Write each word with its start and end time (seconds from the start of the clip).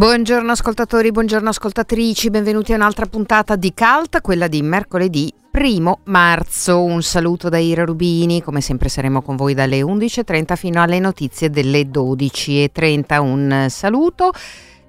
Buongiorno 0.00 0.52
ascoltatori, 0.52 1.10
buongiorno 1.10 1.50
ascoltatrici, 1.50 2.30
benvenuti 2.30 2.72
a 2.72 2.76
un'altra 2.76 3.04
puntata 3.04 3.54
di 3.54 3.74
Cult, 3.74 4.22
quella 4.22 4.48
di 4.48 4.62
mercoledì 4.62 5.30
primo 5.50 5.98
marzo. 6.04 6.82
Un 6.82 7.02
saluto 7.02 7.50
da 7.50 7.58
Ira 7.58 7.84
Rubini, 7.84 8.42
come 8.42 8.62
sempre 8.62 8.88
saremo 8.88 9.20
con 9.20 9.36
voi 9.36 9.52
dalle 9.52 9.82
11.30 9.82 10.56
fino 10.56 10.80
alle 10.80 11.00
notizie 11.00 11.50
delle 11.50 11.82
12.30. 11.82 13.20
Un 13.20 13.66
saluto 13.68 14.32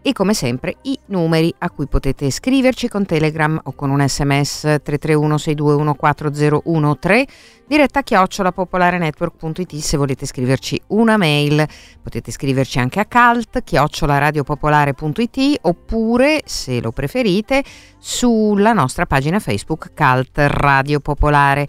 e 0.02 0.14
come 0.14 0.34
sempre 0.34 0.78
i 0.84 0.98
numeri 1.08 1.54
a 1.60 1.70
cui 1.70 1.88
potete 1.88 2.32
scriverci 2.32 2.88
con 2.88 3.06
Telegram 3.06 3.60
o 3.64 3.74
con 3.74 3.90
un 3.90 4.08
sms 4.08 4.62
331 4.84 5.36
6214013 5.36 7.24
diretta 7.68 8.02
chiocciola 8.02 8.52
popolarenetwork.it 8.52 9.76
se 9.76 9.96
volete 9.96 10.26
scriverci 10.26 10.82
una 10.88 11.16
mail. 11.18 11.66
Potete 12.02 12.32
scriverci 12.32 12.80
anche 12.80 13.00
a 13.00 13.06
cult 13.06 13.64
chiocciolaradiopopolare.it 13.64 15.60
oppure 15.62 16.42
se 16.46 16.82
lo 16.82 16.92
preferite 16.92 17.64
sulla 17.98 18.74
nostra 18.74 19.06
pagina 19.06 19.40
Facebook 19.40 19.94
Cult 19.94 20.32
Radio 20.36 21.00
Popolare 21.00 21.68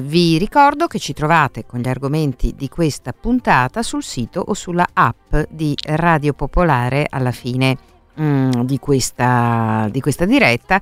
vi 0.00 0.38
ricordo 0.38 0.86
che 0.86 0.98
ci 0.98 1.12
trovate 1.12 1.66
con 1.66 1.80
gli 1.80 1.88
argomenti 1.88 2.54
di 2.56 2.68
questa 2.68 3.12
puntata 3.12 3.82
sul 3.82 4.02
sito 4.02 4.40
o 4.40 4.54
sulla 4.54 4.88
app 4.92 5.36
di 5.50 5.74
Radio 5.84 6.32
Popolare 6.32 7.06
alla 7.10 7.30
fine 7.30 7.76
mm, 8.20 8.62
di, 8.62 8.78
questa, 8.78 9.88
di 9.90 10.00
questa 10.00 10.24
diretta 10.24 10.80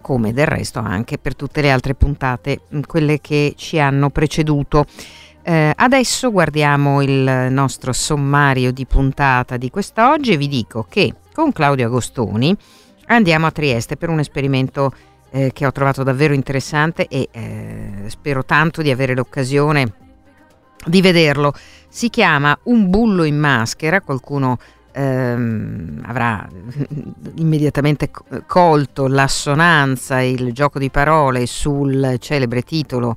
come 0.00 0.34
del 0.34 0.46
resto 0.46 0.80
anche 0.80 1.16
per 1.16 1.34
tutte 1.34 1.62
le 1.62 1.70
altre 1.70 1.94
puntate, 1.94 2.60
mm, 2.74 2.80
quelle 2.86 3.20
che 3.22 3.54
ci 3.56 3.80
hanno 3.80 4.10
preceduto. 4.10 4.84
Eh, 5.42 5.72
adesso 5.74 6.30
guardiamo 6.30 7.00
il 7.00 7.48
nostro 7.50 7.92
sommario 7.92 8.70
di 8.70 8.86
puntata 8.86 9.56
di 9.56 9.70
quest'oggi 9.70 10.32
e 10.32 10.36
vi 10.36 10.48
dico 10.48 10.86
che 10.88 11.14
con 11.32 11.52
Claudio 11.52 11.86
Agostoni 11.86 12.54
andiamo 13.06 13.46
a 13.46 13.50
Trieste 13.50 13.96
per 13.96 14.10
un 14.10 14.20
esperimento 14.20 14.92
eh, 15.34 15.50
che 15.52 15.66
ho 15.66 15.72
trovato 15.72 16.04
davvero 16.04 16.32
interessante 16.32 17.08
e 17.08 17.28
eh, 17.32 18.04
spero 18.06 18.44
tanto 18.44 18.82
di 18.82 18.92
avere 18.92 19.16
l'occasione 19.16 19.92
di 20.86 21.00
vederlo. 21.00 21.52
Si 21.88 22.08
chiama 22.08 22.56
Un 22.64 22.88
bullo 22.88 23.24
in 23.24 23.36
maschera, 23.36 24.00
qualcuno 24.00 24.58
ehm, 24.92 26.02
avrà 26.06 26.46
immediatamente 27.34 28.12
colto 28.46 29.08
l'assonanza, 29.08 30.20
il 30.20 30.52
gioco 30.52 30.78
di 30.78 30.88
parole 30.88 31.46
sul 31.46 32.14
celebre 32.20 32.62
titolo 32.62 33.16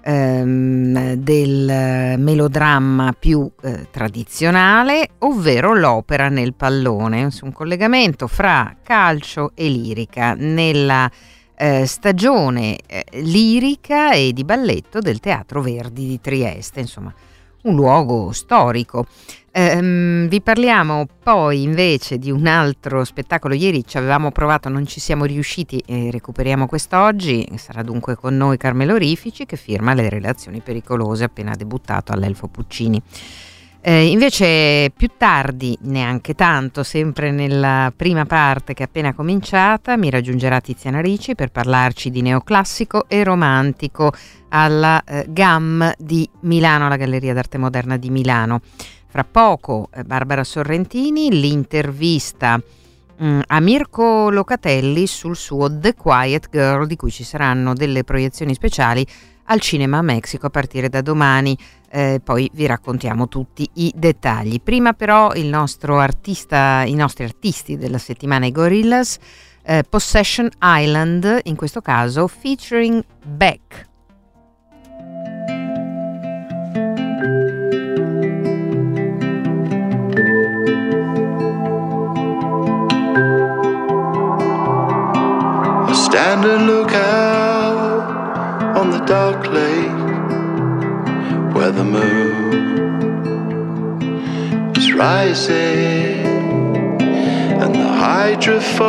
ehm, 0.00 1.16
del 1.16 2.14
melodramma 2.18 3.14
più 3.18 3.46
eh, 3.60 3.88
tradizionale, 3.90 5.10
ovvero 5.18 5.74
l'opera 5.74 6.30
nel 6.30 6.54
pallone, 6.54 7.28
un 7.42 7.52
collegamento 7.52 8.26
fra 8.26 8.74
calcio 8.82 9.52
e 9.54 9.68
lirica 9.68 10.32
nella 10.32 11.10
eh, 11.58 11.86
stagione 11.86 12.78
eh, 12.86 13.04
lirica 13.20 14.12
e 14.12 14.32
di 14.32 14.44
balletto 14.44 15.00
del 15.00 15.18
Teatro 15.18 15.60
Verdi 15.60 16.06
di 16.06 16.20
Trieste, 16.20 16.80
insomma 16.80 17.12
un 17.62 17.74
luogo 17.74 18.32
storico. 18.32 19.06
Um, 19.50 20.28
vi 20.28 20.40
parliamo 20.40 21.08
poi 21.20 21.62
invece 21.62 22.18
di 22.18 22.30
un 22.30 22.46
altro 22.46 23.02
spettacolo. 23.04 23.54
Ieri 23.54 23.84
ci 23.84 23.98
avevamo 23.98 24.30
provato, 24.30 24.68
non 24.68 24.86
ci 24.86 25.00
siamo 25.00 25.24
riusciti 25.24 25.82
e 25.84 26.10
recuperiamo 26.12 26.66
quest'oggi. 26.66 27.46
Sarà 27.56 27.82
dunque 27.82 28.14
con 28.14 28.36
noi 28.36 28.56
Carmelo 28.56 28.96
Rifici 28.96 29.46
che 29.46 29.56
firma 29.56 29.94
Le 29.94 30.08
relazioni 30.08 30.60
pericolose 30.60 31.24
appena 31.24 31.54
debuttato 31.56 32.12
all'Elfo 32.12 32.46
Puccini. 32.46 33.02
Eh, 33.80 34.08
invece 34.08 34.90
più 34.94 35.08
tardi, 35.16 35.78
neanche 35.82 36.34
tanto, 36.34 36.82
sempre 36.82 37.30
nella 37.30 37.92
prima 37.94 38.26
parte 38.26 38.74
che 38.74 38.82
è 38.82 38.86
appena 38.86 39.14
cominciata, 39.14 39.96
mi 39.96 40.10
raggiungerà 40.10 40.60
Tiziana 40.60 41.00
Ricci 41.00 41.36
per 41.36 41.52
parlarci 41.52 42.10
di 42.10 42.20
neoclassico 42.20 43.04
e 43.08 43.22
romantico 43.22 44.12
alla 44.48 45.02
eh, 45.04 45.26
GAM 45.28 45.92
di 45.96 46.28
Milano, 46.40 46.86
alla 46.86 46.96
Galleria 46.96 47.32
d'Arte 47.32 47.56
Moderna 47.56 47.96
di 47.96 48.10
Milano. 48.10 48.60
Fra 49.06 49.24
poco 49.24 49.88
eh, 49.94 50.02
Barbara 50.02 50.42
Sorrentini, 50.42 51.30
l'intervista 51.30 52.56
mh, 52.56 53.26
mm, 53.26 53.40
a 53.46 53.60
Mirko 53.60 54.28
Locatelli 54.30 55.06
sul 55.06 55.36
suo 55.36 55.78
The 55.78 55.94
Quiet 55.94 56.48
Girl, 56.50 56.84
di 56.84 56.96
cui 56.96 57.12
ci 57.12 57.22
saranno 57.22 57.74
delle 57.74 58.02
proiezioni 58.02 58.54
speciali 58.54 59.06
al 59.48 59.60
Cinema 59.60 60.00
Mexico 60.02 60.46
a 60.46 60.50
partire 60.50 60.88
da 60.88 61.00
domani. 61.00 61.56
Eh, 61.90 62.20
poi 62.22 62.50
vi 62.52 62.66
raccontiamo 62.66 63.28
tutti 63.28 63.68
i 63.74 63.92
dettagli. 63.94 64.60
Prima 64.60 64.92
però 64.92 65.32
il 65.34 65.46
nostro 65.46 65.98
artista, 65.98 66.82
i 66.84 66.94
nostri 66.94 67.24
artisti 67.24 67.76
della 67.76 67.98
settimana 67.98 68.46
i 68.46 68.52
Gorillaz, 68.52 69.16
eh, 69.62 69.84
Possession 69.88 70.48
Island, 70.62 71.40
in 71.44 71.56
questo 71.56 71.80
caso 71.80 72.26
featuring 72.26 73.02
Beck. 73.24 73.86
Stand 85.92 86.44
and 86.44 86.66
look 86.66 86.87
dark 89.08 89.46
lake 89.46 90.04
where 91.54 91.72
the 91.72 91.82
moon 91.82 92.52
is 94.76 94.92
rising 94.92 96.26
and 97.62 97.74
the 97.74 97.90
hydrophores 98.04 98.82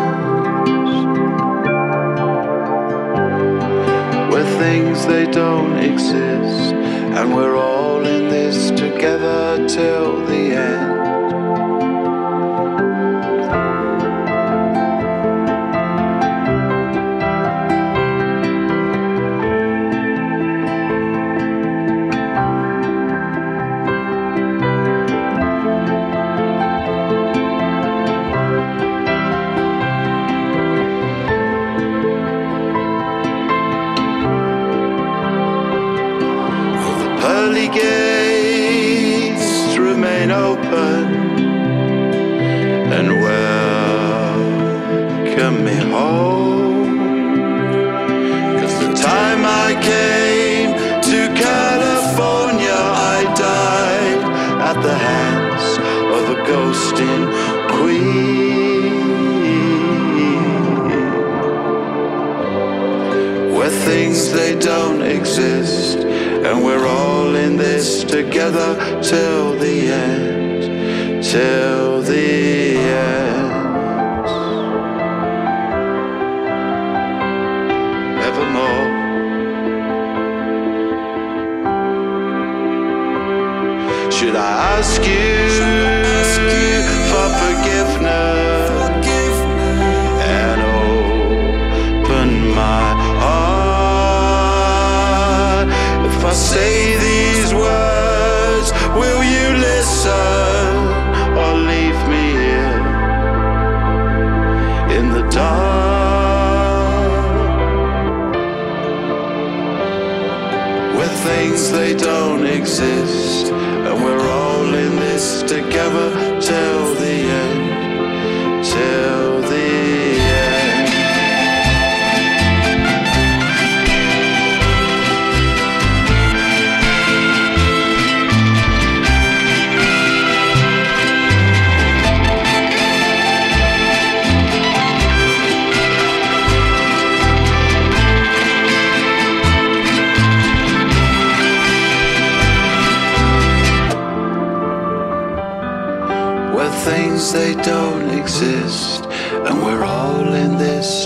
where 4.29 4.47
things 4.59 5.05
they 5.05 5.25
don't 5.31 5.77
exist 5.77 6.73
and 7.15 7.33
we're 7.33 7.55
all 7.55 7.80
in 8.05 8.29
this 8.29 8.69
together 8.71 9.67
till 9.67 10.25
the 10.25 10.53
end 10.55 11.00
they 64.29 64.55
don't 64.59 65.01
exist, 65.01 65.97
and 65.99 66.63
we're 66.63 66.85
all 66.85 67.35
in 67.35 67.57
this 67.57 68.03
together 68.03 68.75
till 69.01 69.57
the 69.57 69.91
end, 69.91 71.23
till 71.23 72.01
the 72.01 72.25
end. 72.27 72.40
They 111.91 111.97
don't 111.97 112.20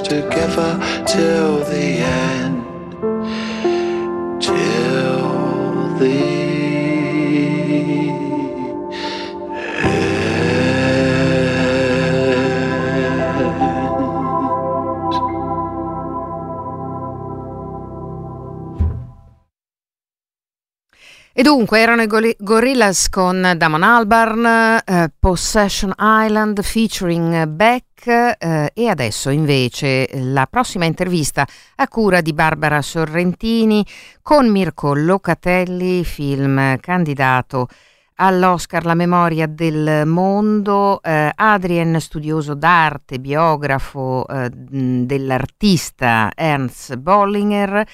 together 0.07 0.77
till 1.07 1.59
the 1.65 1.99
end, 1.99 2.44
E 21.37 21.43
dunque 21.43 21.81
erano 21.81 22.01
i 22.01 22.07
Goli- 22.07 22.33
Gorillaz 22.39 23.09
con 23.09 23.55
Damon 23.57 23.83
Albarn, 23.83 24.45
eh, 24.85 25.11
Possession 25.19 25.93
Island 25.97 26.61
featuring 26.61 27.45
Beck 27.47 28.07
eh, 28.07 28.71
e 28.73 28.87
adesso 28.87 29.29
invece 29.29 30.07
la 30.13 30.47
prossima 30.49 30.85
intervista 30.85 31.45
a 31.75 31.89
cura 31.89 32.21
di 32.21 32.31
Barbara 32.31 32.81
Sorrentini 32.81 33.85
con 34.21 34.49
Mirko 34.49 34.93
Locatelli, 34.93 36.05
film 36.05 36.79
candidato 36.79 37.67
all'Oscar 38.15 38.85
La 38.85 38.93
memoria 38.93 39.45
del 39.45 40.05
mondo, 40.05 41.01
eh, 41.03 41.29
Adrien 41.35 41.99
studioso 41.99 42.53
d'arte, 42.53 43.19
biografo 43.19 44.25
eh, 44.25 44.49
dell'artista 44.49 46.31
Ernst 46.33 46.95
Bollinger, 46.95 47.85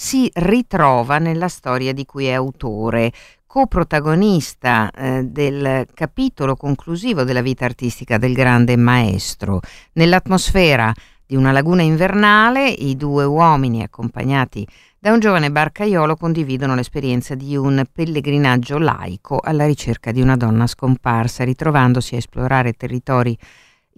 si 0.00 0.30
ritrova 0.32 1.18
nella 1.18 1.48
storia 1.48 1.92
di 1.92 2.06
cui 2.06 2.26
è 2.26 2.32
autore, 2.32 3.10
coprotagonista 3.48 4.92
eh, 4.92 5.24
del 5.24 5.88
capitolo 5.92 6.54
conclusivo 6.54 7.24
della 7.24 7.42
vita 7.42 7.64
artistica 7.64 8.16
del 8.16 8.32
grande 8.32 8.76
maestro. 8.76 9.58
Nell'atmosfera 9.94 10.94
di 11.26 11.34
una 11.34 11.50
laguna 11.50 11.82
invernale, 11.82 12.68
i 12.68 12.96
due 12.96 13.24
uomini 13.24 13.82
accompagnati 13.82 14.64
da 15.00 15.10
un 15.10 15.18
giovane 15.18 15.50
barcaiolo 15.50 16.14
condividono 16.14 16.76
l'esperienza 16.76 17.34
di 17.34 17.56
un 17.56 17.84
pellegrinaggio 17.92 18.78
laico 18.78 19.40
alla 19.42 19.66
ricerca 19.66 20.12
di 20.12 20.20
una 20.20 20.36
donna 20.36 20.68
scomparsa, 20.68 21.42
ritrovandosi 21.42 22.14
a 22.14 22.18
esplorare 22.18 22.74
territori 22.74 23.36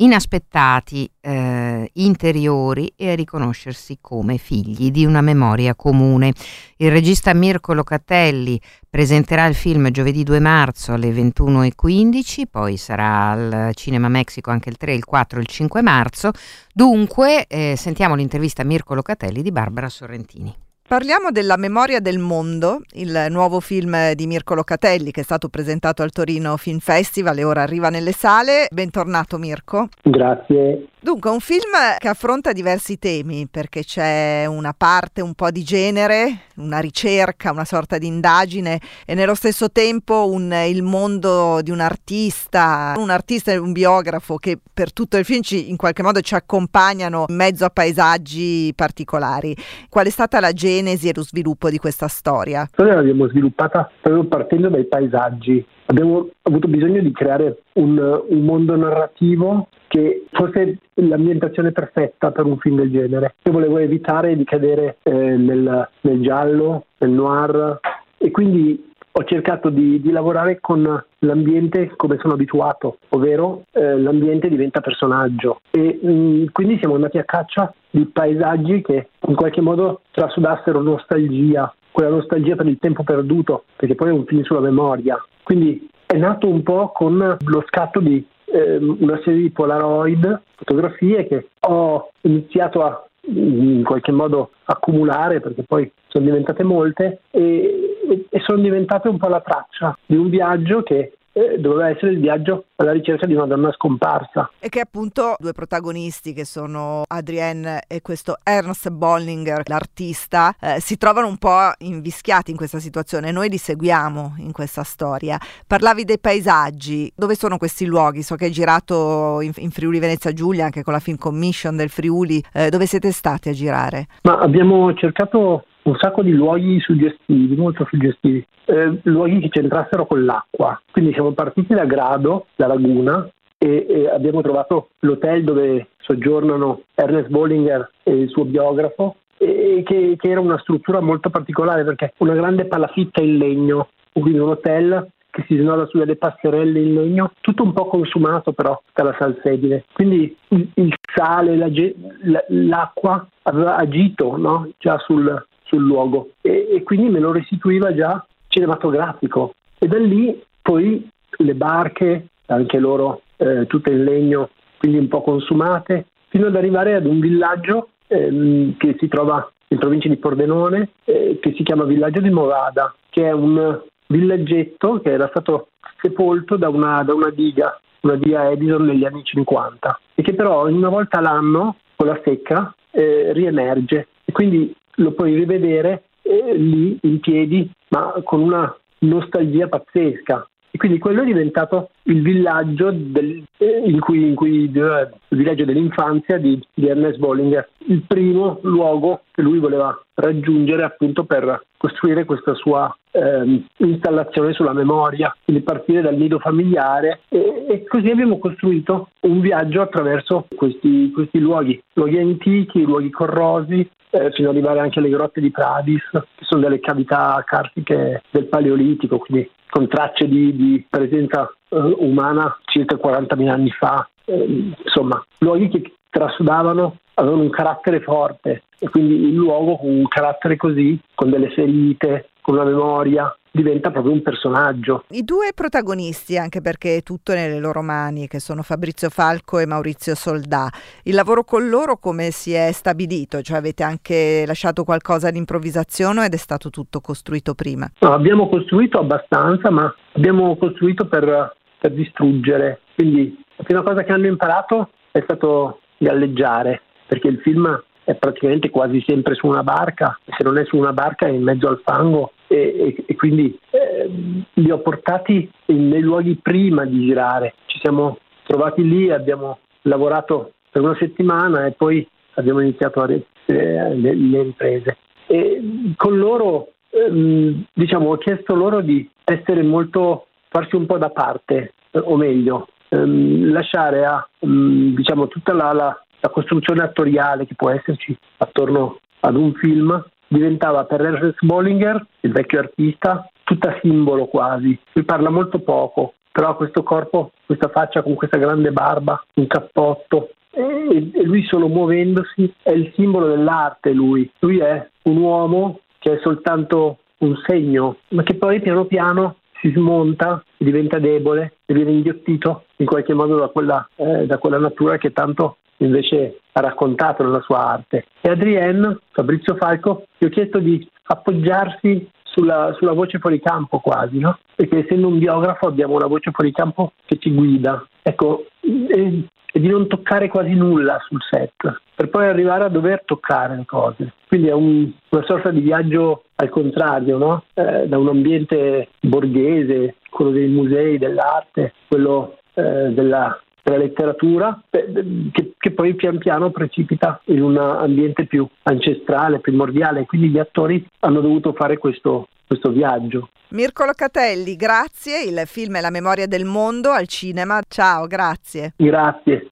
inaspettati, 0.01 1.11
eh, 1.21 1.91
interiori 1.95 2.93
e 2.97 3.11
a 3.11 3.15
riconoscersi 3.15 3.99
come 4.01 4.37
figli 4.39 4.91
di 4.91 5.05
una 5.05 5.21
memoria 5.21 5.75
comune. 5.75 6.33
Il 6.77 6.91
regista 6.91 7.35
Mirko 7.35 7.73
Locatelli 7.73 8.61
presenterà 8.89 9.47
il 9.47 9.55
film 9.55 9.91
giovedì 9.91 10.23
2 10.23 10.41
marzo 10.41 10.93
alle 10.93 11.11
21.15, 11.11 12.43
poi 12.51 12.77
sarà 12.77 13.31
al 13.31 13.71
Cinema 13.75 14.09
Mexico 14.09 14.51
anche 14.51 14.69
il 14.69 14.77
3, 14.77 14.95
il 14.95 15.05
4 15.05 15.39
e 15.39 15.43
il 15.43 15.49
5 15.49 15.83
marzo. 15.83 16.31
Dunque, 16.73 17.47
eh, 17.47 17.75
sentiamo 17.77 18.15
l'intervista 18.15 18.63
a 18.63 18.65
Mirko 18.65 18.95
Locatelli 18.95 19.43
di 19.43 19.53
Barbara 19.53 19.89
Sorrentini. 19.89 20.69
Parliamo 20.91 21.31
della 21.31 21.57
Memoria 21.57 22.01
del 22.01 22.19
Mondo, 22.19 22.81
il 22.95 23.27
nuovo 23.31 23.61
film 23.61 24.11
di 24.15 24.27
Mirko 24.27 24.55
Locatelli 24.55 25.13
che 25.13 25.21
è 25.21 25.23
stato 25.23 25.49
presentato 25.49 26.03
al 26.03 26.11
Torino 26.11 26.57
Film 26.57 26.81
Festival 26.81 27.39
e 27.39 27.45
ora 27.45 27.63
arriva 27.63 27.91
nelle 27.91 28.11
sale. 28.11 28.67
Bentornato 28.73 29.39
Mirko. 29.39 29.87
Grazie. 30.03 30.89
Dunque, 31.03 31.31
un 31.31 31.41
film 31.41 31.71
che 31.99 32.09
affronta 32.09 32.53
diversi 32.53 32.99
temi 32.99 33.47
perché 33.51 33.83
c'è 33.83 34.45
una 34.45 34.75
parte 34.77 35.23
un 35.23 35.33
po' 35.33 35.51
di 35.51 35.63
genere, 35.63 36.41
una 36.57 36.79
ricerca, 36.79 37.53
una 37.53 37.65
sorta 37.65 37.97
di 37.97 38.07
indagine 38.07 38.79
e 39.07 39.15
nello 39.15 39.35
stesso 39.35 39.71
tempo 39.71 40.29
un, 40.31 40.53
il 40.53 40.83
mondo 40.83 41.63
di 41.63 41.71
un 41.71 41.81
artista, 41.81 42.93
un 42.99 43.09
artista 43.09 43.51
e 43.51 43.57
un 43.57 43.73
biografo 43.73 44.37
che 44.37 44.59
per 44.75 44.93
tutto 44.93 45.17
il 45.17 45.25
film 45.25 45.41
ci, 45.41 45.71
in 45.71 45.77
qualche 45.77 46.03
modo 46.03 46.21
ci 46.21 46.35
accompagnano 46.35 47.25
in 47.29 47.35
mezzo 47.35 47.65
a 47.65 47.71
paesaggi 47.71 48.71
particolari. 48.77 49.57
Qual 49.89 50.05
è 50.05 50.11
stata 50.11 50.39
la 50.39 50.53
genesi 50.81 51.09
e 51.09 51.13
lo 51.15 51.23
sviluppo 51.23 51.69
di 51.71 51.79
questa 51.79 52.09
storia? 52.09 52.67
Storia 52.73 52.95
l'abbiamo 52.95 53.29
sviluppata 53.29 53.91
proprio 54.01 54.25
partendo 54.25 54.69
dai 54.69 54.85
paesaggi. 54.87 55.65
Abbiamo 55.87 56.29
avuto 56.43 56.69
bisogno 56.69 57.01
di 57.01 57.13
creare 57.13 57.63
un, 57.75 57.99
un 57.99 58.45
mondo 58.45 58.77
narrativo 58.77 59.69
che 59.89 60.25
fosse 60.31 60.79
l'ambientazione 60.95 61.73
perfetta 61.73 62.31
per 62.31 62.45
un 62.45 62.59
film 62.59 62.77
del 62.77 62.91
genere. 62.91 63.35
Io 63.43 63.53
volevo 63.53 63.79
evitare 63.79 64.37
di 64.37 64.45
cadere 64.45 64.99
eh, 65.03 65.13
nel, 65.13 65.89
nel 66.03 66.21
giallo, 66.21 66.87
nel 66.99 67.11
noir 67.11 67.81
e 68.17 68.31
quindi 68.31 68.89
ho 69.13 69.25
cercato 69.25 69.71
di, 69.71 70.01
di, 70.01 70.11
lavorare 70.13 70.61
con 70.61 71.05
l'ambiente 71.21 71.93
come 71.97 72.19
sono 72.21 72.35
abituato, 72.35 72.99
ovvero 73.11 73.65
eh, 73.73 73.99
l'ambiente 73.99 74.49
diventa 74.49 74.81
personaggio 74.81 75.61
e 75.71 75.99
mh, 76.03 76.47
quindi 76.53 76.79
siamo 76.79 76.95
andati 76.95 77.19
a 77.19 77.25
caccia 77.25 77.73
di 77.91 78.07
paesaggi 78.07 78.83
che 78.83 79.09
in 79.27 79.35
qualche 79.35 79.61
modo 79.61 80.03
trasudassero 80.13 80.81
nostalgia, 80.81 81.73
quella 81.91 82.11
nostalgia 82.11 82.57
per 82.57 82.67
il 82.67 82.79
tempo 82.79 83.03
perduto, 83.03 83.65
perché 83.77 83.95
poi 83.95 84.09
è 84.09 84.13
un 84.13 84.25
film 84.25 84.43
sulla 84.43 84.61
memoria. 84.61 85.23
Quindi 85.43 85.89
è 86.07 86.17
nato 86.17 86.49
un 86.49 86.63
po' 86.63 86.91
con 86.93 87.37
lo 87.39 87.65
scatto 87.67 88.01
di 88.01 88.25
eh, 88.45 88.77
una 88.77 89.21
serie 89.25 89.43
di 89.43 89.51
Polaroid, 89.51 90.43
fotografie 90.57 91.27
che 91.27 91.49
ho 91.61 92.11
iniziato 92.23 92.85
a 92.85 93.05
in 93.33 93.85
qualche 93.85 94.13
modo 94.13 94.51
accumulare 94.65 95.41
perché 95.41 95.63
poi 95.63 95.91
sono 96.09 96.25
diventate 96.25 96.63
molte 96.65 97.21
e, 97.31 98.27
e 98.29 98.41
sono 98.41 98.61
diventate 98.61 99.09
un 99.09 99.19
po' 99.19 99.29
la 99.29 99.41
traccia 99.41 99.97
di 100.07 100.17
un 100.17 100.29
viaggio 100.29 100.83
che 100.83 101.13
eh, 101.33 101.59
doveva 101.59 101.89
essere 101.89 102.13
il 102.13 102.21
viaggio 102.21 102.65
alla 102.77 102.93
ricerca 102.93 103.27
di 103.27 103.35
una 103.35 103.47
donna 103.47 103.73
scomparsa. 103.73 104.51
E 104.59 104.69
che 104.69 104.81
appunto 104.81 105.37
due 105.39 105.53
protagonisti 105.53 106.33
che 106.33 106.45
sono 106.45 107.03
Adrienne 107.07 107.83
e 107.87 108.01
questo 108.01 108.37
Ernst 108.43 108.91
Bollinger, 108.91 109.63
l'artista, 109.67 110.55
eh, 110.61 110.81
si 110.81 110.97
trovano 110.97 111.29
un 111.29 111.37
po' 111.37 111.73
invischiati 111.79 112.51
in 112.51 112.57
questa 112.57 112.79
situazione. 112.79 113.31
Noi 113.31 113.49
li 113.49 113.59
seguiamo 113.59 114.35
in 114.39 114.53
questa 114.53 114.83
storia. 114.83 115.39
Parlavi 115.67 116.05
dei 116.05 116.19
paesaggi, 116.19 117.13
dove 117.15 117.35
sono 117.35 117.59
questi 117.59 117.87
luoghi? 117.87 118.23
So 118.23 118.37
che 118.37 118.47
hai 118.47 118.51
girato 118.51 119.41
in, 119.41 119.53
in 119.57 119.71
Friuli 119.71 119.99
Venezia 119.99 120.33
Giulia 120.33 120.65
anche 120.65 120.83
con 120.83 120.93
la 120.93 121.01
Film 121.01 121.17
Commission 121.17 121.77
del 121.77 121.91
Friuli. 121.91 122.43
Eh, 122.53 122.71
dove 122.71 122.87
siete 122.87 123.13
stati 123.13 123.49
a 123.49 123.53
girare? 123.53 124.07
Ma 124.23 124.39
abbiamo 124.39 124.93
cercato 124.95 125.65
un 125.83 125.97
sacco 125.99 126.23
di 126.23 126.33
luoghi 126.33 126.79
suggestivi, 126.81 127.55
molto 127.57 127.87
suggestivi, 127.89 128.45
eh, 128.67 128.99
luoghi 129.03 129.41
che 129.41 129.49
c'entrassero 129.49 130.07
con 130.07 130.25
l'acqua. 130.25 130.81
Quindi 130.91 131.13
siamo 131.13 131.33
partiti 131.33 131.75
da 131.75 131.85
Grado, 131.85 132.47
la 132.57 132.67
laguna, 132.67 133.29
e, 133.59 133.87
e, 133.89 134.09
abbiamo 134.09 134.41
trovato 134.41 134.91
l'hotel 135.01 135.45
dove 135.45 135.89
soggiornano 135.99 136.83
Ernest 136.95 137.29
Bollinger 137.29 137.91
e 138.03 138.13
il 138.13 138.29
suo 138.29 138.45
biografo, 138.45 139.17
e 139.37 139.83
che, 139.85 140.17
che 140.19 140.29
era 140.29 140.41
una 140.41 140.59
struttura 140.59 141.01
molto 141.01 141.31
particolare 141.31 141.85
perché 141.85 142.13
una 142.19 142.35
grande 142.35 142.67
palafitta 142.67 143.23
in 143.23 143.39
legno, 143.39 143.89
quindi 144.13 144.39
un 144.39 144.51
hotel 144.51 145.09
che 145.31 145.45
si 145.47 145.57
snoda 145.57 145.87
sulle 145.87 146.05
delle 146.05 146.17
passerelle 146.17 146.81
in 146.81 146.95
legno, 146.95 147.33
tutto 147.41 147.63
un 147.63 147.73
po' 147.73 147.87
consumato 147.87 148.53
però 148.53 148.81
dalla 148.93 149.15
salsedine. 149.19 149.85
Quindi 149.93 150.37
il, 150.49 150.69
il 150.75 150.95
sale, 151.15 151.57
la, 151.57 152.45
l'acqua 152.49 153.27
aveva 153.43 153.77
agito 153.77 154.37
no? 154.37 154.69
già 154.79 154.99
sul, 154.99 155.47
sul 155.71 155.83
luogo 155.83 156.31
e, 156.41 156.69
e 156.71 156.83
quindi 156.83 157.09
me 157.09 157.21
lo 157.21 157.33
restituiva 157.33 157.95
già 157.95 158.25
cinematografico. 158.49 159.55
E 159.79 159.87
da 159.87 159.99
lì 159.99 160.43
poi 160.61 161.09
le 161.39 161.55
barche, 161.55 162.27
anche 162.47 162.79
loro 162.79 163.23
eh, 163.37 163.67
tutte 163.67 163.91
in 163.91 164.05
legno, 164.05 164.51
quindi 164.79 164.99
un 164.99 165.09
po' 165.09 165.23
consumate, 165.23 166.07
fino 166.29 166.49
ad 166.49 166.57
arrivare 166.57 166.95
ad 166.95 167.07
un 167.07 167.21
villaggio 167.21 167.91
ehm, 168.09 168.77
che 168.77 168.97
si 168.99 169.09
trova 169.09 169.51
in 169.69 169.79
provincia 169.79 170.09
di 170.09 170.17
Pordenone, 170.17 170.91
eh, 171.05 171.39
che 171.41 171.55
si 171.57 171.63
chiama 171.63 171.85
Villaggio 171.85 172.21
di 172.21 172.31
Movada, 172.31 172.93
che 173.09 173.29
è 173.29 173.33
un 173.33 173.81
villaggetto 174.09 175.01
che 175.01 175.13
era 175.13 175.29
stato 175.29 175.69
sepolto 176.01 176.57
da 176.57 176.69
una, 176.69 177.05
da 177.05 177.15
una 177.15 177.31
diga, 177.31 177.79
una 178.01 178.17
diga 178.17 178.51
Edison 178.51 178.85
negli 178.85 179.05
anni 179.05 179.23
50, 179.23 180.01
e 180.15 180.23
che 180.23 180.35
però 180.35 180.67
una 180.67 180.89
volta 180.89 181.21
l'anno, 181.21 181.77
con 181.95 182.09
la 182.09 182.21
secca, 182.25 182.75
eh, 182.91 183.33
riemerge. 183.33 184.09
E 184.25 184.33
quindi 184.33 184.75
lo 185.01 185.13
puoi 185.13 185.35
rivedere 185.35 186.05
eh, 186.23 186.55
lì 186.55 186.99
in 187.03 187.21
piedi, 187.21 187.71
ma 187.89 188.15
con 188.23 188.41
una 188.41 188.75
nostalgia 189.01 189.69
pazzesca. 189.69 190.49
E 190.71 190.79
quindi 190.79 190.99
quello 190.99 191.23
è 191.23 191.25
diventato 191.25 191.91
il 192.05 192.23
villaggio, 192.23 192.91
del, 192.93 193.43
eh, 193.59 193.83
in 193.85 194.01
cui, 194.01 194.27
in 194.27 194.35
cui, 194.35 194.71
eh, 194.73 195.09
il 195.29 195.39
villaggio 195.39 195.65
dell'infanzia 195.65 196.39
di, 196.39 196.61
di 196.75 196.89
Ernest 196.89 197.19
Bollinger, 197.19 197.69
il 197.87 198.03
primo 198.07 198.59
luogo 198.63 199.23
che 199.31 199.43
lui 199.43 199.59
voleva 199.59 199.99
raggiungere 200.15 200.83
appunto 200.85 201.25
per 201.25 201.65
costruire 201.77 202.25
questa 202.25 202.55
sua 202.55 202.95
eh, 203.13 203.65
installazione 203.79 204.53
sulla 204.53 204.73
memoria, 204.73 205.35
quindi 205.45 205.63
partire 205.63 206.03
dal 206.03 206.17
nido 206.17 206.39
familiare 206.39 207.21
e, 207.29 207.67
e 207.69 207.85
così 207.87 208.11
abbiamo 208.11 208.39
costruito 208.39 209.09
un 209.21 209.41
viaggio 209.41 209.81
attraverso 209.81 210.47
questi, 210.55 211.11
questi 211.11 211.39
luoghi, 211.39 211.83
luoghi 211.95 212.19
antichi, 212.19 212.83
luoghi 212.83 213.11
corrosi, 213.11 213.89
eh, 214.11 214.31
fino 214.33 214.51
ad 214.51 214.57
arrivare 214.57 214.81
anche 214.81 214.99
alle 214.99 215.09
grotte 215.09 215.41
di 215.41 215.51
Pradis, 215.51 216.03
che 216.11 216.45
sono 216.45 216.63
delle 216.63 216.81
cavità 216.81 217.43
carsiche 217.47 218.23
del 218.31 218.47
Paleolitico, 218.47 219.19
quindi 219.19 219.49
con 219.71 219.87
tracce 219.89 220.29
di, 220.29 220.55
di 220.55 220.85
presenza 220.89 221.49
eh, 221.71 221.95
umana 221.99 222.59
circa 222.65 222.97
40.000 222.97 223.49
anni 223.49 223.71
fa. 223.71 224.09
Eh, 224.25 224.75
insomma, 224.85 225.25
luoghi 225.39 225.69
che 225.69 225.95
trasudavano, 226.11 226.99
avevano 227.15 227.43
un 227.43 227.51
carattere 227.51 228.01
forte 228.01 228.65
e 228.79 228.89
quindi 228.89 229.15
il 229.15 229.35
luogo 229.35 229.77
con 229.77 229.91
un 229.91 230.09
carattere 230.09 230.57
così, 230.57 230.99
con 231.15 231.31
delle 231.31 231.51
ferite, 231.51 232.31
con 232.41 232.55
una 232.55 232.65
memoria, 232.65 233.35
diventa 233.51 233.91
proprio 233.91 234.13
un 234.13 234.23
personaggio. 234.23 235.05
I 235.11 235.23
due 235.23 235.51
protagonisti, 235.55 236.37
anche 236.39 236.61
perché 236.61 236.97
è 236.97 237.03
tutto 237.03 237.33
nelle 237.33 237.59
loro 237.59 237.83
mani, 237.83 238.29
che 238.29 238.41
sono 238.41 238.63
Fabrizio 238.63 239.11
Falco 239.11 239.59
e 239.59 239.67
Maurizio 239.67 240.15
Soldà, 240.15 240.69
il 241.05 241.15
lavoro 241.15 241.45
con 241.45 241.69
loro 241.69 241.97
come 241.97 242.31
si 242.31 242.53
è 242.53 242.71
stabilito? 242.73 243.43
Cioè 243.43 243.59
avete 243.59 243.83
anche 243.83 244.45
lasciato 244.47 244.85
qualcosa 244.85 245.31
di 245.31 245.39
improvvisazione 245.39 246.25
ed 246.25 246.35
è 246.35 246.39
stato 246.39 246.71
tutto 246.71 247.01
costruito 247.01 247.55
prima? 247.55 247.91
No, 248.01 248.13
abbiamo 248.13 248.49
costruito 248.49 248.99
abbastanza, 248.99 249.71
ma 249.71 249.93
abbiamo 250.13 250.57
costruito 250.57 251.07
per, 251.07 251.57
per 251.81 251.93
distruggere. 251.93 252.81
Quindi 252.95 253.43
la 253.57 253.65
prima 253.65 253.83
cosa 253.83 254.03
che 254.03 254.13
hanno 254.13 254.27
imparato 254.27 254.91
è 255.11 255.21
stato 255.23 255.81
galleggiare, 255.99 256.83
perché 257.07 257.29
il 257.29 257.41
film 257.41 257.83
è 258.05 258.15
praticamente 258.15 258.71
quasi 258.71 259.03
sempre 259.07 259.35
su 259.35 259.47
una 259.47 259.63
barca, 259.63 260.19
se 260.25 260.43
non 260.43 260.59
è 260.59 260.65
su 260.65 260.77
una 260.77 260.93
barca 260.93 261.27
è 261.27 261.31
in 261.31 261.43
mezzo 261.43 261.69
al 261.69 261.81
fango 261.85 262.33
e, 262.49 262.57
e, 262.57 263.05
e 263.07 263.17
quindi 263.17 263.57
eh, 263.71 264.11
li 264.53 264.71
ho 264.71 264.79
portati 264.79 265.51
nei 265.67 266.01
luoghi 266.01 266.39
prima 266.43 266.85
di 266.85 267.07
girare. 267.07 267.55
Ci 267.67 267.79
siamo 267.81 268.19
trovati 268.45 268.87
lì, 268.87 269.11
abbiamo 269.11 269.59
lavorato 269.83 270.53
per 270.71 270.83
una 270.83 270.97
settimana 270.99 271.67
e 271.67 271.73
poi 271.73 272.07
abbiamo 272.35 272.61
iniziato 272.61 273.05
re, 273.05 273.25
eh, 273.47 273.95
le, 273.95 274.15
le, 274.15 274.43
riprese. 274.43 274.97
E 275.27 275.93
con 275.97 276.19
loro, 276.19 276.73
ehm, 276.91 277.65
diciamo, 277.73 278.11
ho 278.11 278.17
chiesto 278.17 278.55
loro 278.55 278.81
di 278.81 279.09
essere 279.25 279.63
molto, 279.63 280.27
farsi 280.51 280.77
un 280.77 280.85
po' 280.87 280.99
da 280.99 281.11
parte, 281.11 281.73
o 281.93 282.17
meglio, 282.17 282.69
ehm, 282.89 283.51
lasciare 283.53 284.05
a 284.05 284.29
ehm, 284.41 284.95
diciamo, 284.95 285.29
tutta 285.29 285.55
la, 285.55 285.73
la, 285.73 286.05
la 286.21 286.29
costruzione 286.29 286.83
attoriale 286.83 287.47
che 287.47 287.55
può 287.55 287.71
esserci 287.71 288.17
attorno 288.39 288.99
ad 289.21 289.37
un 289.37 289.55
film 289.55 290.05
diventava 290.31 290.85
per 290.85 291.01
Ernest 291.01 291.45
Bollinger, 291.45 292.07
il 292.21 292.33
vecchio 292.33 292.61
artista, 292.61 293.29
tutta 293.43 293.77
simbolo 293.83 294.27
quasi. 294.27 294.79
Lui 294.93 295.05
parla 295.05 295.29
molto 295.29 295.59
poco, 295.59 296.15
però 296.31 296.51
ha 296.51 296.57
questo 296.57 296.83
corpo, 296.85 297.33
questa 297.45 297.69
faccia 297.69 298.03
con 298.03 298.15
questa 298.15 298.39
grande 298.39 298.71
barba, 298.71 299.23
un 299.35 299.47
cappotto. 299.49 300.31
E, 300.53 301.11
e 301.13 301.23
lui 301.25 301.45
solo 301.45 301.69
muovendosi 301.69 302.53
è 302.63 302.71
il 302.71 302.93
simbolo 302.95 303.27
dell'arte 303.27 303.93
lui. 303.93 304.31
Lui 304.39 304.59
è 304.59 304.89
un 305.03 305.17
uomo 305.17 305.81
che 305.99 306.15
è 306.15 306.21
soltanto 306.23 306.99
un 307.19 307.37
segno, 307.47 307.97
ma 308.11 308.23
che 308.23 308.35
poi 308.35 308.61
piano 308.61 308.85
piano 308.85 309.37
si 309.61 309.71
smonta, 309.73 310.43
diventa 310.57 310.99
debole 310.99 311.55
e 311.67 311.75
viene 311.75 311.93
inghiottito 311.93 312.65
in 312.77 312.87
qualche 312.87 313.15
modo 313.15 313.37
da 313.37 313.49
quella, 313.49 313.89
eh, 313.97 314.27
da 314.27 314.39
quella 314.39 314.59
natura 314.59 314.99
che 314.99 315.13
tanto 315.13 315.59
invece 315.79 316.41
ha 316.53 316.61
raccontato 316.61 317.23
nella 317.23 317.41
sua 317.41 317.65
arte. 317.65 318.07
E 318.21 318.31
Adrienne, 318.31 318.99
Fabrizio 319.13 319.57
Falco, 319.57 320.05
gli 320.19 320.27
ho 320.27 320.29
chiesto 320.29 320.59
di 320.59 320.87
appoggiarsi 321.05 322.09
sulla, 322.33 322.75
sulla 322.77 322.93
voce 322.93 323.19
fuori 323.19 323.41
campo 323.41 323.79
quasi, 323.79 324.19
no? 324.19 324.39
perché 324.55 324.79
essendo 324.79 325.09
un 325.09 325.19
biografo 325.19 325.67
abbiamo 325.67 325.95
una 325.95 326.07
voce 326.07 326.31
fuori 326.33 326.53
campo 326.53 326.93
che 327.05 327.19
ci 327.19 327.33
guida. 327.33 327.87
Ecco, 328.03 328.47
e, 328.61 329.25
e 329.53 329.61
di 329.61 329.69
non 329.69 329.87
toccare 329.89 330.29
quasi 330.29 330.55
nulla 330.55 330.99
sul 331.07 331.21
set, 331.29 331.81
per 331.95 332.09
poi 332.09 332.27
arrivare 332.27 332.65
a 332.65 332.69
dover 332.69 333.03
toccare 333.05 333.57
le 333.57 333.65
cose. 333.67 334.15
Quindi 334.29 334.49
è 334.49 334.53
un, 334.53 334.91
una 335.09 335.25
sorta 335.25 335.51
di 335.51 335.61
viaggio 335.61 336.25
al 336.37 336.49
contrario, 336.49 337.19
no? 337.19 337.45
eh, 337.55 337.87
da 337.89 337.99
un 337.99 338.09
ambiente 338.09 338.89
borghese, 339.01 339.97
quello 340.09 340.31
dei 340.31 340.49
musei, 340.49 340.99
dell'arte, 340.99 341.75
quello 341.89 342.39
eh, 342.55 342.91
della 342.93 343.39
della 343.71 343.85
letteratura 343.85 344.61
che, 344.69 345.55
che, 345.57 345.71
poi 345.71 345.95
pian 345.95 346.19
piano 346.19 346.51
precipita 346.51 347.21
in 347.27 347.43
un 347.43 347.57
ambiente 347.57 348.27
più 348.27 348.47
ancestrale, 348.63 349.41
primordiale, 349.41 350.07
quindi 350.07 350.29
gli 350.29 350.39
attori 350.39 350.85
hanno 351.01 351.21
dovuto 351.21 351.53
fare 351.53 351.79
questo, 351.79 352.29
questo 352.47 352.71
viaggio. 352.71 353.31
Mirko 353.51 353.85
Locatelli, 353.85 354.55
grazie, 354.57 355.23
il 355.25 355.43
film 355.47 355.77
è 355.77 355.81
La 355.81 355.91
memoria 355.91 356.27
del 356.27 356.45
mondo 356.45 356.91
al 356.91 357.09
cinema, 357.09 357.61
ciao, 357.67 358.07
grazie. 358.07 358.75
Grazie. 358.77 359.51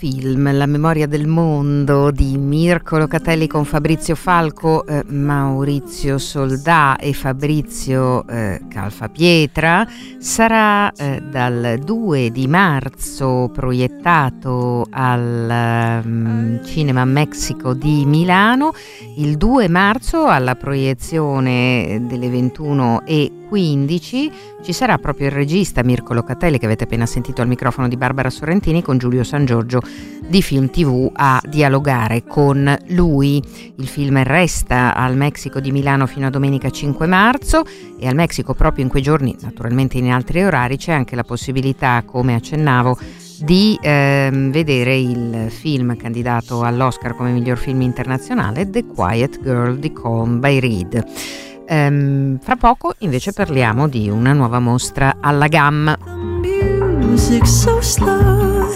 Film 0.00 0.50
La 0.56 0.64
memoria 0.64 1.06
del 1.06 1.26
mondo 1.26 2.10
di 2.10 2.38
Mirko 2.38 2.96
Locatelli 2.96 3.46
con 3.46 3.66
Fabrizio 3.66 4.14
Falco, 4.14 4.86
eh, 4.86 5.04
Maurizio 5.06 6.16
Soldà 6.16 6.96
e 6.96 7.12
Fabrizio 7.12 8.26
eh, 8.26 8.62
Calfapietra. 8.66 9.86
Sarà 10.18 10.90
eh, 10.92 11.20
dal 11.20 11.80
2 11.84 12.30
di 12.30 12.46
marzo 12.46 13.50
proiettato 13.52 14.86
al 14.88 16.00
um, 16.02 16.64
Cinema 16.64 17.04
Mexico 17.04 17.74
di 17.74 18.06
Milano, 18.06 18.72
il 19.18 19.36
2 19.36 19.68
marzo 19.68 20.24
alla 20.24 20.54
proiezione 20.54 22.06
delle 22.08 22.30
21 22.30 23.02
e 23.04 23.39
15 23.50 24.32
ci 24.62 24.72
sarà 24.72 24.96
proprio 24.98 25.26
il 25.26 25.32
regista 25.32 25.82
Mirko 25.82 26.14
Locatelli 26.14 26.56
che 26.56 26.66
avete 26.66 26.84
appena 26.84 27.04
sentito 27.04 27.42
al 27.42 27.48
microfono 27.48 27.88
di 27.88 27.96
Barbara 27.96 28.30
Sorrentini 28.30 28.80
con 28.80 28.96
Giulio 28.96 29.24
San 29.24 29.44
Giorgio 29.44 29.82
di 30.24 30.40
Film 30.40 30.70
TV 30.70 31.10
a 31.12 31.42
dialogare 31.44 32.22
con 32.24 32.72
lui. 32.90 33.42
Il 33.74 33.88
film 33.88 34.22
resta 34.22 34.94
al 34.94 35.16
Messico 35.16 35.58
di 35.58 35.72
Milano 35.72 36.06
fino 36.06 36.28
a 36.28 36.30
domenica 36.30 36.70
5 36.70 37.08
marzo 37.08 37.64
e 37.98 38.06
al 38.06 38.14
Messico 38.14 38.54
proprio 38.54 38.84
in 38.84 38.90
quei 38.90 39.02
giorni, 39.02 39.34
naturalmente 39.40 39.98
in 39.98 40.12
altri 40.12 40.44
orari, 40.44 40.76
c'è 40.76 40.92
anche 40.92 41.16
la 41.16 41.24
possibilità, 41.24 42.04
come 42.06 42.36
accennavo, 42.36 42.96
di 43.40 43.76
ehm, 43.82 44.52
vedere 44.52 44.96
il 44.96 45.46
film 45.48 45.96
candidato 45.96 46.62
all'Oscar 46.62 47.16
come 47.16 47.32
miglior 47.32 47.58
film 47.58 47.80
internazionale 47.80 48.70
The 48.70 48.84
Quiet 48.84 49.40
Girl 49.42 49.76
di 49.76 49.92
Colm 49.92 50.38
by 50.38 50.60
Reed. 50.60 51.48
Ehm, 51.72 52.40
fra 52.40 52.56
poco 52.56 52.94
invece 52.98 53.32
parliamo 53.32 53.86
di 53.86 54.10
una 54.10 54.32
nuova 54.32 54.58
mostra 54.58 55.18
alla 55.20 55.46
GAM. 55.46 55.96
Music 56.42 57.46
so 57.46 57.80
slow, 57.80 58.66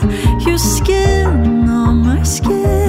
your 0.46 0.56
skin 0.56 1.68
on 1.68 2.02
my 2.02 2.24
skin. 2.24 2.83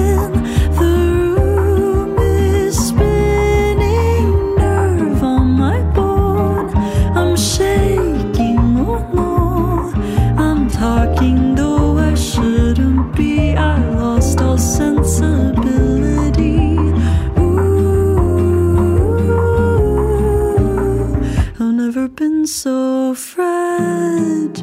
So 22.46 23.12
fragile. 23.14 24.56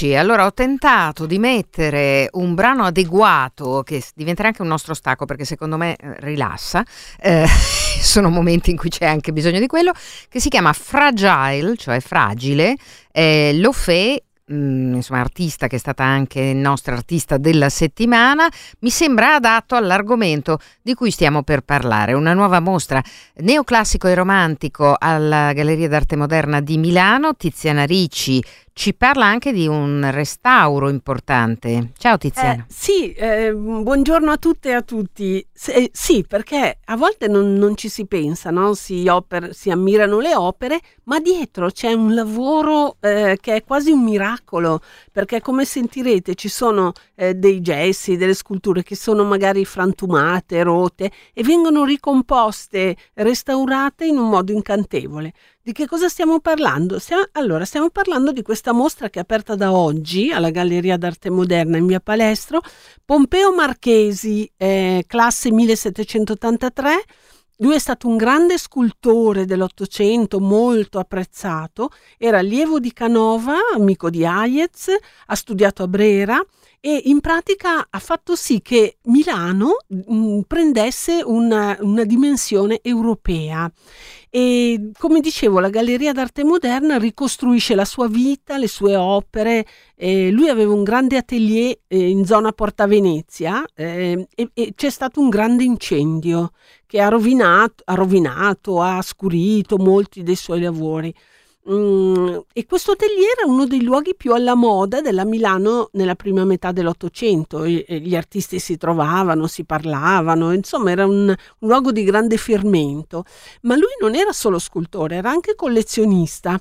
Rieccoci, 0.00 0.14
allora 0.16 0.46
ho 0.46 0.52
tentato 0.52 1.26
di 1.26 1.38
mettere 1.38 2.28
un 2.32 2.54
brano 2.54 2.84
adeguato 2.84 3.82
che 3.84 4.02
diventerà 4.14 4.48
anche 4.48 4.62
un 4.62 4.68
nostro 4.68 4.94
stacco 4.94 5.26
perché 5.26 5.44
secondo 5.44 5.76
me 5.76 5.96
eh, 5.96 6.14
rilassa, 6.20 6.82
eh, 7.20 7.46
sono 8.00 8.30
momenti 8.30 8.70
in 8.70 8.76
cui 8.76 8.88
c'è 8.88 9.04
anche 9.04 9.32
bisogno 9.32 9.60
di 9.60 9.66
quello, 9.66 9.92
che 10.28 10.40
si 10.40 10.48
chiama 10.48 10.72
Fragile, 10.72 11.76
cioè 11.76 12.00
fragile, 12.00 12.76
eh, 13.12 13.52
lo 13.54 13.72
fe 13.72 14.24
mm, 14.50 14.94
insomma 14.94 15.20
artista 15.20 15.66
che 15.66 15.76
è 15.76 15.78
stata 15.78 16.02
anche 16.04 16.54
nostra 16.54 16.94
artista 16.94 17.36
della 17.36 17.68
settimana, 17.68 18.48
mi 18.80 18.90
sembra 18.90 19.34
adatto 19.34 19.74
all'argomento 19.76 20.58
di 20.80 20.94
cui 20.94 21.10
stiamo 21.10 21.42
per 21.42 21.60
parlare, 21.60 22.14
una 22.14 22.32
nuova 22.32 22.60
mostra 22.60 23.02
neoclassico 23.36 24.08
e 24.08 24.14
romantico 24.14 24.96
alla 24.98 25.52
Galleria 25.52 25.88
d'Arte 25.88 26.16
Moderna 26.16 26.60
di 26.60 26.78
Milano, 26.78 27.34
Tiziana 27.34 27.84
Ricci 27.84 28.42
ci 28.80 28.94
parla 28.94 29.26
anche 29.26 29.52
di 29.52 29.66
un 29.66 30.08
restauro 30.10 30.88
importante. 30.88 31.90
Ciao 31.98 32.16
Tiziana. 32.16 32.64
Eh, 32.66 32.72
sì, 32.72 33.12
eh, 33.12 33.52
buongiorno 33.52 34.30
a 34.30 34.38
tutte 34.38 34.70
e 34.70 34.72
a 34.72 34.80
tutti. 34.80 35.46
Se- 35.52 35.72
eh, 35.74 35.90
sì, 35.92 36.24
perché 36.26 36.78
a 36.86 36.96
volte 36.96 37.28
non, 37.28 37.52
non 37.52 37.76
ci 37.76 37.90
si 37.90 38.06
pensa, 38.06 38.48
no? 38.48 38.72
si, 38.72 39.06
oper- 39.06 39.50
si 39.50 39.70
ammirano 39.70 40.18
le 40.18 40.34
opere, 40.34 40.80
ma 41.04 41.20
dietro 41.20 41.68
c'è 41.68 41.92
un 41.92 42.14
lavoro 42.14 42.96
eh, 43.00 43.36
che 43.38 43.56
è 43.56 43.64
quasi 43.64 43.90
un 43.90 44.02
miracolo, 44.02 44.80
perché 45.12 45.42
come 45.42 45.66
sentirete 45.66 46.34
ci 46.34 46.48
sono 46.48 46.92
eh, 47.16 47.34
dei 47.34 47.60
gessi, 47.60 48.16
delle 48.16 48.32
sculture 48.32 48.82
che 48.82 48.96
sono 48.96 49.24
magari 49.24 49.66
frantumate, 49.66 50.62
rotte 50.62 51.10
e 51.34 51.42
vengono 51.42 51.84
ricomposte, 51.84 52.96
restaurate 53.12 54.06
in 54.06 54.16
un 54.16 54.30
modo 54.30 54.52
incantevole. 54.52 55.34
Di 55.62 55.72
che 55.72 55.86
cosa 55.86 56.08
stiamo 56.08 56.40
parlando? 56.40 56.98
Stiamo, 56.98 57.24
allora, 57.32 57.66
stiamo 57.66 57.90
parlando 57.90 58.32
di 58.32 58.40
questa 58.40 58.72
mostra 58.72 59.10
che 59.10 59.18
è 59.18 59.22
aperta 59.22 59.56
da 59.56 59.74
oggi 59.74 60.30
alla 60.32 60.48
Galleria 60.48 60.96
d'Arte 60.96 61.28
Moderna 61.28 61.76
in 61.76 61.84
via 61.84 62.00
Palestro. 62.00 62.62
Pompeo 63.04 63.52
Marchesi, 63.52 64.50
eh, 64.56 65.04
classe 65.06 65.52
1783. 65.52 67.04
Lui 67.58 67.74
è 67.74 67.78
stato 67.78 68.08
un 68.08 68.16
grande 68.16 68.56
scultore 68.56 69.44
dell'Ottocento, 69.44 70.40
molto 70.40 70.98
apprezzato. 70.98 71.90
Era 72.16 72.38
allievo 72.38 72.80
di 72.80 72.94
Canova, 72.94 73.56
amico 73.74 74.08
di 74.08 74.24
Hayez, 74.24 74.86
ha 75.26 75.34
studiato 75.34 75.82
a 75.82 75.88
Brera 75.88 76.42
e 76.80 77.02
in 77.04 77.20
pratica 77.20 77.86
ha 77.90 77.98
fatto 77.98 78.34
sì 78.34 78.62
che 78.62 78.96
Milano 79.04 79.76
mh, 79.86 80.40
prendesse 80.46 81.20
una, 81.22 81.76
una 81.80 82.04
dimensione 82.04 82.78
europea. 82.82 83.70
E 84.32 84.92
come 84.96 85.18
dicevo, 85.18 85.58
la 85.58 85.70
Galleria 85.70 86.12
d'Arte 86.12 86.44
Moderna 86.44 86.98
ricostruisce 86.98 87.74
la 87.74 87.84
sua 87.84 88.06
vita, 88.06 88.58
le 88.58 88.68
sue 88.68 88.94
opere. 88.94 89.66
Eh, 89.96 90.30
lui 90.30 90.48
aveva 90.48 90.72
un 90.72 90.84
grande 90.84 91.16
atelier 91.16 91.76
eh, 91.88 92.08
in 92.08 92.24
zona 92.24 92.52
Porta 92.52 92.86
Venezia 92.86 93.64
eh, 93.74 94.28
e, 94.32 94.50
e, 94.54 94.72
c'è 94.76 94.88
stato 94.88 95.20
un 95.20 95.30
grande 95.30 95.64
incendio 95.64 96.52
che 96.86 97.00
ha 97.00 97.08
rovinato, 97.08 97.82
ha 97.86 97.94
rovinato, 97.94 98.80
ha 98.80 99.02
scurito 99.02 99.78
molti 99.78 100.22
dei 100.22 100.36
suoi 100.36 100.60
lavori. 100.60 101.12
Mm, 101.72 102.38
e 102.52 102.66
questo 102.66 102.92
atelier 102.92 103.36
era 103.38 103.48
uno 103.48 103.64
dei 103.64 103.82
luoghi 103.82 104.16
più 104.16 104.32
alla 104.32 104.56
moda 104.56 105.00
della 105.00 105.24
Milano 105.24 105.90
nella 105.92 106.16
prima 106.16 106.44
metà 106.44 106.72
dell'Ottocento. 106.72 107.64
Gli 107.64 108.16
artisti 108.16 108.58
si 108.58 108.76
trovavano, 108.76 109.46
si 109.46 109.64
parlavano, 109.64 110.52
insomma 110.52 110.90
era 110.90 111.06
un, 111.06 111.28
un 111.28 111.68
luogo 111.68 111.92
di 111.92 112.02
grande 112.02 112.36
fermento. 112.38 113.24
Ma 113.62 113.76
lui 113.76 113.92
non 114.00 114.16
era 114.16 114.32
solo 114.32 114.58
scultore, 114.58 115.16
era 115.16 115.30
anche 115.30 115.54
collezionista. 115.54 116.60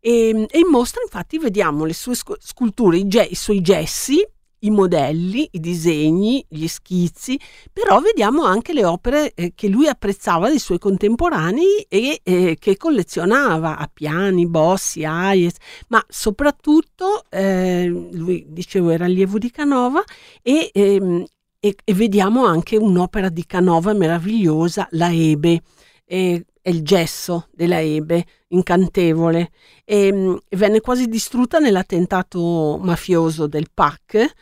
E, 0.00 0.46
e 0.50 0.58
in 0.58 0.66
mostra 0.68 1.00
infatti 1.02 1.38
vediamo 1.38 1.84
le 1.84 1.94
sue 1.94 2.14
sculture, 2.14 2.96
i, 2.98 3.06
ge- 3.08 3.28
i 3.30 3.34
suoi 3.36 3.60
gessi, 3.62 4.22
i 4.62 4.70
modelli, 4.70 5.48
i 5.52 5.60
disegni, 5.60 6.44
gli 6.48 6.66
schizzi, 6.66 7.38
però 7.72 8.00
vediamo 8.00 8.44
anche 8.44 8.72
le 8.72 8.84
opere 8.84 9.32
eh, 9.34 9.52
che 9.54 9.68
lui 9.68 9.86
apprezzava 9.86 10.48
dei 10.48 10.58
suoi 10.58 10.78
contemporanei 10.78 11.86
e 11.88 12.20
eh, 12.22 12.56
che 12.58 12.76
collezionava 12.76 13.76
a 13.78 13.90
piani, 13.92 14.46
Bossi, 14.46 15.04
Hayes, 15.04 15.54
ma 15.88 16.04
soprattutto 16.08 17.24
eh, 17.28 17.86
lui 17.86 18.44
dicevo 18.48 18.90
era 18.90 19.04
allievo 19.04 19.38
di 19.38 19.50
Canova 19.50 20.02
e, 20.42 20.70
ehm, 20.72 21.24
e, 21.60 21.76
e, 21.84 21.94
vediamo 21.94 22.44
anche 22.44 22.76
un'opera 22.76 23.28
di 23.28 23.46
Canova 23.46 23.92
meravigliosa, 23.92 24.88
la 24.92 25.12
Ebe. 25.12 25.62
E 26.04 26.44
è 26.62 26.70
il 26.70 26.82
gesso 26.82 27.48
della 27.52 27.80
Ebe, 27.80 28.24
incantevole, 28.48 29.50
e 29.84 30.12
mh, 30.12 30.38
venne 30.50 30.80
quasi 30.80 31.06
distrutta 31.08 31.58
nell'attentato 31.58 32.78
mafioso 32.80 33.48
del 33.48 33.66
PAC 33.74 34.32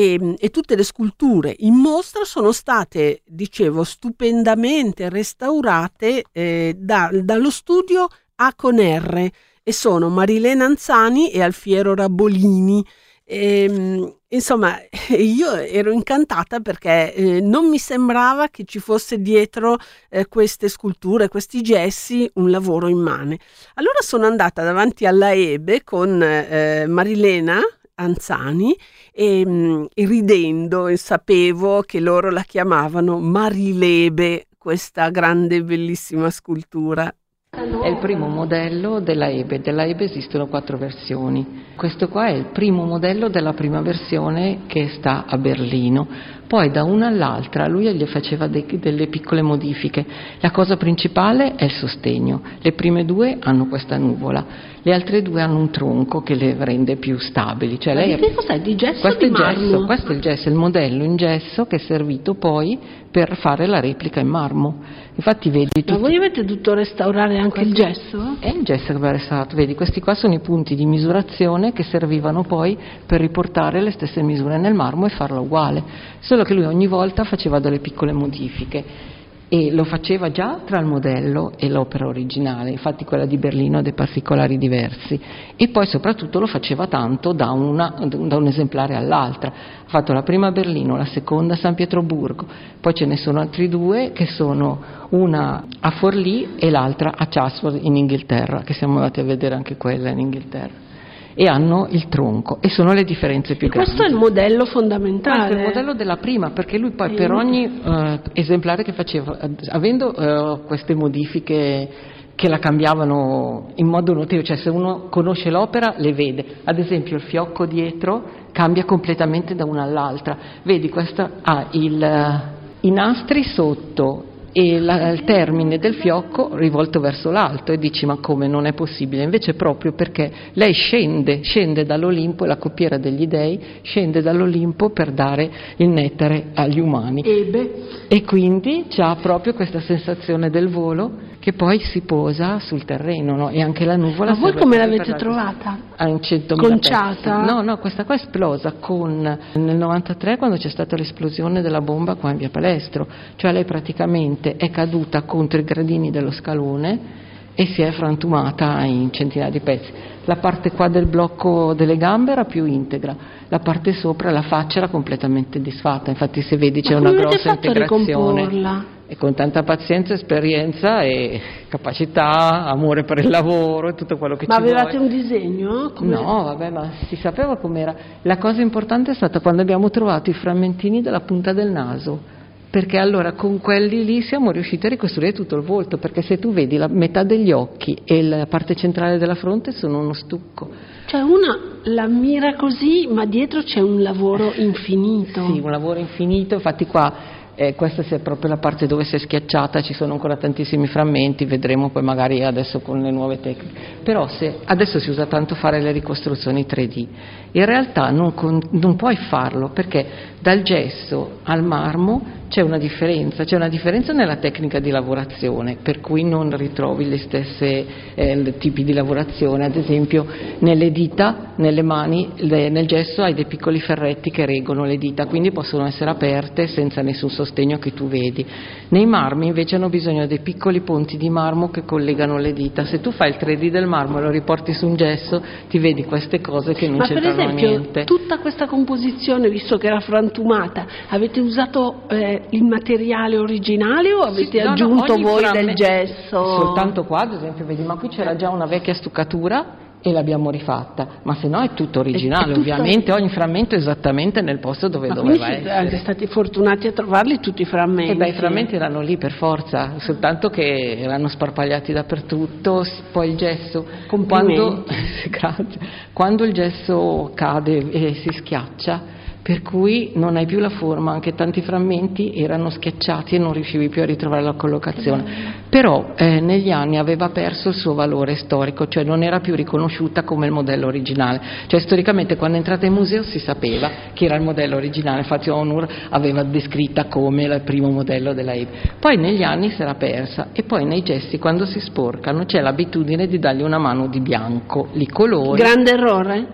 e, 0.00 0.34
e, 0.38 0.50
tutte 0.50 0.76
le 0.76 0.82
sculture 0.82 1.54
in 1.58 1.74
mostra 1.74 2.24
sono 2.24 2.52
state, 2.52 3.20
dicevo, 3.26 3.84
stupendamente 3.84 5.10
restaurate 5.10 6.24
eh, 6.32 6.74
da, 6.74 7.10
dallo 7.12 7.50
studio 7.50 8.08
A 8.36 8.54
con 8.54 8.78
R 8.78 9.30
e 9.62 9.72
sono 9.74 10.08
Marilena 10.08 10.64
Anzani 10.64 11.30
e 11.30 11.42
Alfiero 11.42 11.94
Rabolini. 11.94 12.82
E, 13.24 13.64
ehm, 13.64 14.16
insomma, 14.28 14.80
io 15.18 15.54
ero 15.54 15.92
incantata 15.92 16.60
perché 16.60 17.12
eh, 17.12 17.40
non 17.42 17.68
mi 17.68 17.78
sembrava 17.78 18.48
che 18.48 18.64
ci 18.64 18.78
fosse 18.78 19.20
dietro 19.20 19.76
eh, 20.08 20.28
queste 20.28 20.70
sculture, 20.70 21.28
questi 21.28 21.60
gessi, 21.60 22.30
un 22.34 22.50
lavoro 22.50 22.88
immane. 22.88 23.38
Allora 23.74 23.98
sono 24.00 24.24
andata 24.24 24.62
davanti 24.62 25.04
alla 25.04 25.34
Ebe 25.34 25.84
con 25.84 26.22
eh, 26.22 26.86
Marilena 26.86 27.60
Anzani 28.00 28.74
e, 29.12 29.44
mm, 29.46 29.84
e 29.94 30.06
ridendo 30.06 30.88
e 30.88 30.96
sapevo 30.96 31.82
che 31.82 32.00
loro 32.00 32.30
la 32.30 32.42
chiamavano 32.42 33.18
Marilebe, 33.18 34.46
questa 34.56 35.10
grande 35.10 35.56
e 35.56 35.62
bellissima 35.62 36.30
scultura. 36.30 37.12
È 37.52 37.88
il 37.88 37.96
primo 37.96 38.28
modello 38.28 39.00
della 39.00 39.28
EBE, 39.28 39.60
della 39.60 39.84
EBE 39.84 40.04
esistono 40.04 40.46
quattro 40.46 40.78
versioni. 40.78 41.64
Questo 41.74 42.08
qua 42.08 42.26
è 42.26 42.30
il 42.30 42.46
primo 42.52 42.84
modello 42.84 43.28
della 43.28 43.54
prima 43.54 43.80
versione 43.80 44.60
che 44.66 44.88
sta 44.90 45.24
a 45.26 45.36
Berlino. 45.36 46.06
Poi 46.46 46.70
da 46.70 46.84
una 46.84 47.08
all'altra 47.08 47.66
lui 47.66 47.92
gli 47.92 48.06
faceva 48.06 48.46
de- 48.46 48.78
delle 48.78 49.08
piccole 49.08 49.42
modifiche. 49.42 50.06
La 50.38 50.52
cosa 50.52 50.76
principale 50.76 51.56
è 51.56 51.64
il 51.64 51.72
sostegno. 51.72 52.40
Le 52.60 52.72
prime 52.72 53.04
due 53.04 53.36
hanno 53.40 53.66
questa 53.66 53.96
nuvola, 53.96 54.46
le 54.82 54.94
altre 54.94 55.22
due 55.22 55.42
hanno 55.42 55.58
un 55.58 55.70
tronco 55.70 56.22
che 56.22 56.34
le 56.34 56.56
rende 56.58 56.96
più 56.96 57.18
stabili. 57.18 57.78
Cioè 57.78 57.94
lei 57.94 58.16
che 58.16 58.34
cos'è? 58.34 58.60
Di 58.60 58.74
gesso 58.76 59.00
questo, 59.00 59.26
di 59.26 59.32
è 59.32 59.36
gesso, 59.36 59.84
questo 59.84 60.12
è 60.12 60.14
il 60.14 60.20
gesso, 60.20 60.48
il 60.48 60.54
modello 60.54 61.04
in 61.04 61.16
gesso 61.16 61.66
che 61.66 61.76
è 61.76 61.78
servito 61.78 62.34
poi 62.34 62.78
per 63.10 63.36
fare 63.36 63.66
la 63.66 63.80
replica 63.80 64.20
in 64.20 64.28
marmo. 64.28 64.78
Infatti 65.14 65.50
vedi. 65.50 65.84
Ma 65.88 65.98
voi 65.98 66.16
avete 66.16 66.44
dovuto 66.44 66.72
restaurare 66.74 67.38
anche 67.38 67.60
il 67.60 67.74
gesso? 67.74 68.36
È 68.38 68.48
il 68.48 68.62
gesso 68.62 68.92
che 68.92 68.98
va 68.98 69.10
restaurato, 69.10 69.56
vedi 69.56 69.74
questi 69.74 70.00
qua 70.00 70.14
sono 70.14 70.34
i 70.34 70.40
punti 70.40 70.74
di 70.74 70.86
misurazione 70.86 71.72
che 71.72 71.82
servivano 71.82 72.42
poi 72.44 72.78
per 73.04 73.20
riportare 73.20 73.82
le 73.82 73.90
stesse 73.90 74.22
misure 74.22 74.58
nel 74.58 74.74
marmo 74.74 75.06
e 75.06 75.10
farlo 75.10 75.42
uguale, 75.42 75.82
solo 76.20 76.44
che 76.44 76.54
lui 76.54 76.64
ogni 76.64 76.86
volta 76.86 77.24
faceva 77.24 77.58
delle 77.58 77.80
piccole 77.80 78.12
modifiche 78.12 79.18
e 79.52 79.72
lo 79.72 79.82
faceva 79.82 80.30
già 80.30 80.60
tra 80.64 80.78
il 80.78 80.86
modello 80.86 81.54
e 81.56 81.68
l'opera 81.68 82.06
originale, 82.06 82.70
infatti 82.70 83.04
quella 83.04 83.26
di 83.26 83.36
Berlino 83.36 83.78
ha 83.78 83.82
dei 83.82 83.94
particolari 83.94 84.56
diversi. 84.58 85.20
E 85.56 85.68
poi 85.70 85.86
soprattutto 85.86 86.38
lo 86.38 86.46
faceva 86.46 86.86
tanto 86.86 87.32
da, 87.32 87.50
una, 87.50 87.96
da 87.98 88.36
un 88.36 88.46
esemplare 88.46 88.94
all'altra, 88.94 89.48
ha 89.48 89.88
fatto 89.88 90.12
la 90.12 90.22
prima 90.22 90.46
a 90.46 90.52
Berlino, 90.52 90.96
la 90.96 91.04
seconda 91.04 91.54
a 91.54 91.56
San 91.56 91.74
Pietroburgo, 91.74 92.46
poi 92.80 92.94
ce 92.94 93.06
ne 93.06 93.16
sono 93.16 93.40
altri 93.40 93.68
due 93.68 94.12
che 94.12 94.26
sono 94.26 94.80
una 95.10 95.64
a 95.80 95.90
Forlì 95.90 96.50
e 96.56 96.70
l'altra 96.70 97.14
a 97.16 97.26
Chatsworth 97.26 97.82
in 97.82 97.96
Inghilterra, 97.96 98.60
che 98.60 98.72
siamo 98.72 98.98
andati 98.98 99.18
a 99.18 99.24
vedere 99.24 99.56
anche 99.56 99.76
quella 99.76 100.10
in 100.10 100.20
Inghilterra 100.20 100.89
e 101.34 101.46
hanno 101.46 101.86
il 101.90 102.08
tronco 102.08 102.58
e 102.60 102.68
sono 102.68 102.92
le 102.92 103.04
differenze 103.04 103.54
più 103.56 103.68
e 103.68 103.70
grandi. 103.70 103.90
Questo 103.90 104.06
è 104.06 104.10
il 104.10 104.16
modello 104.16 104.64
fondamentale. 104.64 105.38
Questo 105.38 105.54
è 105.54 105.58
il 105.58 105.66
modello 105.66 105.94
della 105.94 106.16
prima, 106.16 106.50
perché 106.50 106.78
lui 106.78 106.90
poi 106.90 107.14
per 107.14 107.32
ogni 107.32 107.64
uh, 107.64 108.20
esemplare 108.32 108.82
che 108.82 108.92
faceva, 108.92 109.38
avendo 109.68 110.08
uh, 110.08 110.66
queste 110.66 110.94
modifiche 110.94 111.88
che 112.34 112.48
la 112.48 112.58
cambiavano 112.58 113.72
in 113.74 113.86
modo 113.86 114.14
notevole, 114.14 114.46
cioè 114.46 114.56
se 114.56 114.70
uno 114.70 115.08
conosce 115.10 115.50
l'opera 115.50 115.94
le 115.98 116.14
vede, 116.14 116.44
ad 116.64 116.78
esempio 116.78 117.16
il 117.16 117.22
fiocco 117.22 117.66
dietro 117.66 118.22
cambia 118.52 118.86
completamente 118.86 119.54
da 119.54 119.66
una 119.66 119.82
all'altra, 119.82 120.38
vedi 120.62 120.88
questa 120.88 121.32
ha 121.42 121.66
il, 121.72 122.40
i 122.80 122.90
nastri 122.90 123.44
sotto 123.44 124.24
e 124.52 124.80
la, 124.80 125.10
il 125.10 125.24
termine 125.24 125.78
del 125.78 125.94
fiocco 125.94 126.56
rivolto 126.56 127.00
verso 127.00 127.30
l'alto 127.30 127.72
e 127.72 127.78
dici 127.78 128.06
ma 128.06 128.16
come 128.20 128.48
non 128.48 128.66
è 128.66 128.72
possibile? 128.72 129.22
Invece 129.22 129.54
proprio 129.54 129.92
perché 129.92 130.30
lei 130.54 130.72
scende, 130.72 131.42
scende 131.42 131.84
dall'Olimpo, 131.84 132.44
è 132.44 132.48
la 132.48 132.56
coppiera 132.56 132.98
degli 132.98 133.26
dei, 133.26 133.60
scende 133.82 134.22
dall'Olimpo 134.22 134.90
per 134.90 135.12
dare 135.12 135.50
il 135.76 135.88
nettare 135.88 136.46
agli 136.54 136.80
umani. 136.80 137.22
Ebe. 137.24 137.72
E 138.08 138.22
quindi 138.22 138.86
ha 138.96 139.16
proprio 139.16 139.54
questa 139.54 139.80
sensazione 139.80 140.50
del 140.50 140.68
volo 140.68 141.28
che 141.40 141.54
poi 141.54 141.80
si 141.80 142.02
posa 142.02 142.58
sul 142.58 142.84
terreno 142.84 143.34
no? 143.34 143.48
e 143.48 143.62
anche 143.62 143.86
la 143.86 143.96
nuvola. 143.96 144.32
Ma 144.32 144.38
voi 144.38 144.52
come 144.52 144.76
l'avete 144.76 145.14
trovata? 145.14 145.78
A 145.96 146.06
un 146.06 146.20
Conciata? 146.54 147.42
No, 147.42 147.62
no, 147.62 147.78
questa 147.78 148.04
qua 148.04 148.14
è 148.14 148.18
esplosa 148.18 148.74
con, 148.78 149.38
nel 149.54 149.76
93 149.76 150.36
quando 150.36 150.56
c'è 150.56 150.68
stata 150.68 150.96
l'esplosione 150.96 151.62
della 151.62 151.80
bomba 151.80 152.14
qua 152.16 152.30
in 152.30 152.36
via 152.36 152.50
Palestro, 152.50 153.08
cioè 153.36 153.52
lei 153.52 153.64
praticamente 153.64 154.56
è 154.56 154.70
caduta 154.70 155.22
contro 155.22 155.58
i 155.58 155.64
gradini 155.64 156.10
dello 156.10 156.30
scalone 156.30 157.18
e 157.54 157.66
si 157.66 157.80
è 157.80 157.90
frantumata 157.90 158.82
in 158.84 159.10
centinaia 159.10 159.50
di 159.50 159.60
pezzi. 159.60 159.90
La 160.26 160.36
parte 160.36 160.72
qua 160.72 160.88
del 160.88 161.06
blocco 161.06 161.72
delle 161.72 161.96
gambe 161.96 162.32
era 162.32 162.44
più 162.44 162.66
integra, 162.66 163.16
la 163.48 163.58
parte 163.60 163.94
sopra, 163.94 164.30
la 164.30 164.42
faccia 164.42 164.78
era 164.78 164.88
completamente 164.88 165.60
disfatta, 165.62 166.10
infatti 166.10 166.42
se 166.42 166.58
vedi 166.58 166.82
c'è 166.82 166.94
una 166.96 167.12
grossa 167.12 167.52
integrazione. 167.52 168.98
E 169.12 169.16
con 169.16 169.34
tanta 169.34 169.64
pazienza, 169.64 170.14
esperienza 170.14 171.02
e 171.02 171.40
capacità, 171.66 172.64
amore 172.66 173.02
per 173.02 173.18
il 173.18 173.28
lavoro 173.28 173.88
e 173.88 173.94
tutto 173.94 174.16
quello 174.16 174.36
che 174.36 174.46
ma 174.46 174.54
ci 174.54 174.60
vuole. 174.60 174.74
Ma 174.76 174.80
avevate 174.82 175.02
un 175.02 175.08
disegno? 175.08 175.90
Come... 175.96 176.14
No, 176.14 176.44
vabbè, 176.44 176.70
ma 176.70 176.92
si 177.08 177.16
sapeva 177.16 177.56
com'era. 177.56 177.92
La 178.22 178.38
cosa 178.38 178.62
importante 178.62 179.10
è 179.10 179.14
stata 179.14 179.40
quando 179.40 179.62
abbiamo 179.62 179.90
trovato 179.90 180.30
i 180.30 180.32
frammentini 180.32 181.02
della 181.02 181.22
punta 181.22 181.52
del 181.52 181.72
naso 181.72 182.38
perché 182.70 182.98
allora 182.98 183.32
con 183.32 183.58
quelli 183.58 184.04
lì 184.04 184.22
siamo 184.22 184.52
riusciti 184.52 184.86
a 184.86 184.90
ricostruire 184.90 185.32
tutto 185.32 185.56
il 185.56 185.62
volto, 185.62 185.98
perché 185.98 186.22
se 186.22 186.38
tu 186.38 186.52
vedi 186.52 186.76
la 186.76 186.86
metà 186.86 187.24
degli 187.24 187.50
occhi 187.50 187.98
e 188.04 188.22
la 188.22 188.46
parte 188.46 188.76
centrale 188.76 189.18
della 189.18 189.34
fronte 189.34 189.72
sono 189.72 189.98
uno 189.98 190.12
stucco. 190.12 190.70
Cioè 191.06 191.20
una 191.20 191.58
la 191.82 192.06
mira 192.06 192.54
così, 192.54 193.08
ma 193.10 193.24
dietro 193.24 193.62
c'è 193.62 193.80
un 193.80 194.02
lavoro 194.02 194.52
infinito. 194.54 195.44
Sì, 195.46 195.58
un 195.58 195.70
lavoro 195.70 195.98
infinito, 195.98 196.54
infatti 196.54 196.86
qua 196.86 197.38
eh, 197.60 197.74
questa 197.74 198.00
è 198.00 198.20
proprio 198.20 198.48
la 198.48 198.56
parte 198.56 198.86
dove 198.86 199.04
si 199.04 199.16
è 199.16 199.18
schiacciata, 199.18 199.82
ci 199.82 199.92
sono 199.92 200.14
ancora 200.14 200.38
tantissimi 200.38 200.86
frammenti, 200.86 201.44
vedremo 201.44 201.90
poi 201.90 202.02
magari 202.02 202.42
adesso 202.42 202.80
con 202.80 203.02
le 203.02 203.10
nuove 203.10 203.38
tecniche. 203.38 203.98
Però 204.02 204.26
se, 204.28 204.60
adesso 204.64 204.98
si 204.98 205.10
usa 205.10 205.26
tanto 205.26 205.54
fare 205.54 205.78
le 205.78 205.92
ricostruzioni 205.92 206.64
3D, 206.66 207.06
in 207.52 207.64
realtà 207.66 208.08
non, 208.12 208.32
con, 208.32 208.58
non 208.70 208.96
puoi 208.96 209.14
farlo 209.16 209.68
perché 209.74 210.06
dal 210.40 210.62
gesso 210.62 211.40
al 211.42 211.62
marmo 211.62 212.39
c'è 212.50 212.62
una 212.62 212.78
differenza, 212.78 213.44
c'è 213.44 213.54
una 213.54 213.68
differenza 213.68 214.12
nella 214.12 214.36
tecnica 214.36 214.80
di 214.80 214.90
lavorazione, 214.90 215.76
per 215.80 216.00
cui 216.00 216.24
non 216.24 216.54
ritrovi 216.56 217.04
gli 217.04 217.16
stessi 217.16 217.86
eh, 218.16 218.54
tipi 218.58 218.82
di 218.82 218.92
lavorazione, 218.92 219.64
ad 219.64 219.76
esempio 219.76 220.26
nelle 220.58 220.90
dita, 220.90 221.52
nelle 221.56 221.82
mani, 221.82 222.28
le, 222.38 222.68
nel 222.68 222.88
gesso 222.88 223.22
hai 223.22 223.34
dei 223.34 223.46
piccoli 223.46 223.78
ferretti 223.78 224.32
che 224.32 224.46
reggono 224.46 224.84
le 224.84 224.98
dita, 224.98 225.26
quindi 225.26 225.52
possono 225.52 225.86
essere 225.86 226.10
aperte 226.10 226.66
senza 226.66 227.02
nessun 227.02 227.30
sostegno 227.30 227.78
che 227.78 227.94
tu 227.94 228.08
vedi. 228.08 228.44
Nei 228.88 229.06
marmi 229.06 229.46
invece 229.46 229.76
hanno 229.76 229.88
bisogno 229.88 230.26
dei 230.26 230.40
piccoli 230.40 230.80
ponti 230.80 231.16
di 231.16 231.30
marmo 231.30 231.70
che 231.70 231.84
collegano 231.84 232.36
le 232.38 232.52
dita, 232.52 232.84
se 232.84 233.00
tu 233.00 233.12
fai 233.12 233.30
il 233.30 233.36
3D 233.38 233.70
del 233.70 233.86
marmo 233.86 234.18
e 234.18 234.22
lo 234.22 234.30
riporti 234.30 234.72
su 234.72 234.88
un 234.88 234.96
gesso 234.96 235.40
ti 235.68 235.78
vedi 235.78 236.02
queste 236.02 236.40
cose 236.40 236.74
che 236.74 236.88
non 236.88 236.96
Ma 236.96 237.06
c'entrano 237.06 237.36
per 237.36 237.44
esempio, 237.44 237.68
niente. 237.68 238.04
Tutta 238.04 238.38
questa 238.38 238.66
composizione, 238.66 239.48
visto 239.48 239.78
che 239.78 239.86
era 239.86 240.00
frantumata, 240.00 240.84
avete 241.10 241.38
usato 241.38 242.08
eh, 242.08 242.38
il 242.50 242.64
materiale 242.64 243.36
originale 243.36 244.12
o 244.12 244.20
avete 244.20 244.60
sì, 244.60 244.66
aggiunto 244.66 245.16
no, 245.16 245.22
voi 245.22 245.50
del 245.52 245.74
gesso? 245.74 246.44
Soltanto 246.44 247.04
qua, 247.04 247.20
ad 247.20 247.34
esempio, 247.34 247.64
vedi, 247.64 247.82
ma 247.82 247.96
qui 247.96 248.08
c'era 248.08 248.36
già 248.36 248.50
una 248.50 248.66
vecchia 248.66 248.94
stuccatura 248.94 249.88
e 250.02 250.12
l'abbiamo 250.12 250.50
rifatta, 250.50 251.06
ma 251.24 251.34
se 251.34 251.46
no 251.46 251.60
è 251.60 251.74
tutto 251.74 252.00
originale, 252.00 252.44
è 252.44 252.54
tutto... 252.54 252.60
ovviamente 252.60 253.12
ogni 253.12 253.28
frammento 253.28 253.74
è 253.74 253.78
esattamente 253.78 254.40
nel 254.40 254.58
posto 254.58 254.88
dove 254.88 255.08
ma 255.08 255.14
doveva 255.14 255.50
essere. 255.50 255.88
Siete 255.88 255.98
stati 255.98 256.26
fortunati 256.26 256.86
a 256.86 256.92
trovarli 256.92 257.38
tutti 257.40 257.62
i 257.62 257.66
frammenti. 257.66 258.12
E 258.12 258.16
beh, 258.16 258.28
i 258.28 258.32
frammenti 258.32 258.74
erano 258.74 259.00
lì 259.00 259.18
per 259.18 259.32
forza, 259.32 259.98
soltanto 259.98 260.48
che 260.48 260.98
erano 260.98 261.28
sparpagliati 261.28 261.92
dappertutto, 261.92 262.84
poi 263.12 263.30
il 263.30 263.36
gesso, 263.36 263.84
quando, 264.26 264.84
quando 266.14 266.44
il 266.44 266.52
gesso 266.52 267.32
cade 267.34 267.90
e 267.90 268.14
si 268.14 268.30
schiaccia, 268.32 269.18
per 269.50 269.62
cui 269.62 270.12
non 270.14 270.36
hai 270.36 270.46
più 270.46 270.60
la 270.60 270.68
forma, 270.68 271.10
anche 271.10 271.34
tanti 271.34 271.60
frammenti 271.60 272.40
erano 272.40 272.70
schiacciati 272.70 273.34
e 273.34 273.38
non 273.40 273.52
riuscivi 273.52 273.88
più 273.88 274.00
a 274.00 274.04
ritrovare 274.04 274.42
la 274.42 274.52
collocazione. 274.52 275.64
Però 275.68 276.12
eh, 276.14 276.38
negli 276.38 276.70
anni 276.70 276.98
aveva 276.98 277.30
perso 277.30 277.70
il 277.70 277.74
suo 277.74 277.94
valore 277.94 278.36
storico, 278.36 278.86
cioè 278.86 279.02
non 279.02 279.24
era 279.24 279.40
più 279.40 279.56
riconosciuta 279.56 280.22
come 280.22 280.46
il 280.46 280.52
modello 280.52 280.86
originale. 280.86 281.40
Cioè 281.66 281.80
storicamente 281.80 282.36
quando 282.36 282.58
entrate 282.58 282.86
in 282.86 282.92
museo 282.92 283.24
si 283.24 283.40
sapeva 283.40 283.90
che 284.12 284.26
era 284.26 284.36
il 284.36 284.42
modello 284.42 284.76
originale, 284.76 285.22
infatti 285.22 285.50
Onur 285.50 285.84
aveva 286.10 286.44
descritta 286.44 287.06
come 287.06 287.42
il 287.42 287.62
primo 287.64 287.90
modello 287.90 288.32
della 288.32 288.52
Eve. 288.52 288.70
Poi 289.00 289.16
negli 289.16 289.42
anni 289.42 289.70
si 289.70 289.82
era 289.82 289.94
persa 289.94 290.50
e 290.52 290.62
poi 290.62 290.84
nei 290.84 291.02
gesti 291.02 291.40
quando 291.40 291.66
si 291.66 291.80
sporcano 291.80 292.44
c'è 292.44 292.60
l'abitudine 292.60 293.26
di 293.26 293.40
dargli 293.40 293.62
una 293.62 293.78
mano 293.78 294.06
di 294.06 294.20
bianco, 294.20 294.90
li 294.92 295.08
colori. 295.08 295.60
Grande 295.60 295.90
errore? 295.90 296.46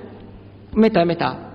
Metà 0.73 1.03
e 1.03 1.05
metà. 1.05 1.47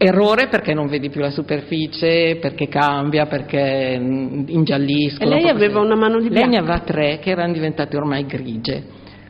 Errore 0.00 0.46
perché 0.46 0.74
non 0.74 0.86
vedi 0.86 1.10
più 1.10 1.20
la 1.20 1.30
superficie, 1.30 2.36
perché 2.40 2.68
cambia, 2.68 3.26
perché 3.26 3.98
mm, 3.98 4.44
ingialliscono. 4.46 5.28
E 5.28 5.40
lei 5.40 5.48
aveva 5.48 5.80
una 5.80 5.96
mano 5.96 6.20
di 6.20 6.28
bianco? 6.28 6.50
Lei 6.50 6.50
ne 6.50 6.58
aveva 6.58 6.78
tre 6.84 7.18
che 7.18 7.30
erano 7.30 7.52
diventate 7.52 7.96
ormai 7.96 8.24
grigie. 8.24 8.84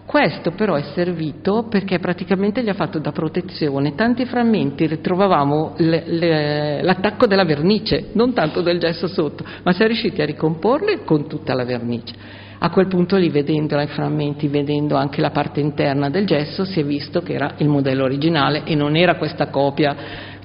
Questo 0.04 0.52
però 0.52 0.74
è 0.74 0.82
servito 0.94 1.66
perché 1.68 1.98
praticamente 1.98 2.62
gli 2.62 2.68
ha 2.68 2.74
fatto 2.74 2.98
da 2.98 3.12
protezione 3.12 3.94
tanti 3.94 4.24
frammenti, 4.26 4.86
ritrovavamo 4.86 5.74
le, 5.78 6.02
le, 6.06 6.82
l'attacco 6.82 7.26
della 7.26 7.44
vernice, 7.44 8.08
non 8.12 8.32
tanto 8.32 8.60
del 8.60 8.78
gesso 8.78 9.06
sotto, 9.06 9.44
ma 9.62 9.72
si 9.72 9.82
è 9.82 9.86
riusciti 9.86 10.20
a 10.22 10.26
ricomporli 10.26 11.00
con 11.04 11.28
tutta 11.28 11.54
la 11.54 11.64
vernice. 11.64 12.14
A 12.60 12.70
quel 12.70 12.88
punto 12.88 13.16
lì 13.16 13.28
vedendo 13.28 13.78
i 13.80 13.86
frammenti, 13.86 14.48
vedendo 14.48 14.96
anche 14.96 15.20
la 15.20 15.30
parte 15.30 15.60
interna 15.60 16.10
del 16.10 16.26
gesso, 16.26 16.64
si 16.64 16.80
è 16.80 16.84
visto 16.84 17.20
che 17.20 17.34
era 17.34 17.54
il 17.58 17.68
modello 17.68 18.04
originale 18.04 18.62
e 18.64 18.74
non 18.74 18.96
era 18.96 19.16
questa 19.16 19.48
copia 19.48 19.94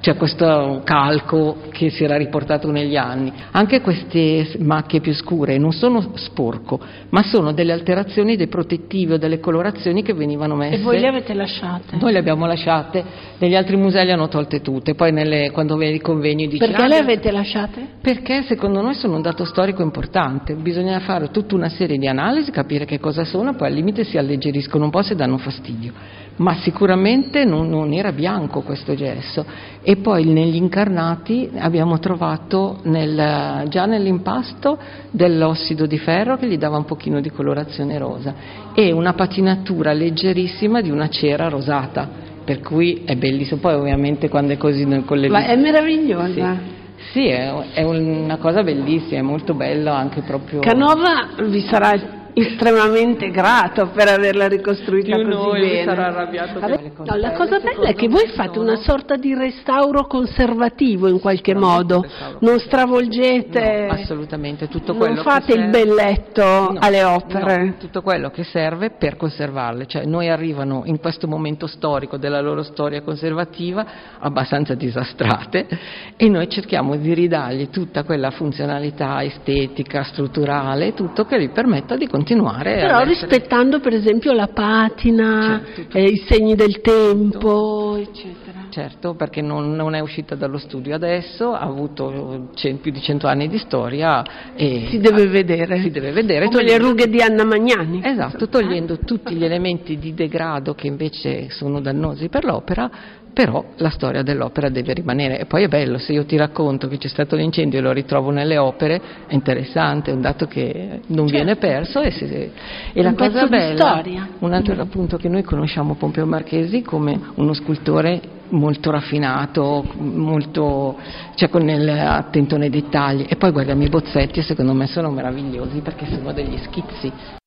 c'è 0.03 0.17
questo 0.17 0.81
calco 0.83 1.59
che 1.71 1.89
si 1.89 2.03
era 2.03 2.17
riportato 2.17 2.69
negli 2.69 2.97
anni. 2.97 3.31
Anche 3.51 3.79
queste 3.79 4.57
macchie 4.59 4.99
più 4.99 5.13
scure 5.13 5.57
non 5.57 5.71
sono 5.71 6.11
sporco, 6.15 6.77
ma 7.11 7.23
sono 7.23 7.53
delle 7.53 7.71
alterazioni 7.71 8.35
dei 8.35 8.49
protettivi 8.49 9.13
o 9.13 9.17
delle 9.17 9.39
colorazioni 9.39 10.03
che 10.03 10.13
venivano 10.13 10.55
messe. 10.55 10.75
E 10.75 10.79
voi 10.79 10.99
le 10.99 11.07
avete 11.07 11.33
lasciate? 11.33 11.95
Noi 11.95 12.11
le 12.11 12.19
abbiamo 12.19 12.45
lasciate, 12.45 13.01
negli 13.37 13.55
altri 13.55 13.77
musei 13.77 14.05
le 14.05 14.11
hanno 14.11 14.27
tolte 14.27 14.59
tutte, 14.59 14.93
poi 14.93 15.13
nelle, 15.13 15.51
quando 15.51 15.77
vedi 15.77 15.95
i 15.95 16.01
convegni 16.01 16.47
dici... 16.47 16.57
Perché 16.57 16.83
ah, 16.83 16.87
le 16.87 16.97
avete 16.97 17.31
lasciate? 17.31 17.87
Perché 18.01 18.41
secondo 18.41 18.81
noi 18.81 18.95
sono 18.95 19.15
un 19.15 19.21
dato 19.21 19.45
storico 19.45 19.83
importante, 19.83 20.55
bisogna 20.55 20.99
fare 20.99 21.29
tutta 21.31 21.55
una 21.55 21.69
serie 21.69 21.97
di 21.97 22.09
analisi, 22.09 22.51
capire 22.51 22.83
che 22.83 22.99
cosa 22.99 23.23
sono, 23.23 23.55
poi 23.55 23.67
al 23.69 23.73
limite 23.73 24.03
si 24.03 24.17
alleggeriscono 24.17 24.83
un 24.83 24.89
po' 24.89 25.01
se 25.01 25.15
danno 25.15 25.37
fastidio 25.37 25.93
ma 26.37 26.55
sicuramente 26.55 27.45
non, 27.45 27.69
non, 27.69 27.93
era 27.93 28.11
bianco 28.11 28.61
questo 28.61 28.95
gesso. 28.95 29.45
E 29.81 29.97
poi 29.97 30.25
negli 30.25 30.55
incarnati 30.55 31.49
abbiamo 31.57 31.99
trovato 31.99 32.79
nel, 32.83 33.67
già 33.67 33.85
nell'impasto 33.85 34.77
dell'ossido 35.11 35.85
di 35.85 35.97
ferro 35.97 36.37
che 36.37 36.47
gli 36.47 36.57
dava 36.57 36.77
un 36.77 36.85
pochino 36.85 37.21
di 37.21 37.29
colorazione 37.29 37.97
rosa 37.97 38.33
e 38.73 38.91
una 38.91 39.13
patinatura 39.13 39.93
leggerissima 39.93 40.81
di 40.81 40.89
una 40.89 41.09
cera 41.09 41.49
rosata. 41.49 42.21
Per 42.43 42.59
cui 42.59 43.03
è 43.05 43.15
bellissimo, 43.15 43.61
poi 43.61 43.75
ovviamente 43.75 44.27
quando 44.27 44.53
è 44.53 44.57
così 44.57 44.85
con 45.05 45.17
le 45.17 45.29
Ma 45.29 45.45
è 45.45 45.55
meravigliosa. 45.55 46.57
Sì. 46.57 46.81
Sì, 47.11 47.27
è, 47.27 47.53
è, 47.73 47.83
una 47.83 48.37
cosa 48.37 48.63
bellissima, 48.63 49.19
è 49.19 49.21
molto 49.21 49.53
bello 49.53 49.91
anche 49.91 50.21
proprio. 50.21 50.61
Canova 50.61 51.29
vi 51.47 51.61
sarà 51.61 52.22
estremamente 52.33 53.29
grato 53.31 53.87
per 53.87 54.07
averla 54.07 54.47
ricostruita 54.47 55.15
Più 55.15 55.29
così 55.29 55.59
bene. 55.59 55.83
sarà 55.83 56.07
arrabbiato 56.07 56.59
Vabbè, 56.59 56.91
no, 56.97 57.15
la 57.15 57.31
cosa 57.31 57.59
bella 57.59 57.87
è 57.87 57.93
che 57.93 58.07
voi 58.07 58.27
fate 58.35 58.59
una 58.59 58.75
sorta 58.77 59.15
di 59.15 59.33
restauro 59.33 60.05
conservativo 60.07 61.07
in 61.07 61.19
qualche 61.19 61.53
modo, 61.55 62.05
non 62.39 62.59
stravolgete, 62.59 63.85
No, 63.87 63.93
assolutamente, 63.93 64.67
tutto 64.67 64.93
non 64.93 65.01
quello 65.01 65.15
che 65.15 65.29
fate 65.29 65.53
il 65.53 65.69
belletto 65.69 66.41
No, 66.43 66.77
alle 66.79 67.03
opere. 67.03 67.63
no, 67.63 67.73
tutto 67.79 68.01
quello 68.01 68.29
che 68.29 68.43
serve 68.43 68.91
per 68.91 69.15
conservarle, 69.17 69.85
cioè 69.85 70.05
noi 70.05 70.29
arrivano 70.29 70.83
in 70.85 70.99
questo 70.99 71.27
momento 71.27 71.67
storico 71.67 72.17
della 72.17 72.41
loro 72.41 72.63
storia 72.63 73.01
conservativa 73.01 73.85
abbastanza 74.19 74.73
disastrate 74.73 75.67
e 76.15 76.29
noi 76.29 76.49
cerchiamo 76.49 76.95
di 76.95 77.13
ridargli 77.13 77.69
tutta 77.69 78.03
quella 78.03 78.31
funzionalità 78.31 79.23
estetica, 79.23 80.03
strutturale, 80.03 80.93
tutto 80.93 81.25
che 81.25 81.39
gli 81.41 81.49
permetta 81.49 81.95
di 81.95 82.07
continuare 82.23 82.75
Però 82.75 83.03
rispettando 83.03 83.79
per 83.79 83.93
esempio 83.93 84.31
la 84.31 84.47
patina, 84.47 85.62
Certo, 85.75 85.97
eh, 85.97 86.03
i 86.03 86.23
segni 86.27 86.55
del 86.55 86.79
tempo, 86.81 87.95
eccetera. 87.97 88.62
Certo, 88.69 89.13
perché 89.13 89.41
non, 89.41 89.75
non 89.75 89.93
è 89.93 89.99
uscita 89.99 90.33
dallo 90.33 90.57
studio 90.57 90.95
adesso, 90.95 91.53
ha 91.53 91.59
avuto 91.59 92.49
cen- 92.55 92.79
più 92.79 92.91
di 92.91 93.01
cento 93.01 93.27
anni 93.27 93.47
di 93.47 93.59
storia 93.59 94.23
e 94.55 94.88
Si 94.89 94.97
deve 94.99 95.27
vedere. 95.27 95.79
si 95.81 95.91
deve 95.91 96.12
vedere. 96.12 96.45
Come 96.47 96.63
le 96.63 96.69
togliendo- 96.69 96.88
rughe 96.89 97.07
di 97.07 97.21
Anna 97.21 97.43
Magnani. 97.43 98.01
Esatto, 98.03 98.47
togliendo 98.47 98.97
tutti 98.99 99.36
gli 99.36 99.43
elementi 99.45 99.99
di 99.99 100.13
degrado 100.15 100.73
che 100.73 100.88
invece 100.88 101.49
sono 101.51 101.81
dannosi 101.81 102.29
per 102.29 102.45
l'opera, 102.45 102.89
però 103.33 103.63
la 103.77 103.89
storia 103.89 104.21
dell'opera 104.21 104.69
deve 104.69 104.93
rimanere. 104.93 105.39
E 105.39 105.45
poi 105.45 105.63
è 105.63 105.67
bello, 105.67 105.97
se 105.97 106.13
io 106.13 106.25
ti 106.25 106.37
racconto 106.37 106.87
che 106.87 106.97
c'è 106.97 107.07
stato 107.07 107.35
l'incendio 107.35 107.79
e 107.79 107.81
lo 107.81 107.91
ritrovo 107.91 108.29
nelle 108.29 108.57
opere, 108.57 109.01
è 109.27 109.33
interessante, 109.33 110.11
è 110.11 110.13
un 110.13 110.21
dato 110.21 110.45
che 110.45 111.01
non 111.07 111.25
viene 111.25 111.55
perso 111.55 112.01
e, 112.01 112.11
si- 112.11 112.51
e 112.93 113.01
la 113.01 113.13
cosa 113.13 113.47
bella, 113.47 114.03
un 114.39 114.53
altro 114.53 114.79
appunto 114.79 115.17
che 115.17 115.27
noi 115.27 115.43
conosciamo 115.43 115.95
Pompeo 115.95 116.25
Marchesi 116.25 116.81
come 116.81 117.19
uno 117.35 117.53
scultore 117.53 118.21
molto 118.49 118.91
raffinato, 118.91 119.83
molto, 119.97 120.97
cioè 121.35 121.49
con 121.49 121.67
il, 121.67 121.89
attento 121.89 122.57
nei 122.57 122.69
dettagli 122.69 123.25
e 123.27 123.35
poi 123.35 123.51
guarda 123.51 123.73
i 123.73 123.89
bozzetti 123.89 124.39
e 124.39 124.43
secondo 124.43 124.73
me 124.73 124.85
sono 124.87 125.09
meravigliosi 125.09 125.79
perché 125.79 126.05
sono 126.05 126.31
degli 126.33 126.57
schizzi. 126.57 127.41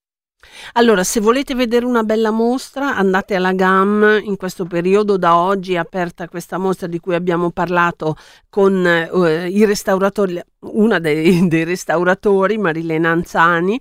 Allora, 0.73 1.05
se 1.05 1.21
volete 1.21 1.55
vedere 1.55 1.85
una 1.85 2.03
bella 2.03 2.31
mostra, 2.31 2.97
andate 2.97 3.35
alla 3.35 3.53
GAM. 3.53 4.21
In 4.25 4.37
questo 4.37 4.65
periodo, 4.65 5.17
da 5.17 5.37
oggi, 5.37 5.75
è 5.75 5.79
aperta 5.79 6.29
questa 6.29 6.59
mostra 6.59 6.87
di 6.87 6.99
cui 6.99 7.15
abbiamo 7.15 7.51
parlato 7.51 8.17
con 8.49 8.87
eh, 8.87 9.49
i 9.49 9.65
restauratori, 9.65 10.41
una 10.61 10.99
dei, 10.99 11.47
dei 11.49 11.65
restauratori, 11.65 12.59
Marilena 12.59 13.11
Anzani, 13.11 13.81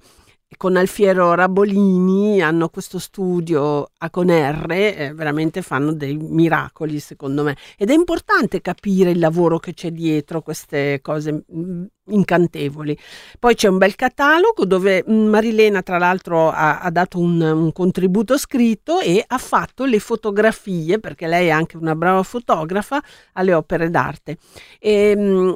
con 0.57 0.75
Alfiero 0.75 1.33
Rabolini. 1.33 2.41
Hanno 2.41 2.69
questo 2.69 2.99
studio 2.99 3.89
a 3.97 4.09
Conerre, 4.09 4.95
eh, 4.95 5.13
veramente 5.13 5.61
fanno 5.61 5.93
dei 5.93 6.15
miracoli, 6.17 6.99
secondo 6.99 7.43
me. 7.43 7.55
Ed 7.77 7.89
è 7.89 7.93
importante 7.93 8.61
capire 8.61 9.11
il 9.11 9.19
lavoro 9.19 9.59
che 9.59 9.73
c'è 9.73 9.91
dietro 9.91 10.41
queste 10.41 10.99
cose 11.01 11.43
mm, 11.53 11.83
incantevoli. 12.07 12.97
Poi 13.39 13.55
c'è 13.55 13.67
un 13.67 13.77
bel 13.77 13.95
catalogo 13.95 14.65
dove 14.65 15.03
mm, 15.09 15.27
Marilena, 15.27 15.81
tra 15.81 15.97
l'altro, 15.97 16.49
ha, 16.49 16.79
ha 16.79 16.89
dato 16.91 17.19
un, 17.19 17.41
un 17.41 17.71
contributo 17.71 18.37
scritto 18.37 18.99
e 18.99 19.23
ha 19.25 19.37
fatto 19.37 19.85
le 19.85 19.99
fotografie, 19.99 20.99
perché 20.99 21.27
lei 21.27 21.47
è 21.47 21.51
anche 21.51 21.77
una 21.77 21.95
brava 21.95 22.23
fotografa, 22.23 23.01
alle 23.33 23.53
opere 23.53 23.89
d'arte. 23.89 24.37
E, 24.79 25.15
mm, 25.17 25.53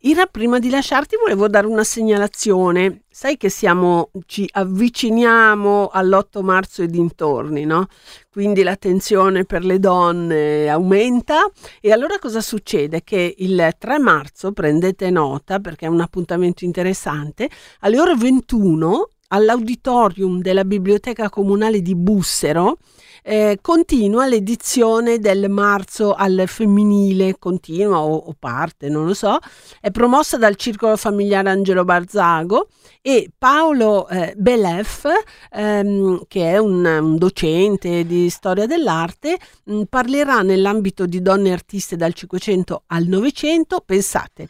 Ira, 0.00 0.26
prima 0.26 0.58
di 0.58 0.70
lasciarti 0.70 1.14
volevo 1.16 1.46
dare 1.46 1.68
una 1.68 1.84
segnalazione. 1.84 3.02
Sai 3.08 3.36
che 3.36 3.48
siamo, 3.48 4.10
ci 4.26 4.44
avviciniamo 4.50 5.90
all'8 5.92 6.42
marzo 6.42 6.82
e 6.82 6.88
dintorni, 6.88 7.64
no? 7.64 7.86
Quindi 8.28 8.64
l'attenzione 8.64 9.44
per 9.44 9.64
le 9.64 9.78
donne 9.78 10.68
aumenta 10.68 11.48
e 11.80 11.92
allora 11.92 12.18
cosa 12.18 12.40
succede? 12.40 13.04
Che 13.04 13.36
il 13.38 13.76
3 13.78 13.98
marzo, 14.00 14.50
prendete 14.50 15.10
nota 15.10 15.60
perché 15.60 15.86
è 15.86 15.88
un 15.88 16.00
appuntamento 16.00 16.64
interessante, 16.64 17.48
alle 17.80 18.00
ore 18.00 18.16
21 18.16 19.10
all'auditorium 19.28 20.40
della 20.40 20.64
Biblioteca 20.64 21.30
Comunale 21.30 21.82
di 21.82 21.94
Bussero 21.94 22.78
eh, 23.22 23.58
continua 23.60 24.26
l'edizione 24.26 25.18
del 25.18 25.48
marzo 25.48 26.14
al 26.14 26.44
femminile, 26.46 27.36
continua 27.38 28.00
o, 28.00 28.14
o 28.16 28.34
parte, 28.38 28.88
non 28.88 29.06
lo 29.06 29.14
so, 29.14 29.38
è 29.80 29.90
promossa 29.90 30.36
dal 30.36 30.56
Circolo 30.56 30.96
Familiare 30.96 31.50
Angelo 31.50 31.84
Barzago 31.84 32.68
e 33.02 33.30
Paolo 33.36 34.08
eh, 34.08 34.34
Belef, 34.36 35.06
ehm, 35.50 36.22
che 36.28 36.52
è 36.52 36.58
un, 36.58 36.84
un 36.84 37.16
docente 37.16 38.04
di 38.04 38.28
storia 38.30 38.66
dell'arte, 38.66 39.38
mh, 39.64 39.82
parlerà 39.88 40.42
nell'ambito 40.42 41.06
di 41.06 41.22
donne 41.22 41.52
artiste 41.52 41.96
dal 41.96 42.12
500 42.12 42.82
al 42.86 43.04
900, 43.04 43.82
pensate, 43.84 44.48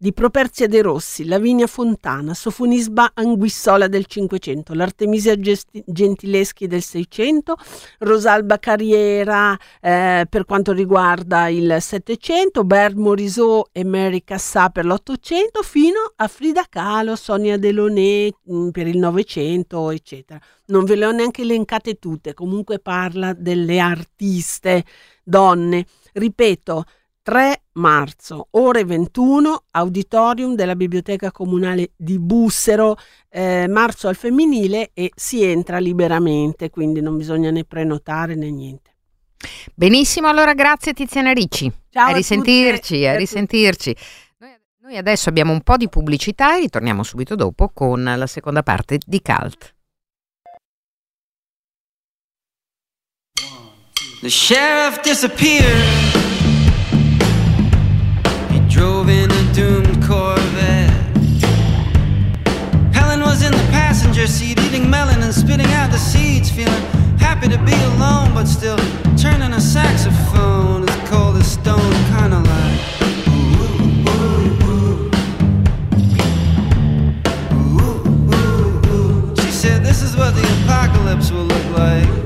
di 0.00 0.12
Properzia 0.12 0.68
De 0.68 0.80
Rossi, 0.80 1.24
Lavinia 1.24 1.66
Fontana, 1.66 2.32
Sofonisba 2.32 3.10
Anguissola 3.14 3.88
del 3.88 4.06
500, 4.06 4.72
l'Artemisia 4.74 5.34
Gentileschi 5.36 6.68
del 6.68 6.82
600, 6.82 7.56
Rosalba 7.98 8.60
Carriera 8.60 9.58
eh, 9.80 10.24
per 10.30 10.44
quanto 10.44 10.70
riguarda 10.70 11.48
il 11.48 11.78
700, 11.80 12.62
Bert 12.62 12.94
Morisot 12.94 13.70
e 13.72 13.82
Mary 13.84 14.22
Cassà 14.22 14.68
per 14.68 14.84
l'800, 14.84 15.64
fino 15.64 16.12
a 16.14 16.28
Frida 16.28 16.64
Kahlo, 16.68 17.16
Sonia 17.16 17.58
Delaunay 17.58 18.32
mh, 18.44 18.68
per 18.68 18.86
il 18.86 18.98
900, 18.98 19.90
eccetera. 19.90 20.38
Non 20.66 20.84
ve 20.84 20.94
le 20.94 21.06
ho 21.06 21.10
neanche 21.10 21.42
elencate 21.42 21.98
tutte, 21.98 22.34
comunque 22.34 22.78
parla 22.78 23.32
delle 23.32 23.80
artiste 23.80 24.84
donne. 25.24 25.86
Ripeto, 26.12 26.84
3 27.28 27.64
marzo, 27.72 28.48
ore 28.52 28.86
21, 28.86 29.64
auditorium 29.72 30.54
della 30.54 30.74
Biblioteca 30.74 31.30
Comunale 31.30 31.90
di 31.94 32.18
Bussero, 32.18 32.96
eh, 33.28 33.66
marzo 33.68 34.08
al 34.08 34.16
femminile 34.16 34.92
e 34.94 35.10
si 35.14 35.44
entra 35.44 35.76
liberamente, 35.76 36.70
quindi 36.70 37.02
non 37.02 37.18
bisogna 37.18 37.50
né 37.50 37.64
prenotare 37.64 38.34
né 38.34 38.50
niente. 38.50 38.94
Benissimo, 39.74 40.26
allora 40.28 40.54
grazie 40.54 40.94
Tiziana 40.94 41.32
Ricci. 41.32 41.70
Ciao 41.90 42.08
a 42.08 42.12
risentirci, 42.12 42.94
tutte, 42.94 43.08
a 43.08 43.16
risentirci. 43.16 43.96
Noi 44.80 44.96
adesso 44.96 45.28
abbiamo 45.28 45.52
un 45.52 45.60
po' 45.60 45.76
di 45.76 45.90
pubblicità 45.90 46.56
e 46.56 46.60
ritorniamo 46.60 47.02
subito 47.02 47.34
dopo 47.34 47.68
con 47.74 48.02
la 48.04 48.26
seconda 48.26 48.62
parte 48.62 48.98
di 49.06 49.20
Cult. 49.20 49.74
The 54.22 54.30
sheriff 54.30 55.02
disappeared. 55.02 56.07
Doomed 59.58 60.00
Corvette. 60.04 60.94
Helen 62.94 63.22
was 63.22 63.42
in 63.42 63.50
the 63.50 63.66
passenger 63.72 64.28
seat, 64.28 64.56
eating 64.60 64.88
melon 64.88 65.20
and 65.20 65.34
spitting 65.34 65.66
out 65.78 65.90
the 65.90 65.98
seeds, 65.98 66.48
feeling 66.48 66.84
happy 67.18 67.48
to 67.48 67.58
be 67.64 67.74
alone, 67.92 68.32
but 68.34 68.46
still 68.46 68.78
turning 69.16 69.52
a 69.54 69.60
saxophone 69.60 70.88
as 70.88 71.10
cold 71.10 71.34
as 71.38 71.50
stone, 71.50 71.92
kinda 72.14 72.38
like. 72.38 72.80
She 79.40 79.50
said, 79.50 79.82
This 79.82 80.02
is 80.02 80.16
what 80.16 80.36
the 80.36 80.46
apocalypse 80.62 81.32
will 81.32 81.46
look 81.46 81.66
like. 81.76 82.17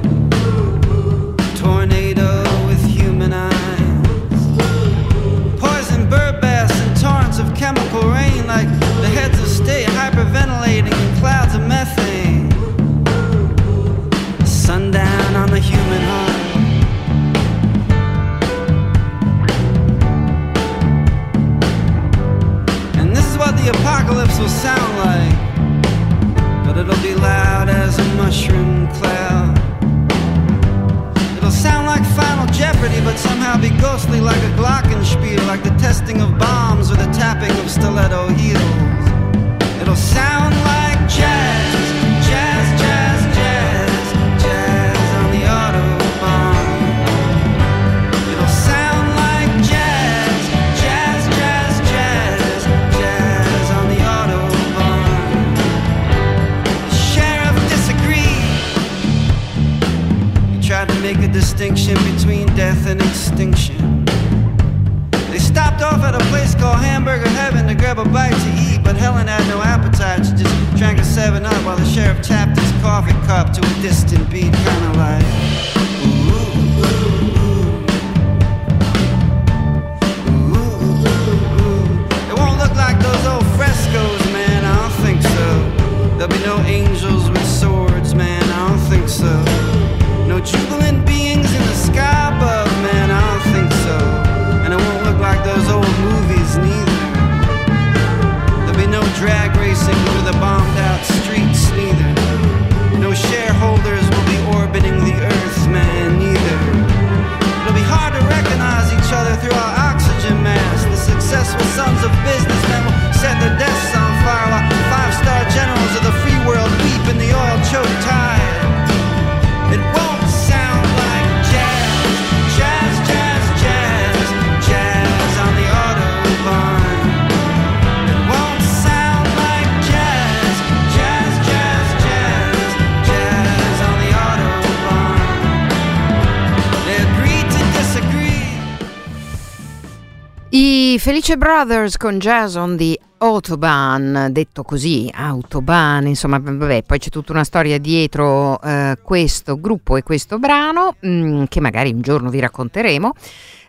Felice 141.03 141.37
Brothers 141.37 141.97
con 141.97 142.19
Jason 142.19 142.77
di 142.77 142.97
Autobahn, 143.19 144.29
detto 144.31 144.62
così, 144.62 145.11
Autobahn, 145.12 146.07
insomma, 146.07 146.38
vabbè, 146.38 146.85
poi 146.85 146.99
c'è 147.01 147.09
tutta 147.09 147.33
una 147.33 147.43
storia 147.43 147.77
dietro 147.79 148.62
eh, 148.62 148.97
questo 149.03 149.59
gruppo 149.61 149.97
e 149.97 150.05
questo 150.05 150.38
brano 150.38 150.95
mh, 151.01 151.47
che 151.49 151.59
magari 151.61 151.93
un 151.93 152.03
giorno 152.03 152.31
vi 152.31 152.38
racconteremo. 152.38 153.15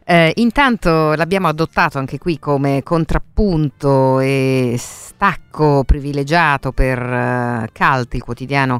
Eh, 0.06 0.34
intanto 0.36 1.16
l'abbiamo 1.16 1.48
adottato 1.48 1.98
anche 1.98 2.20
qui 2.20 2.38
come 2.38 2.84
contrappunto 2.84 4.20
e 4.20 4.76
stacco 4.78 5.84
privilegiato 5.86 6.72
per 6.72 7.00
eh, 7.00 7.70
Cult, 7.74 8.14
il 8.14 8.22
quotidiano 8.22 8.80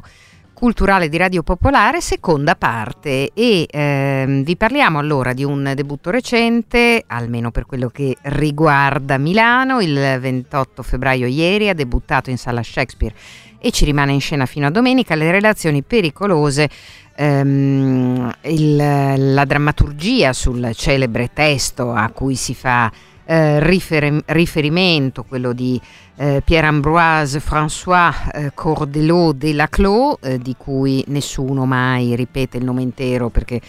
culturale 0.64 1.10
di 1.10 1.18
Radio 1.18 1.42
Popolare, 1.42 2.00
seconda 2.00 2.54
parte. 2.54 3.32
E 3.34 3.66
ehm, 3.70 4.44
vi 4.44 4.56
parliamo 4.56 4.98
allora 4.98 5.34
di 5.34 5.44
un 5.44 5.74
debutto 5.74 6.08
recente, 6.08 7.04
almeno 7.06 7.50
per 7.50 7.66
quello 7.66 7.90
che 7.90 8.16
riguarda 8.22 9.18
Milano, 9.18 9.82
il 9.82 9.92
28 9.92 10.82
febbraio 10.82 11.26
ieri 11.26 11.68
ha 11.68 11.74
debuttato 11.74 12.30
in 12.30 12.38
sala 12.38 12.62
Shakespeare 12.62 13.14
e 13.58 13.70
ci 13.72 13.84
rimane 13.84 14.12
in 14.12 14.22
scena 14.22 14.46
fino 14.46 14.66
a 14.66 14.70
domenica. 14.70 15.14
Le 15.14 15.30
relazioni 15.30 15.82
pericolose 15.82 16.70
ehm, 17.14 18.34
il- 18.44 19.34
la 19.34 19.44
drammaturgia 19.44 20.32
sul 20.32 20.70
celebre 20.74 21.28
testo 21.34 21.92
a 21.92 22.08
cui 22.08 22.36
si 22.36 22.54
fa 22.54 22.90
eh, 23.24 23.60
riferi- 23.60 24.22
riferimento, 24.26 25.24
quello 25.24 25.52
di 25.52 25.80
eh, 26.16 26.42
Pierre-Ambroise 26.44 27.40
François 27.40 28.30
eh, 28.32 28.50
Cordelot 28.54 29.36
de 29.36 29.52
Laclos, 29.52 30.18
eh, 30.22 30.38
di 30.38 30.54
cui 30.56 31.04
nessuno 31.08 31.64
mai 31.64 32.14
ripete 32.14 32.58
il 32.58 32.64
nome 32.64 32.82
intero 32.82 33.30
perché 33.30 33.60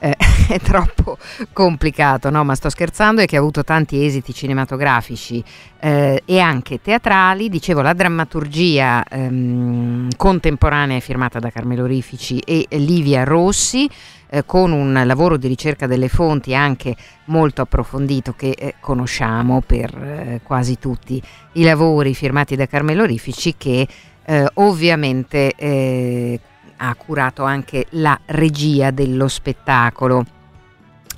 eh, 0.00 0.16
è 0.48 0.58
troppo 0.58 1.18
complicato, 1.52 2.30
no? 2.30 2.42
Ma 2.42 2.54
sto 2.54 2.68
scherzando 2.68 3.20
e 3.20 3.26
che 3.26 3.36
ha 3.36 3.38
avuto 3.38 3.62
tanti 3.62 4.04
esiti 4.04 4.34
cinematografici 4.34 5.42
eh, 5.78 6.22
e 6.24 6.40
anche 6.40 6.80
teatrali. 6.80 7.48
Dicevo, 7.48 7.82
la 7.82 7.92
drammaturgia 7.92 9.04
ehm, 9.04 10.08
contemporanea 10.16 10.96
è 10.96 11.00
firmata 11.00 11.38
da 11.38 11.50
Carmelo 11.50 11.86
Rifici 11.86 12.38
e 12.40 12.66
Livia 12.70 13.24
Rossi. 13.24 13.88
eh, 14.30 14.44
con 14.46 14.72
un 14.72 15.02
lavoro 15.04 15.36
di 15.36 15.48
ricerca 15.48 15.86
delle 15.86 16.08
fonti 16.08 16.54
anche 16.54 16.94
molto 17.26 17.62
approfondito 17.62 18.32
che 18.34 18.50
eh, 18.50 18.74
conosciamo 18.80 19.60
per 19.60 19.94
eh, 19.94 20.40
quasi 20.42 20.78
tutti 20.78 21.20
i 21.54 21.64
lavori 21.64 22.14
firmati 22.14 22.54
da 22.54 22.66
Carmelo 22.66 23.04
Rifici 23.04 23.56
che 23.58 23.86
eh, 24.24 24.48
ovviamente 24.54 25.52
eh, 25.56 26.38
ha 26.82 26.94
curato 26.94 27.44
anche 27.44 27.86
la 27.90 28.18
regia 28.26 28.90
dello 28.90 29.28
spettacolo. 29.28 30.24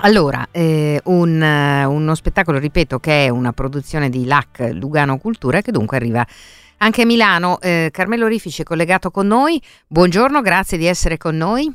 Allora, 0.05 0.49
eh, 0.51 1.01
un, 1.05 1.41
eh, 1.41 1.85
uno 1.85 2.15
spettacolo, 2.17 2.59
ripeto, 2.59 2.99
che 2.99 3.27
è 3.27 3.29
una 3.29 3.53
produzione 3.53 4.09
di 4.11 4.25
LAC 4.27 4.71
Lugano 4.73 5.19
Cultura 5.19 5.61
che 5.61 5.71
dunque 5.71 5.97
arriva 5.97 6.27
anche 6.79 7.03
a 7.03 7.07
Milano. 7.07 7.61
Eh, 7.61 7.91
Carmelo 7.93 8.27
Rifici 8.27 8.63
è 8.63 8.65
collegato 8.65 9.13
con 9.13 9.29
noi. 9.29 9.63
Buongiorno, 9.87 10.41
grazie 10.41 10.77
di 10.79 10.87
essere 10.87 11.17
con 11.19 11.37
noi. 11.37 11.73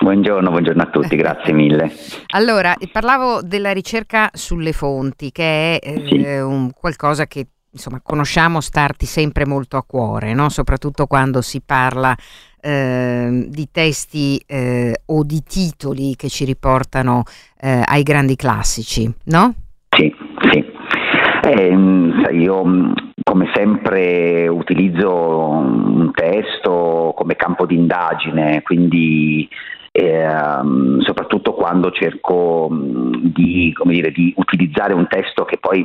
Buongiorno, 0.00 0.50
buongiorno 0.50 0.82
a 0.82 0.90
tutti, 0.90 1.16
grazie 1.16 1.52
mille. 1.52 1.90
Allora, 2.28 2.76
parlavo 2.92 3.42
della 3.42 3.72
ricerca 3.72 4.30
sulle 4.32 4.72
fonti, 4.72 5.32
che 5.32 5.80
è 5.80 5.88
eh, 5.88 6.04
Sì. 6.06 6.24
un 6.38 6.70
qualcosa 6.72 7.26
che 7.26 7.48
insomma 7.70 8.00
conosciamo 8.00 8.60
starti 8.60 9.06
sempre 9.06 9.44
molto 9.44 9.76
a 9.76 9.82
cuore, 9.84 10.32
no? 10.34 10.48
soprattutto 10.48 11.06
quando 11.06 11.42
si 11.42 11.60
parla 11.60 12.16
ehm, 12.60 13.46
di 13.46 13.68
testi 13.70 14.42
eh, 14.46 15.00
o 15.06 15.24
di 15.24 15.42
titoli 15.42 16.14
che 16.16 16.28
ci 16.28 16.44
riportano 16.44 17.24
eh, 17.60 17.82
ai 17.84 18.02
grandi 18.02 18.36
classici, 18.36 19.12
no? 19.24 19.54
Sì, 19.96 20.14
sì. 20.50 20.64
Ehm, 21.42 22.28
io 22.32 22.64
mh, 22.64 22.94
come 23.22 23.50
sempre 23.54 24.48
utilizzo 24.48 25.48
un 25.48 26.10
testo 26.12 27.12
come 27.16 27.36
campo 27.36 27.66
di 27.66 27.76
indagine, 27.76 28.62
quindi 28.62 29.48
ehm, 29.98 31.00
soprattutto 31.00 31.52
quando 31.52 31.90
cerco 31.90 32.68
mh, 32.70 33.32
di, 33.32 33.74
dire, 33.84 34.10
di 34.12 34.32
utilizzare 34.36 34.92
un 34.94 35.06
testo 35.08 35.44
che 35.44 35.58
poi 35.58 35.80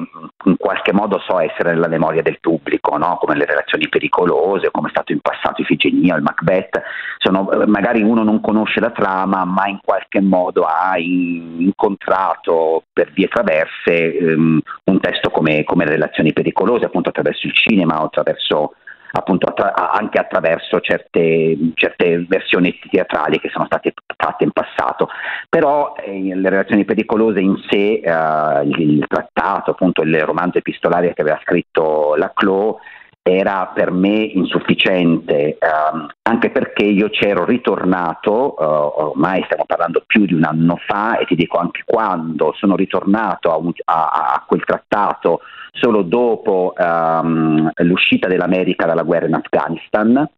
in 0.46 0.58
qualche 0.58 0.94
modo 0.94 1.20
so 1.20 1.40
essere 1.40 1.74
nella 1.74 1.88
memoria 1.88 2.22
del 2.22 2.40
pubblico, 2.40 2.98
no? 2.98 3.18
come 3.20 3.36
le 3.36 3.46
relazioni 3.46 3.90
pericolose, 3.90 4.72
come 4.72 4.88
è 4.88 4.92
stato 4.92 5.12
in 5.12 5.20
passato 5.20 5.62
Ifigenia, 5.62 6.16
il 6.16 6.22
Macbeth, 6.22 6.82
sono, 7.18 7.50
eh, 7.52 7.66
magari 7.66 8.02
uno 8.02 8.24
non 8.24 8.40
conosce 8.42 8.80
la 8.80 8.92
trama 8.92 9.46
ma 9.46 9.68
in 9.68 9.80
qualche 9.84 10.22
modo 10.22 10.64
ha 10.64 10.98
in- 10.98 11.56
incontrato 11.60 12.84
per 12.94 13.12
vie 13.12 13.28
traverse 13.28 14.18
ehm, 14.18 14.60
un 14.86 15.00
testo 15.00 15.30
come, 15.30 15.64
come 15.64 15.86
le 15.86 15.92
relazioni 15.92 16.34
pericolose, 16.34 16.86
appunto 16.86 17.10
attraverso 17.10 17.48
il 17.48 17.54
cinema 17.54 18.02
o 18.02 18.06
attraverso 18.06 18.76
appunto 19.16 19.48
attra- 19.48 19.92
anche 19.92 20.20
attraverso 20.20 20.80
certe, 20.80 21.58
certe 21.76 22.26
versioni 22.28 22.78
teatrali 22.90 23.40
che 23.40 23.50
sono 23.50 23.66
state 23.66 23.94
fatte 24.18 24.44
in 24.44 24.52
passato. 24.52 25.08
Però 25.50 25.94
eh, 25.98 26.34
le 26.36 26.50
relazioni 26.50 26.84
pericolose 26.84 27.40
in 27.40 27.56
sé, 27.70 28.02
eh, 28.04 28.64
il, 28.64 28.80
il 28.80 29.06
trattato, 29.08 29.72
appunto 29.72 30.02
il 30.02 30.20
romanzo 30.22 30.58
epistolare 30.58 31.14
che 31.14 31.22
aveva 31.22 31.40
scritto 31.44 32.16
Laclos, 32.16 32.78
era 33.26 33.72
per 33.74 33.92
me 33.92 34.18
insufficiente, 34.18 35.58
ehm, 35.58 36.08
anche 36.24 36.52
perché 36.52 36.84
io 36.84 37.10
c'ero 37.10 37.46
ritornato, 37.46 38.58
eh, 38.58 38.66
ormai 38.66 39.42
stiamo 39.46 39.64
parlando 39.66 40.04
più 40.06 40.26
di 40.26 40.34
un 40.34 40.44
anno 40.44 40.78
fa, 40.86 41.18
e 41.18 41.26
ti 41.26 41.36
dico 41.36 41.58
anche 41.58 41.84
quando 41.86 42.54
sono 42.58 42.76
ritornato 42.76 43.50
a, 43.50 43.56
un- 43.58 43.72
a- 43.86 44.34
a 44.36 44.44
quel 44.46 44.66
trattato 44.66 45.40
solo 45.72 46.02
dopo 46.02 46.74
ehm, 46.78 47.72
l'uscita 47.78 48.28
dell'America 48.28 48.86
dalla 48.86 49.04
guerra 49.04 49.28
in 49.28 49.36
Afghanistan 49.36 50.30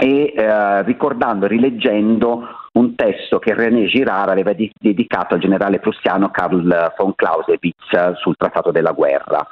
e 0.00 0.32
eh, 0.36 0.82
ricordando 0.82 1.46
e 1.46 1.48
rileggendo 1.48 2.48
un 2.72 2.94
testo 2.94 3.38
che 3.38 3.54
René 3.54 3.86
Girard 3.86 4.28
aveva 4.28 4.52
di- 4.52 4.70
dedicato 4.78 5.34
al 5.34 5.40
generale 5.40 5.78
prussiano 5.78 6.30
Karl 6.30 6.92
von 6.96 7.14
Clausewitz 7.14 8.12
sul 8.20 8.36
Trattato 8.36 8.70
della 8.70 8.92
guerra. 8.92 9.46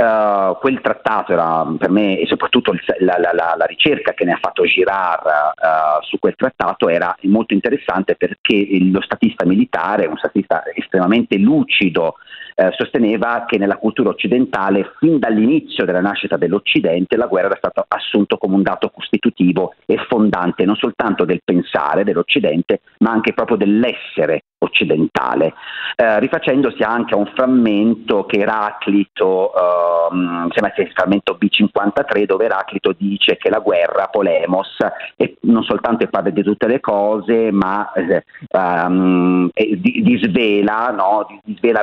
Eh, 0.00 0.56
quel 0.60 0.80
trattato 0.80 1.32
era 1.32 1.66
per 1.76 1.90
me 1.90 2.20
e 2.20 2.26
soprattutto 2.26 2.70
il- 2.72 2.80
la, 3.00 3.18
la- 3.18 3.32
la- 3.56 3.64
ricerca 3.66 4.12
che 4.12 4.24
ne 4.24 4.30
ha 4.32 4.38
fatto 4.40 4.62
Girard 4.62 5.26
eh, 5.26 6.04
su 6.06 6.20
quel 6.20 6.36
trattato 6.36 6.88
era 6.88 7.16
molto 7.22 7.52
interessante 7.52 8.14
perché 8.14 8.64
lo 8.92 9.00
statista 9.00 9.44
militare, 9.44 10.06
un 10.06 10.16
statista 10.16 10.62
estremamente 10.72 11.36
lucido, 11.38 12.14
eh, 12.54 12.70
sosteneva 12.76 13.44
che 13.46 13.58
nella 13.58 13.76
cultura 13.76 14.10
occidentale, 14.10 14.92
fin 15.00 15.18
dall'inizio 15.18 15.84
della 15.84 16.00
nascita 16.00 16.36
dell'Occidente, 16.36 17.16
la 17.16 17.26
guerra 17.26 17.48
era 17.48 17.56
stata 17.56 17.84
assunto 17.88 18.36
come 18.38 18.54
un 18.54 18.62
dato 18.62 18.90
costitutivo 18.90 19.74
e 19.84 19.96
fondante 20.08 20.64
non 20.64 20.76
soltanto 20.76 21.24
del 21.24 21.40
pensare 21.44 22.04
dell'Occidente, 22.04 22.82
ma 22.98 23.10
anche 23.10 23.32
proprio 23.32 23.56
dell'essere 23.56 24.42
occidentale, 24.58 25.54
eh, 25.96 26.18
rifacendosi 26.20 26.82
anche 26.82 27.14
a 27.14 27.18
un 27.18 27.30
frammento 27.34 28.24
che 28.24 28.40
Eraclito, 28.40 29.52
ehm, 29.54 30.50
sembra 30.50 30.72
sia 30.74 30.84
il 30.84 30.92
frammento 30.92 31.38
B53, 31.40 32.24
dove 32.24 32.44
Eraclito 32.46 32.94
dice 32.96 33.36
che 33.36 33.50
la 33.50 33.60
guerra, 33.60 34.08
polemos, 34.08 34.76
è 35.16 35.32
non 35.42 35.62
soltanto 35.62 36.06
parla 36.08 36.30
di 36.30 36.42
tutte 36.42 36.66
le 36.66 36.80
cose, 36.80 37.50
ma 37.50 37.92
eh, 37.92 38.24
ehm, 38.48 39.50
di, 39.52 40.02
disvela, 40.02 40.90
no? 40.90 41.26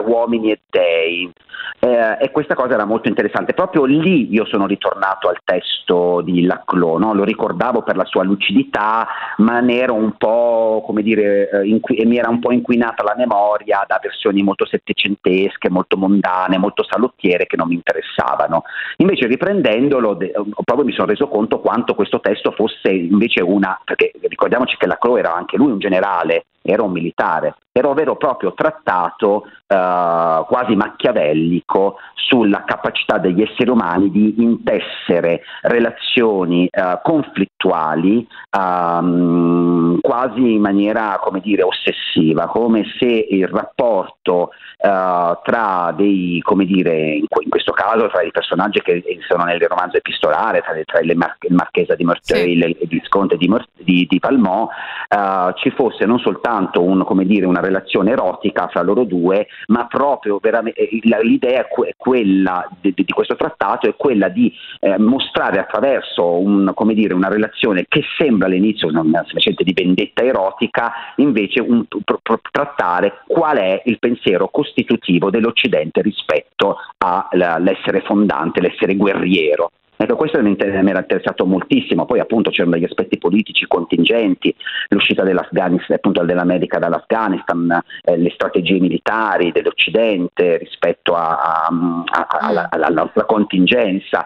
Uomini 0.06 0.52
e 0.52 0.60
dei. 0.70 1.32
Eh, 1.80 2.18
e 2.20 2.32
questa 2.32 2.56
cosa 2.56 2.74
era 2.74 2.86
molto 2.86 3.10
interessante. 3.10 3.54
Proprio 3.54 3.86
lì 3.86 4.32
io 4.34 4.46
sono 4.46 4.66
ritornato 4.66 5.28
al 5.28 5.38
testo 5.44 6.22
di 6.22 6.44
Laclos, 6.44 7.00
no? 7.00 7.14
lo 7.14 7.24
ricordavo 7.24 7.82
per 7.82 7.96
la 7.96 8.06
sua 8.06 8.24
lucidità, 8.24 9.08
ma 9.38 9.60
ne 9.60 9.80
ero 9.80 9.94
un 9.94 10.14
po', 10.18 10.84
come 10.86 11.02
dire, 11.02 11.50
eh, 11.50 11.82
e 11.96 12.06
mi 12.06 12.18
era 12.18 12.30
un 12.30 12.40
po' 12.40 12.52
inquinata 12.66 13.04
la 13.04 13.14
memoria 13.16 13.86
da 13.88 14.00
versioni 14.02 14.42
molto 14.42 14.66
settecentesche, 14.66 15.70
molto 15.70 15.96
mondane, 15.98 16.58
molto 16.58 16.84
salottiere 16.84 17.46
che 17.46 17.56
non 17.56 17.68
mi 17.68 17.76
interessavano. 17.76 18.64
Invece 18.98 19.28
riprendendolo, 19.28 20.16
de- 20.16 20.34
proprio 20.64 20.86
mi 20.86 20.94
sono 20.94 21.08
reso 21.08 21.28
conto 21.28 21.60
quanto 21.60 21.94
questo 21.94 22.20
testo 22.20 22.52
fosse 22.52 22.90
invece 22.90 23.44
una, 23.44 23.80
perché 23.84 24.12
ricordiamoci 24.28 24.76
che 24.78 24.88
Laclos 24.88 25.20
era 25.20 25.36
anche 25.36 25.58
lui 25.58 25.72
un 25.72 25.80
generale, 25.80 26.46
era 26.66 26.82
un 26.82 26.92
militare, 26.92 27.56
era 27.72 27.88
un 27.90 27.94
vero 27.94 28.14
e 28.14 28.18
proprio 28.18 28.54
trattato 28.54 29.44
eh, 29.68 30.44
quasi 30.48 30.76
machiavellico 30.76 31.98
sulla 32.16 32.64
capacità 32.66 33.20
degli 33.20 33.42
esseri 33.42 33.70
umani 33.70 34.10
di 34.10 34.42
intessere 34.42 35.42
relazioni 35.62 36.68
eh, 36.68 37.00
conflittuali 37.04 38.28
ehm, 38.50 40.00
quasi 40.02 40.54
in 40.54 40.62
maniera, 40.62 41.20
come 41.22 41.40
dire, 41.40 41.62
ossessiva, 41.62 42.48
come 42.48 42.84
se 42.98 43.06
il 43.06 43.48
rapporto 43.48 44.52
eh, 44.78 45.40
tra 45.44 45.94
dei, 45.96 46.40
come 46.42 46.66
dire, 46.66 47.12
in, 47.12 47.26
que- 47.28 47.44
in 47.44 47.50
questo 47.50 47.74
caso 47.74 48.08
tra 48.08 48.24
i 48.24 48.32
personaggi 48.32 48.82
che 48.82 49.04
sono 49.28 49.44
nel 49.44 49.60
romanzo 49.62 49.98
epistolare, 49.98 50.62
tra, 50.62 50.74
tra 50.84 51.00
il, 51.02 51.16
mar- 51.16 51.38
il 51.42 51.54
marchesa 51.54 51.94
di 51.94 52.04
Merteuil 52.06 52.64
e 52.64 52.78
il 52.80 52.88
visconte 52.88 53.38
di, 53.38 53.48
Mer- 53.48 53.68
di, 53.78 54.08
di 54.10 54.20
Palmont, 54.20 54.70
eh, 55.10 55.54
ci 55.58 55.70
fosse 55.72 56.06
non 56.06 56.18
soltanto 56.20 56.54
un, 56.82 57.04
come 57.04 57.26
dire, 57.26 57.46
una 57.46 57.62
relazione 57.62 58.12
erotica 58.12 58.68
fra 58.68 58.82
loro 58.82 59.04
due, 59.04 59.48
ma 59.68 59.88
proprio 59.88 60.40
eh, 60.42 61.00
l'idea 61.22 61.68
quella 61.98 62.68
di, 62.80 62.94
di 62.96 63.06
questo 63.14 63.36
trattato 63.36 63.88
è 63.88 63.96
quella 63.96 64.30
di 64.30 64.52
eh, 64.80 64.98
mostrare 64.98 65.60
attraverso 65.60 66.40
un, 66.40 66.72
dire, 66.94 67.14
una 67.14 67.30
relazione 67.30 67.86
che 67.88 68.04
sembra 68.18 68.48
all'inizio 68.48 68.88
una 68.88 69.02
una 69.02 69.24
specie 69.28 69.54
di 69.56 69.74
vendetta 69.74 70.24
erotica, 70.24 70.92
invece 71.18 71.62
un- 71.62 71.86
pro- 72.04 72.20
pro- 72.22 72.40
trattare 72.52 73.22
qual 73.28 73.58
è 73.58 73.82
il 73.86 74.00
pensiero 74.00 74.48
costitutivo 74.50 75.30
dell'Occidente 75.30 76.02
rispetto 76.02 76.78
all'essere 76.98 78.02
fondante, 78.02 78.62
l'essere 78.62 78.96
guerriero. 78.96 79.72
Ecco, 79.98 80.16
questo 80.18 80.42
mi 80.42 80.56
era 80.58 81.00
interessato 81.00 81.46
moltissimo, 81.46 82.06
poi 82.06 82.20
appunto 82.20 82.50
c'erano 82.50 82.76
degli 82.76 82.84
aspetti 82.84 83.18
politici 83.18 83.66
contingenti, 83.66 84.54
l'uscita 84.90 85.24
dell'Afghanistan, 85.24 85.96
appunto 85.96 86.24
dell'America 86.24 86.80
dall'Afghanistan, 86.80 87.80
eh, 88.04 88.18
le 88.18 88.30
strategie 88.32 88.80
militari 88.80 89.52
dell'Occidente 89.54 90.58
rispetto 90.58 91.16
a- 91.16 91.38
a- 91.38 91.70
a- 92.06 92.28
alla, 92.42 92.68
alla 92.70 92.88
nostra 92.88 93.24
contingenza. 93.26 94.26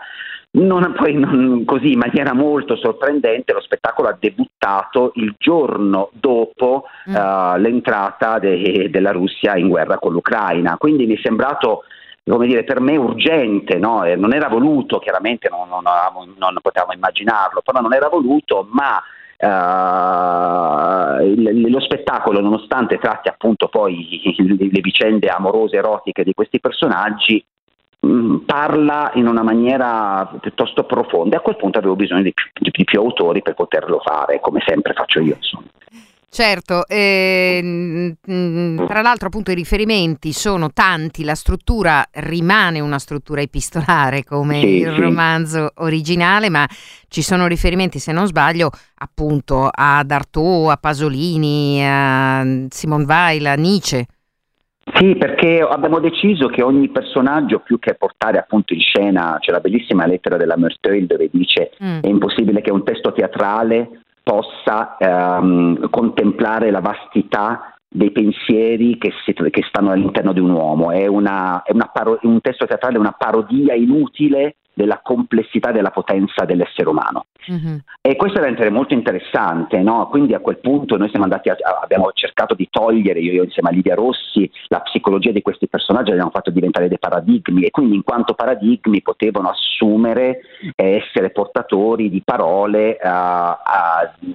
Non- 0.52 0.94
poi 0.98 1.14
non- 1.14 1.64
così 1.64 1.92
in 1.92 2.00
maniera 2.00 2.34
molto 2.34 2.76
sorprendente 2.76 3.54
lo 3.54 3.62
spettacolo 3.62 4.08
ha 4.08 4.18
debuttato 4.20 5.12
il 5.16 5.36
giorno 5.38 6.10
dopo 6.14 6.86
Mm. 7.08 7.16
eh, 7.16 7.60
l'entrata 7.60 8.40
de- 8.40 8.88
della 8.90 9.12
Russia 9.12 9.56
in 9.56 9.68
guerra 9.68 10.00
con 10.00 10.14
l'Ucraina, 10.14 10.78
quindi 10.78 11.06
mi 11.06 11.16
è 11.16 11.20
sembrato 11.22 11.84
come 12.30 12.48
dire, 12.48 12.64
per 12.64 12.80
me 12.80 12.96
urgente, 12.98 13.78
no? 13.78 14.04
Eh, 14.04 14.16
non 14.16 14.34
era 14.34 14.48
voluto, 14.48 15.00
chiaramente 15.00 15.50
non, 15.50 15.68
non, 15.70 15.84
non 16.38 16.56
potevamo 16.62 16.94
immaginarlo, 16.94 17.62
però 17.62 17.80
non 17.82 17.94
era 17.94 18.08
voluto, 18.10 18.68
ma 18.72 19.02
eh, 19.42 21.26
il- 21.26 21.70
lo 21.70 21.80
spettacolo, 21.80 22.42
nonostante 22.42 22.98
tratti 22.98 23.30
appunto 23.30 23.68
poi 23.68 24.36
le 24.38 24.82
vicende 24.82 25.28
amorose, 25.28 25.78
erotiche 25.78 26.24
di 26.24 26.34
questi 26.34 26.60
personaggi, 26.60 27.44
mh, 28.02 28.36
parla 28.46 29.12
in 29.16 29.28
una 29.28 29.44
maniera 29.44 30.30
piuttosto 30.40 30.84
profonda 30.84 31.36
e 31.36 31.40
a 31.40 31.42
quel 31.42 31.56
punto 31.58 31.80
avevo 31.80 31.96
bisogno 31.96 32.24
di 32.24 32.34
più, 32.34 32.46
di 32.54 32.84
più 32.84 33.00
autori 33.00 33.42
per 33.42 33.54
poterlo 33.54 34.00
fare, 34.00 34.40
come 34.40 34.62
sempre 34.66 34.94
faccio 34.94 35.20
io. 35.20 35.36
Insomma. 35.36 35.66
Certo, 36.32 36.84
mm, 36.94 38.86
tra 38.86 39.02
l'altro 39.02 39.28
appunto 39.28 39.50
i 39.52 39.56
riferimenti 39.56 40.32
sono 40.32 40.72
tanti, 40.72 41.24
la 41.24 41.34
struttura 41.34 42.06
rimane 42.12 42.80
una 42.80 43.00
struttura 43.00 43.42
epistolare 43.42 44.24
come 44.24 44.60
Sì, 44.60 44.68
il 44.82 44.94
sì. 44.94 45.02
romanzo 45.02 45.72
originale, 45.78 46.50
ma 46.50 46.68
ci 47.08 47.24
sono 47.24 47.48
riferimenti, 47.48 47.98
se 47.98 48.12
non 48.12 48.28
sbaglio, 48.28 48.70
appunto 49.00 49.70
ad 49.72 50.12
Artaud, 50.12 50.70
a 50.70 50.78
Pasolini, 50.78 51.82
a 51.84 52.46
Simone 52.70 53.06
Weil, 53.06 53.46
a 53.48 53.56
Nietzsche. 53.56 54.06
Sì, 54.96 55.16
perché 55.16 55.60
abbiamo 55.68 56.00
deciso 56.00 56.48
che 56.48 56.64
ogni 56.64 56.90
personaggio, 56.90 57.60
più 57.60 57.80
che 57.80 57.96
portare 57.96 58.38
appunto 58.38 58.74
in 58.74 58.82
scena, 58.82 59.38
c'è 59.40 59.52
la 59.52 59.60
bellissima 59.60 60.06
lettera 60.06 60.38
della 60.38 60.58
Merteuil 60.58 61.06
dove 61.08 61.30
dice 61.32 61.72
Mm. 61.84 62.00
è 62.02 62.08
impossibile 62.08 62.62
che 62.62 62.72
un 62.72 62.84
testo 62.84 63.14
teatrale 63.14 64.02
possa 64.30 64.96
ehm, 65.00 65.90
contemplare 65.90 66.70
la 66.70 66.82
vastità 66.82 67.74
dei 67.90 68.12
pensieri 68.12 69.00
che, 69.00 69.12
si, 69.26 69.34
che, 69.34 69.64
stanno 69.68 69.90
all'interno 69.90 70.34
di 70.34 70.40
un 70.40 70.52
uomo. 70.52 70.92
È, 70.92 71.08
una, 71.08 71.64
è 71.64 71.72
una 71.72 71.90
paro- 71.92 72.20
un 72.22 72.40
testo 72.40 72.68
teatrale, 72.68 73.00
una 73.00 73.16
parodia 73.18 73.74
inutile 73.74 74.58
della 74.80 75.02
complessità 75.04 75.72
e 75.72 75.74
della 75.74 75.92
potenza 75.92 76.46
dell'essere 76.46 76.88
umano. 76.88 77.26
Mm-hmm. 77.52 77.78
E 78.02 78.16
questo 78.16 78.40
veramente 78.40 78.70
molto 78.70 78.94
interessante, 78.94 79.82
no? 79.82 80.08
quindi 80.08 80.34
a 80.34 80.40
quel 80.40 80.60
punto 80.60 80.96
noi 80.96 81.10
siamo 81.10 81.26
andati 81.26 81.50
a, 81.50 81.58
abbiamo 81.82 82.12
cercato 82.14 82.56
di 82.56 82.70
togliere, 82.72 83.20
io, 83.20 83.34
io, 83.34 83.44
insieme 83.44 83.70
a 83.70 83.72
Lidia 83.74 83.96
Rossi, 83.96 84.50
la 84.68 84.80
psicologia 84.80 85.32
di 85.32 85.42
questi 85.42 85.68
personaggi, 85.68 86.12
abbiamo 86.12 86.30
fatto 86.30 86.50
diventare 86.50 86.88
dei 86.88 86.98
paradigmi 86.98 87.64
e 87.64 87.72
quindi 87.72 87.96
in 87.96 88.04
quanto 88.04 88.36
paradigmi 88.36 89.02
potevano 89.02 89.50
assumere 89.50 90.40
e 90.76 91.04
essere 91.04 91.32
portatori 91.32 92.10
di 92.10 92.22
parole 92.24 92.98
uh, 93.02 93.10
uh, 93.10 94.28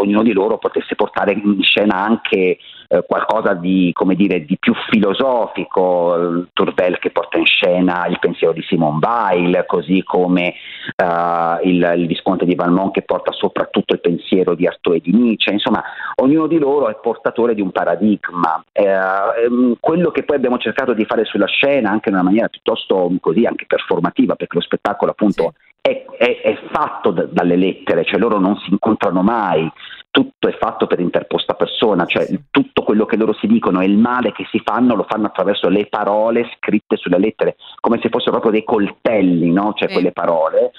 ognuno 0.00 0.22
di 0.22 0.32
loro 0.32 0.58
potesse 0.58 0.94
portare 0.94 1.32
in 1.32 1.60
scena 1.62 1.96
anche 1.96 2.58
eh, 2.92 3.04
qualcosa 3.06 3.54
di, 3.54 3.94
dire, 4.16 4.44
di, 4.44 4.58
più 4.58 4.74
filosofico, 4.90 6.46
Turvel 6.52 6.98
che 6.98 7.10
porta 7.10 7.38
in 7.38 7.46
scena 7.46 8.04
il 8.08 8.18
pensiero 8.18 8.52
di 8.52 8.62
Simone 8.62 8.98
Weil, 9.00 9.64
così 9.64 10.02
come 10.02 10.54
uh, 10.96 11.64
il, 11.64 11.92
il, 11.98 12.06
Visconte 12.08 12.44
di 12.44 12.56
Valmont 12.56 12.92
che 12.92 13.02
porta 13.02 13.30
soprattutto 13.30 13.94
il 13.94 14.00
pensiero 14.00 14.56
di 14.56 14.66
Artaud 14.66 14.96
e 14.96 15.00
di 15.00 15.12
Nietzsche, 15.12 15.52
insomma 15.52 15.84
ognuno 16.16 16.48
di 16.48 16.58
loro 16.58 16.88
è 16.88 16.98
portatore 17.00 17.54
di 17.54 17.60
un 17.60 17.70
paradigma. 17.70 18.60
Uh, 18.72 19.76
quello 19.78 20.10
che 20.10 20.24
poi 20.24 20.38
abbiamo 20.38 20.58
cercato 20.58 20.92
di 20.92 21.04
fare 21.04 21.24
sulla 21.24 21.46
scena 21.46 21.90
anche 21.90 22.08
in 22.08 22.16
una 22.16 22.24
maniera 22.24 22.48
piuttosto 22.48 23.08
così 23.20 23.46
anche 23.46 23.66
performativa, 23.68 24.34
perché 24.34 24.56
lo 24.56 24.62
spettacolo 24.62 25.12
appunto 25.12 25.52
sì. 25.54 25.68
È, 25.82 26.04
è, 26.18 26.40
è, 26.42 26.58
fatto 26.70 27.10
d- 27.10 27.28
dalle 27.30 27.56
lettere, 27.56 28.04
cioè 28.04 28.18
loro 28.18 28.38
non 28.38 28.54
si 28.56 28.70
incontrano 28.70 29.22
mai, 29.22 29.70
tutto 30.10 30.48
è 30.48 30.56
fatto 30.58 30.86
per 30.86 31.00
interposta 31.00 31.54
persona, 31.54 32.04
cioè 32.04 32.26
tutto 32.50 32.82
quello 32.82 33.06
che 33.06 33.16
loro 33.16 33.32
si 33.34 33.46
dicono 33.46 33.80
e 33.80 33.86
il 33.86 33.96
male 33.96 34.32
che 34.32 34.46
si 34.50 34.60
fanno 34.64 34.94
lo 34.94 35.06
fanno 35.08 35.26
attraverso 35.26 35.68
le 35.68 35.86
parole 35.86 36.50
scritte 36.56 36.96
sulle 36.96 37.18
lettere, 37.18 37.56
come 37.80 37.98
se 38.02 38.08
fossero 38.08 38.32
proprio 38.32 38.52
dei 38.52 38.64
coltelli, 38.64 39.50
no? 39.52 39.72
cioè 39.74 39.88
sì. 39.88 39.94
quelle 39.94 40.12
parole. 40.12 40.72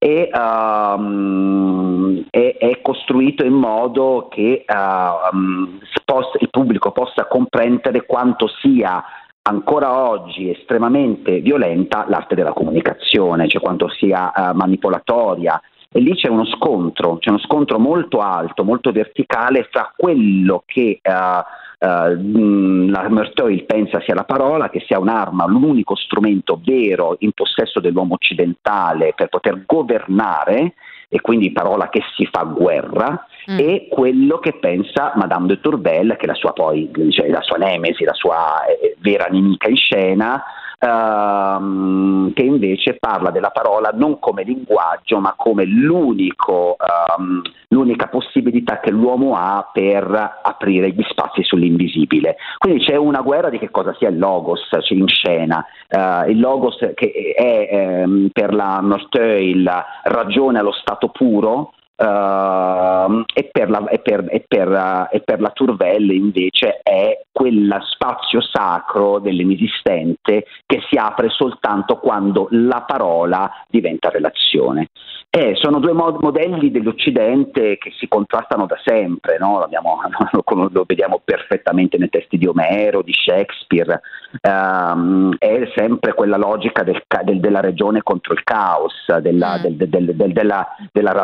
E, 0.00 0.30
um, 0.32 2.24
è, 2.30 2.56
è, 2.56 2.80
costruito 2.80 3.44
in 3.44 3.54
modo 3.54 4.28
che 4.30 4.64
uh, 4.66 5.34
um, 5.36 5.80
possa, 6.04 6.38
il 6.38 6.50
pubblico 6.50 6.92
possa 6.92 7.26
comprendere 7.26 8.06
quanto 8.06 8.46
sia 8.60 9.02
ancora 9.42 10.08
oggi 10.08 10.50
estremamente 10.50 11.40
violenta 11.40 12.06
l'arte 12.08 12.36
della 12.36 12.52
comunicazione, 12.52 13.48
cioè 13.48 13.60
quanto 13.60 13.88
sia 13.88 14.32
uh, 14.34 14.54
manipolatoria, 14.54 15.60
e 15.90 16.00
lì 16.00 16.14
c'è 16.14 16.28
uno 16.28 16.44
scontro, 16.44 17.18
c'è 17.18 17.30
uno 17.30 17.38
scontro 17.38 17.78
molto 17.78 18.20
alto, 18.20 18.64
molto 18.64 18.92
verticale 18.92 19.68
fra 19.70 19.92
quello 19.96 20.62
che 20.66 21.00
uh, 21.02 21.66
Uh, 21.80 22.88
la 22.90 23.08
Merteuil 23.08 23.64
pensa 23.64 24.00
sia 24.00 24.12
la 24.12 24.24
parola, 24.24 24.68
che 24.68 24.82
sia 24.84 24.98
un'arma, 24.98 25.46
l'unico 25.46 25.94
strumento 25.94 26.60
vero 26.60 27.14
in 27.20 27.30
possesso 27.30 27.78
dell'uomo 27.78 28.14
occidentale 28.14 29.12
per 29.14 29.28
poter 29.28 29.62
governare, 29.64 30.74
e 31.08 31.20
quindi 31.20 31.52
parola 31.52 31.88
che 31.88 32.02
si 32.16 32.26
fa 32.26 32.42
guerra, 32.42 33.24
mm. 33.48 33.58
e 33.60 33.86
quello 33.88 34.38
che 34.38 34.54
pensa 34.54 35.12
Madame 35.14 35.46
de 35.46 35.60
Tourvel, 35.60 36.16
che 36.16 36.24
è 36.24 36.26
la 36.26 36.34
sua, 36.34 36.52
poi, 36.52 36.90
cioè, 37.10 37.28
la 37.28 37.42
sua 37.42 37.58
nemesi, 37.58 38.02
la 38.02 38.12
sua 38.12 38.66
eh, 38.66 38.96
vera 38.98 39.26
nemica 39.30 39.68
in 39.68 39.76
scena, 39.76 40.42
ehm, 40.78 42.32
che 42.32 42.42
invece 42.42 42.96
parla 42.98 43.30
della 43.30 43.50
parola 43.50 43.90
non 43.92 44.18
come 44.18 44.42
linguaggio 44.44 45.18
ma 45.18 45.34
come 45.36 45.64
ehm, 46.78 47.42
l'unica 47.68 48.06
possibilità 48.08 48.80
che 48.80 48.90
l'uomo 48.90 49.34
ha 49.34 49.68
per 49.72 50.40
aprire 50.42 50.90
gli 50.90 51.04
spazi 51.08 51.42
sull'invisibile. 51.42 52.36
Quindi 52.58 52.84
c'è 52.84 52.96
una 52.96 53.20
guerra 53.20 53.50
di 53.50 53.58
che 53.58 53.70
cosa 53.70 53.94
sia 53.98 54.08
il 54.08 54.18
logos 54.18 54.66
cioè 54.70 54.98
in 54.98 55.08
scena, 55.08 55.64
uh, 55.88 56.28
il 56.28 56.38
logos 56.40 56.76
che 56.94 57.34
è 57.36 57.68
ehm, 57.70 58.28
per 58.32 58.54
la 58.54 58.78
Norteuil 58.80 59.70
ragione 60.04 60.58
allo 60.58 60.72
stato 60.72 61.08
puro, 61.08 61.72
Uh, 62.00 63.24
e, 63.34 63.48
per 63.50 63.68
la, 63.70 63.88
e, 63.88 63.98
per, 63.98 64.24
e, 64.28 64.44
per, 64.46 64.68
uh, 64.68 65.12
e, 65.12 65.20
per 65.20 65.40
la, 65.40 65.50
Turvelle 65.50 66.14
invece 66.14 66.78
è 66.80 67.22
quel 67.32 67.76
spazio 67.90 68.40
sacro 68.40 69.18
dell'inesistente 69.18 70.44
che 70.64 70.80
si 70.88 70.96
apre 70.96 71.28
soltanto 71.28 71.96
quando 71.96 72.46
la 72.52 72.84
parola 72.86 73.50
diventa 73.68 74.10
relazione. 74.10 74.90
Eh, 75.30 75.56
sono 75.56 75.78
due 75.78 75.92
mod- 75.92 76.22
modelli 76.22 76.70
dell'Occidente 76.70 77.76
che 77.76 77.92
si 77.98 78.08
contrastano 78.08 78.64
da 78.64 78.78
sempre, 78.82 79.36
no? 79.38 79.68
lo, 79.68 80.42
lo, 80.72 80.84
vediamo 80.86 81.20
perfettamente 81.22 81.98
nei 81.98 82.08
testi 82.08 82.38
di 82.38 82.46
Omero, 82.46 83.02
di 83.02 83.12
Shakespeare, 83.12 84.00
um, 84.40 85.34
è 85.36 85.70
sempre 85.76 86.14
quella 86.14 86.38
logica 86.38 86.82
del, 86.82 87.02
del, 87.24 87.40
della 87.40 87.60
regione 87.60 88.02
contro 88.02 88.32
il 88.32 88.42
caos, 88.42 88.94
della, 89.20 89.58
mm. 89.58 89.62
del, 89.76 90.16
della, 90.32 90.66
della, 90.90 91.14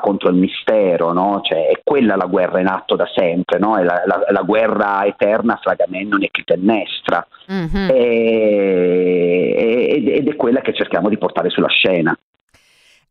contro 0.00 0.28
il 0.30 0.36
mistero, 0.36 1.12
no? 1.12 1.40
cioè, 1.42 1.68
è 1.68 1.80
quella 1.82 2.16
la 2.16 2.26
guerra 2.26 2.60
in 2.60 2.66
atto 2.66 2.96
da 2.96 3.08
sempre, 3.14 3.58
no? 3.58 3.76
è 3.76 3.82
la, 3.82 4.02
la, 4.06 4.24
la, 4.28 4.42
guerra 4.42 5.04
eterna 5.04 5.58
fra 5.62 5.72
Agamennone 5.72 6.26
e 6.26 6.30
Clitennestra 6.30 7.26
mm-hmm. 7.52 7.88
e, 7.90 9.48
ed 10.04 10.28
è 10.28 10.36
quella 10.36 10.60
che 10.60 10.74
cerchiamo 10.74 11.08
di 11.08 11.18
portare 11.18 11.50
sulla 11.50 11.68
scena. 11.68 12.16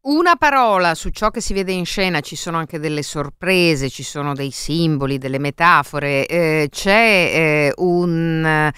Una 0.01 0.35
parola 0.37 0.95
su 0.95 1.09
ciò 1.09 1.31
che 1.31 1.41
si 1.41 1.53
vede 1.53 1.73
in 1.73 1.85
scena, 1.85 2.21
ci 2.21 2.37
sono 2.37 2.57
anche 2.57 2.79
delle 2.79 3.03
sorprese, 3.03 3.89
ci 3.89 4.03
sono 4.03 4.33
dei 4.33 4.51
simboli, 4.51 5.17
delle 5.17 5.39
metafore, 5.39 6.25
eh, 6.25 6.67
c'è 6.71 7.31
eh, 7.33 7.73
un 7.77 8.45
interessante, 8.45 8.71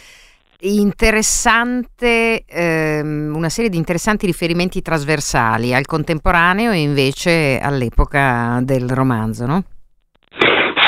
ehm, 2.47 3.33
una 3.33 3.47
serie 3.47 3.69
di 3.69 3.77
interessanti 3.77 4.25
riferimenti 4.25 4.81
trasversali 4.81 5.73
al 5.73 5.85
contemporaneo 5.85 6.71
e 6.71 6.81
invece 6.81 7.59
all'epoca 7.61 8.59
del 8.63 8.89
romanzo, 8.89 9.45
no? 9.45 9.63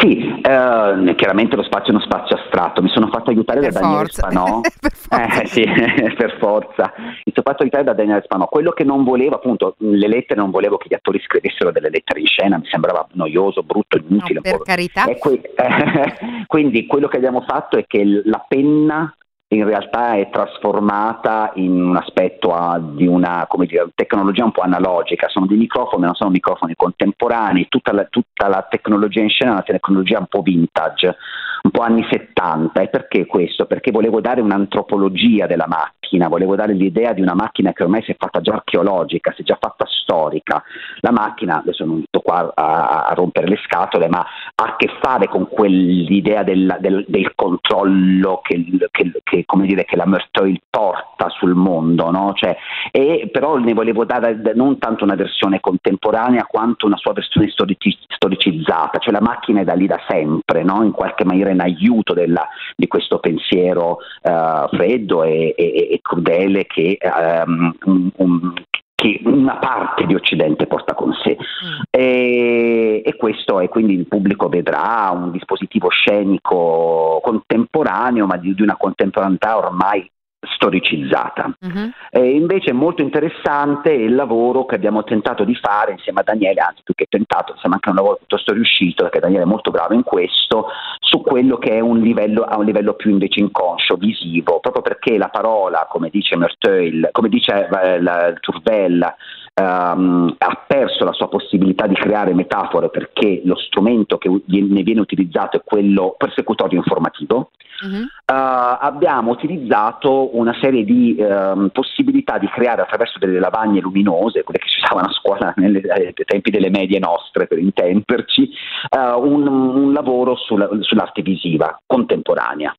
Sì, 0.01 0.17
eh, 0.17 1.15
chiaramente 1.15 1.55
lo 1.55 1.63
spazio 1.63 1.93
è 1.93 1.95
uno 1.95 2.03
spazio 2.03 2.35
astratto, 2.35 2.81
mi 2.81 2.89
sono 2.89 3.07
fatto 3.07 3.29
aiutare 3.29 3.59
per 3.59 3.71
da 3.71 3.79
Daniele 3.79 4.07
Spanò, 4.09 4.59
eh, 4.65 5.45
sì, 5.47 5.63
per 6.17 6.37
forza, 6.39 6.91
mi 6.97 7.31
sono 7.31 7.45
fatto 7.45 7.61
aiutare 7.61 7.83
da 7.83 7.93
Daniele 7.93 8.23
Spanò, 8.23 8.47
quello 8.47 8.71
che 8.71 8.83
non 8.83 9.03
volevo 9.03 9.35
appunto, 9.35 9.75
le 9.77 10.07
lettere 10.07 10.39
non 10.39 10.49
volevo 10.49 10.77
che 10.77 10.87
gli 10.89 10.95
attori 10.95 11.21
scrivessero 11.21 11.71
delle 11.71 11.89
lettere 11.89 12.19
in 12.19 12.25
scena, 12.25 12.57
mi 12.57 12.67
sembrava 12.69 13.07
noioso, 13.13 13.63
brutto, 13.63 13.97
inutile. 13.97 14.41
No, 14.43 14.57
per 14.57 14.61
carità. 14.63 15.05
Que- 15.17 15.53
quindi 16.47 16.87
quello 16.87 17.07
che 17.07 17.17
abbiamo 17.17 17.45
fatto 17.47 17.77
è 17.77 17.85
che 17.85 18.03
la 18.25 18.43
penna 18.47 19.15
in 19.53 19.65
realtà 19.65 20.13
è 20.13 20.29
trasformata 20.29 21.51
in 21.55 21.81
un 21.81 21.97
aspetto 21.97 22.53
a, 22.53 22.79
di 22.79 23.05
una 23.05 23.45
dire, 23.67 23.89
tecnologia 23.95 24.45
un 24.45 24.51
po' 24.51 24.61
analogica, 24.61 25.27
sono 25.27 25.45
dei 25.45 25.57
microfoni, 25.57 26.05
non 26.05 26.15
sono 26.15 26.29
microfoni 26.29 26.73
contemporanei, 26.75 27.67
tutta 27.67 27.91
la, 27.91 28.05
tutta 28.09 28.47
la 28.47 28.65
tecnologia 28.69 29.21
in 29.21 29.29
scena 29.29 29.51
è 29.51 29.53
una 29.55 29.63
tecnologia 29.63 30.19
un 30.19 30.27
po' 30.27 30.41
vintage, 30.41 31.17
un 31.63 31.71
po' 31.71 31.81
anni 31.81 32.07
70. 32.09 32.81
E 32.81 32.87
perché 32.87 33.25
questo? 33.25 33.65
Perché 33.65 33.91
volevo 33.91 34.21
dare 34.21 34.39
un'antropologia 34.39 35.47
della 35.47 35.67
macchina, 35.67 36.00
volevo 36.17 36.55
dare 36.55 36.73
l'idea 36.73 37.13
di 37.13 37.21
una 37.21 37.33
macchina 37.33 37.73
che 37.73 37.83
ormai 37.83 38.03
si 38.03 38.11
è 38.11 38.15
fatta 38.17 38.41
già 38.41 38.53
archeologica, 38.53 39.33
si 39.35 39.41
è 39.41 39.45
già 39.45 39.57
fatta 39.59 39.85
storica. 39.87 40.63
La 40.99 41.11
macchina, 41.11 41.59
adesso 41.59 41.85
non 41.85 42.03
sto 42.05 42.19
qua 42.19 42.51
a, 42.53 43.05
a 43.05 43.13
rompere 43.13 43.47
le 43.47 43.59
scatole, 43.63 44.07
ma 44.07 44.19
ha 44.19 44.63
a 44.63 44.75
che 44.75 44.89
fare 45.01 45.27
con 45.27 45.47
quell'idea 45.47 46.43
del, 46.43 46.77
del, 46.79 47.05
del 47.07 47.33
controllo 47.35 48.41
che, 48.43 48.63
che, 48.91 49.11
che 49.23 49.45
dire, 49.65 49.85
che 49.85 49.95
la 49.95 50.05
Mertoil 50.05 50.59
porta 50.69 51.29
sul 51.29 51.53
mondo, 51.53 52.09
no? 52.11 52.33
cioè, 52.35 52.55
e, 52.91 53.29
però 53.31 53.57
ne 53.57 53.73
volevo 53.73 54.05
dare 54.05 54.39
non 54.53 54.77
tanto 54.77 55.03
una 55.03 55.15
versione 55.15 55.59
contemporanea 55.59 56.45
quanto 56.45 56.85
una 56.85 56.97
sua 56.97 57.13
versione 57.13 57.49
storici, 57.49 57.97
storicizzata, 58.07 58.99
cioè 58.99 59.13
la 59.13 59.21
macchina 59.21 59.61
è 59.61 59.63
da 59.63 59.73
lì 59.73 59.87
da 59.87 59.99
sempre, 60.07 60.63
no? 60.63 60.83
in 60.83 60.91
qualche 60.91 61.25
maniera 61.25 61.51
in 61.51 61.61
aiuto 61.61 62.13
della, 62.13 62.47
di 62.75 62.87
questo 62.87 63.19
pensiero 63.19 63.97
uh, 64.23 64.67
freddo 64.75 65.23
e, 65.23 65.53
e, 65.57 65.89
e, 65.91 65.99
crudele 66.01 66.65
che, 66.65 66.97
um, 67.01 67.73
un, 68.15 68.53
che 68.95 69.19
una 69.23 69.57
parte 69.57 70.05
di 70.05 70.13
Occidente 70.13 70.67
porta 70.67 70.93
con 70.93 71.13
sé. 71.13 71.37
Mm. 71.37 71.81
E, 71.89 73.01
e, 73.03 73.15
questo 73.15 73.59
è 73.59 73.69
quindi 73.69 73.93
il 73.93 74.07
pubblico 74.07 74.49
vedrà 74.49 75.09
un 75.11 75.31
dispositivo 75.31 75.89
scenico 75.89 77.19
contemporaneo, 77.23 78.25
ma 78.25 78.37
di, 78.37 78.53
di 78.53 78.61
una 78.61 78.77
contemporaneità 78.77 79.57
ormai 79.57 80.09
storicizzata. 80.41 81.55
Uh-huh. 81.59 81.91
E 82.09 82.31
invece 82.31 82.71
è 82.71 82.73
molto 82.73 83.01
interessante 83.01 83.91
il 83.91 84.15
lavoro 84.15 84.65
che 84.65 84.75
abbiamo 84.75 85.03
tentato 85.03 85.43
di 85.43 85.55
fare 85.55 85.91
insieme 85.91 86.21
a 86.21 86.23
Daniele, 86.23 86.61
anzi 86.61 86.81
più 86.83 86.93
che 86.95 87.05
tentato, 87.07 87.53
insomma 87.53 87.75
anche 87.75 87.89
un 87.89 87.95
lavoro 87.95 88.15
piuttosto 88.17 88.53
riuscito, 88.53 89.03
perché 89.03 89.19
Daniele 89.19 89.43
è 89.43 89.47
molto 89.47 89.71
bravo 89.71 89.93
in 89.93 90.03
questo, 90.03 90.67
su 91.11 91.21
quello 91.21 91.57
che 91.57 91.71
è 91.71 91.79
un 91.81 91.99
livello, 91.99 92.43
a 92.43 92.57
un 92.57 92.63
livello 92.63 92.93
più 92.93 93.11
invece 93.11 93.41
inconscio, 93.41 93.95
visivo, 93.95 94.61
proprio 94.61 94.81
perché 94.81 95.17
la 95.17 95.27
parola, 95.27 95.85
come 95.89 96.09
dice 96.09 96.37
Merteuil, 96.37 97.09
come 97.11 97.27
dice 97.27 97.67
eh, 97.67 98.33
Turvel, 98.39 99.13
ehm, 99.61 100.35
ha 100.37 100.63
perso 100.67 101.03
la 101.05 101.13
sua 101.13 101.27
possibilità 101.27 101.87
di 101.87 101.95
creare 101.95 102.33
metafore 102.33 102.89
perché 102.89 103.41
lo 103.45 103.55
strumento 103.55 104.17
che 104.17 104.29
ne 104.29 104.81
viene 104.83 105.01
utilizzato 105.01 105.57
è 105.57 105.61
quello 105.63 106.15
persecutorio 106.17 106.77
informativo, 106.77 107.51
Mhm. 107.83 108.01
eh, 108.03 108.07
abbiamo 108.25 109.31
utilizzato 109.31 110.37
una 110.37 110.55
serie 110.61 110.83
di 110.83 111.15
ehm, 111.17 111.69
possibilità 111.69 112.37
di 112.37 112.47
creare 112.47 112.81
attraverso 112.83 113.17
delle 113.17 113.39
lavagne 113.39 113.79
luminose, 113.79 114.43
quelle 114.43 114.59
che 114.59 114.69
si 114.69 114.79
usavano 114.83 115.07
a 115.07 115.11
scuola 115.13 115.53
nelle- 115.57 115.81
ai 115.91 116.13
tempi 116.13 116.51
delle 116.51 116.69
medie 116.69 116.99
nostre 116.99 117.47
per 117.47 117.57
intenderci, 117.57 118.49
eh, 118.89 118.99
un, 119.13 119.47
un 119.47 119.93
lavoro 119.93 120.35
sulla- 120.35 120.69
sull'arte 120.79 121.21
visiva 121.21 121.79
contemporanea. 121.87 122.73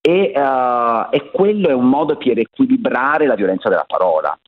E, 0.00 0.32
eh, 0.34 1.06
e 1.10 1.30
quello 1.32 1.68
è 1.68 1.72
un 1.72 1.88
modo 1.88 2.16
per 2.16 2.38
equilibrare 2.38 3.26
la 3.26 3.34
violenza 3.34 3.68
della 3.68 3.84
parola. 3.86 4.38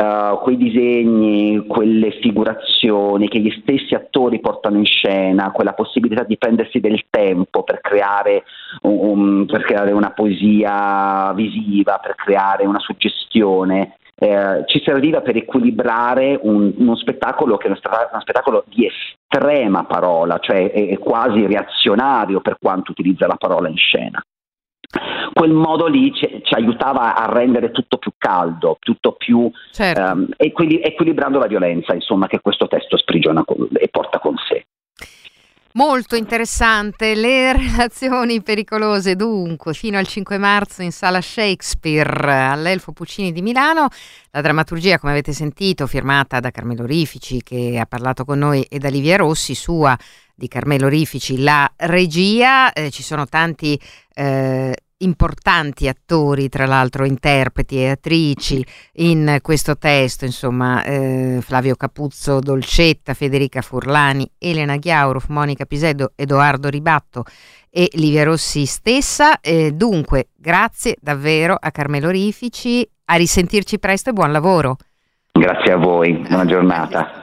Eh, 0.00 0.38
quei 0.42 0.56
disegni, 0.56 1.66
quelle 1.66 2.12
figurazioni 2.20 3.28
che 3.28 3.40
gli 3.40 3.50
stessi 3.60 3.94
attori 3.94 4.38
portano 4.38 4.76
in 4.78 4.84
scena, 4.84 5.50
quella 5.50 5.72
possibilità 5.72 6.22
di 6.22 6.38
prendersi 6.38 6.78
del 6.78 7.06
tempo 7.10 7.64
per 7.64 7.80
creare, 7.80 8.44
un- 8.82 8.98
un- 9.00 9.46
per 9.46 9.64
creare 9.64 9.90
una 9.90 10.12
poesia 10.12 11.32
visiva, 11.34 11.98
per 12.00 12.14
creare 12.14 12.64
una 12.64 12.78
suggestione, 12.78 13.96
eh, 14.14 14.62
ci 14.66 14.80
serviva 14.84 15.20
per 15.20 15.34
equilibrare 15.34 16.38
un- 16.42 16.72
uno 16.76 16.94
spettacolo 16.94 17.56
che 17.56 17.66
è 17.66 17.70
uno, 17.70 17.80
uno 18.12 18.20
spettacolo 18.20 18.64
di 18.68 18.86
estrema 18.86 19.82
parola, 19.82 20.38
cioè 20.38 20.70
è, 20.70 20.90
è 20.90 20.98
quasi 20.98 21.44
reazionario 21.44 22.40
per 22.40 22.56
quanto 22.60 22.92
utilizza 22.92 23.26
la 23.26 23.36
parola 23.36 23.68
in 23.68 23.76
scena. 23.76 24.22
Quel 25.32 25.52
modo 25.52 25.86
lì 25.86 26.12
ci, 26.14 26.40
ci 26.42 26.54
aiutava 26.54 27.14
a 27.14 27.30
rendere 27.30 27.70
tutto 27.70 27.98
più 27.98 28.12
caldo, 28.16 28.78
tutto 28.80 29.12
più 29.12 29.50
Certo. 29.70 30.00
ehm, 30.00 30.28
equili- 30.36 30.80
equilibrando 30.82 31.38
la 31.38 31.46
violenza, 31.46 31.94
insomma, 31.94 32.26
che 32.26 32.40
questo 32.40 32.66
testo 32.66 32.96
sprigiona 32.96 33.44
con- 33.44 33.68
e 33.74 33.88
porta 33.88 34.18
con 34.18 34.34
sé. 34.48 34.66
Molto 35.72 36.16
interessante, 36.16 37.14
le 37.14 37.52
relazioni 37.52 38.42
pericolose 38.42 39.14
dunque 39.14 39.74
fino 39.74 39.98
al 39.98 40.06
5 40.06 40.38
marzo 40.38 40.82
in 40.82 40.90
sala 40.90 41.20
Shakespeare 41.20 42.32
all'Elfo 42.48 42.92
Puccini 42.92 43.30
di 43.30 43.42
Milano, 43.42 43.88
la 44.32 44.40
drammaturgia 44.40 44.98
come 44.98 45.12
avete 45.12 45.32
sentito 45.32 45.86
firmata 45.86 46.40
da 46.40 46.50
Carmelo 46.50 46.86
Rifici 46.86 47.42
che 47.42 47.78
ha 47.78 47.86
parlato 47.86 48.24
con 48.24 48.38
noi 48.38 48.62
e 48.62 48.78
da 48.78 48.88
Livia 48.88 49.18
Rossi, 49.18 49.54
sua 49.54 49.96
di 50.38 50.46
Carmelo 50.46 50.86
Rifici, 50.86 51.42
la 51.42 51.68
regia, 51.74 52.72
eh, 52.72 52.92
ci 52.92 53.02
sono 53.02 53.26
tanti 53.26 53.78
eh, 54.14 54.72
importanti 54.98 55.88
attori, 55.88 56.48
tra 56.48 56.64
l'altro 56.64 57.04
interpreti 57.04 57.78
e 57.78 57.90
attrici 57.90 58.64
in 58.94 59.38
questo 59.42 59.76
testo, 59.76 60.24
insomma, 60.24 60.84
eh, 60.84 61.38
Flavio 61.42 61.74
Capuzzo 61.74 62.38
Dolcetta, 62.38 63.14
Federica 63.14 63.62
Furlani, 63.62 64.30
Elena 64.38 64.76
Ghiauruf, 64.76 65.26
Monica 65.26 65.64
Pisello, 65.64 66.12
Edoardo 66.14 66.68
Ribatto 66.68 67.24
e 67.68 67.88
Livia 67.94 68.22
Rossi 68.22 68.64
stessa. 68.64 69.40
Eh, 69.40 69.72
dunque, 69.72 70.28
grazie 70.36 70.94
davvero 71.00 71.56
a 71.58 71.72
Carmelo 71.72 72.10
Rifici, 72.10 72.88
a 73.06 73.16
risentirci 73.16 73.80
presto 73.80 74.10
e 74.10 74.12
buon 74.12 74.30
lavoro. 74.30 74.76
Grazie 75.32 75.72
a 75.72 75.76
voi, 75.76 76.12
buona 76.16 76.44
giornata. 76.44 77.17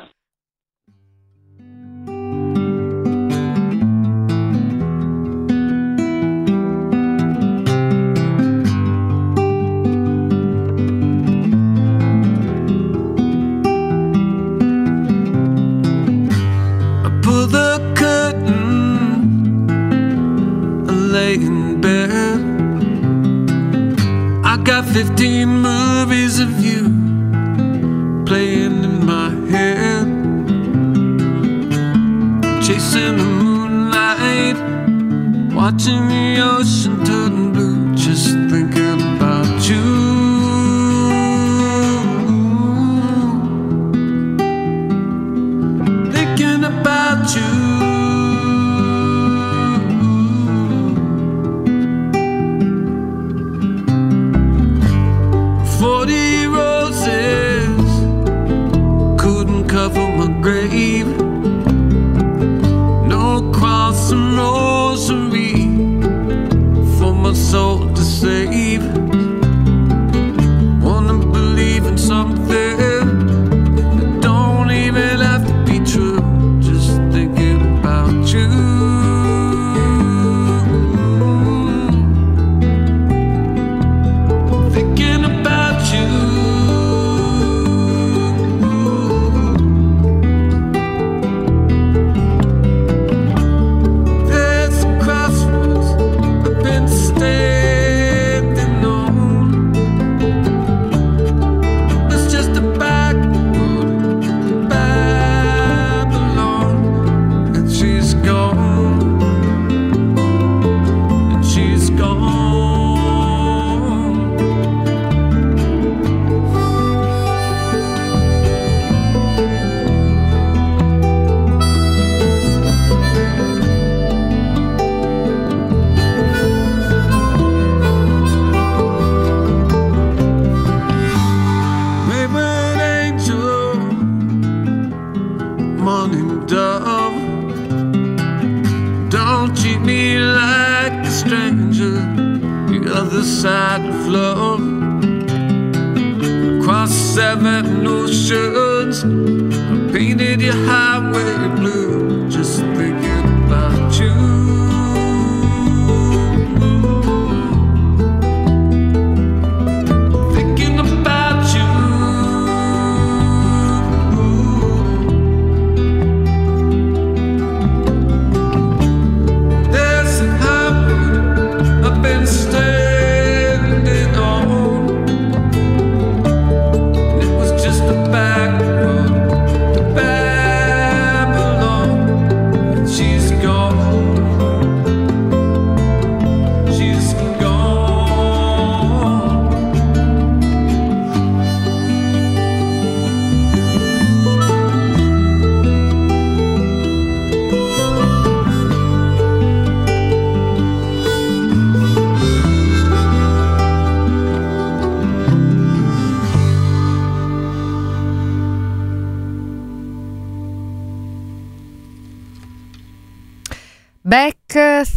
15 24.96 25.50
movies 25.50 26.40
of 26.40 26.58
you 26.64 26.84
playing 28.26 28.82
in 28.82 29.06
my 29.06 29.30
head. 29.52 30.08
Chasing 32.66 33.18
the 33.18 33.26
moonlight, 33.26 34.56
watching 35.54 36.08
the 36.08 36.40
ocean 36.40 36.85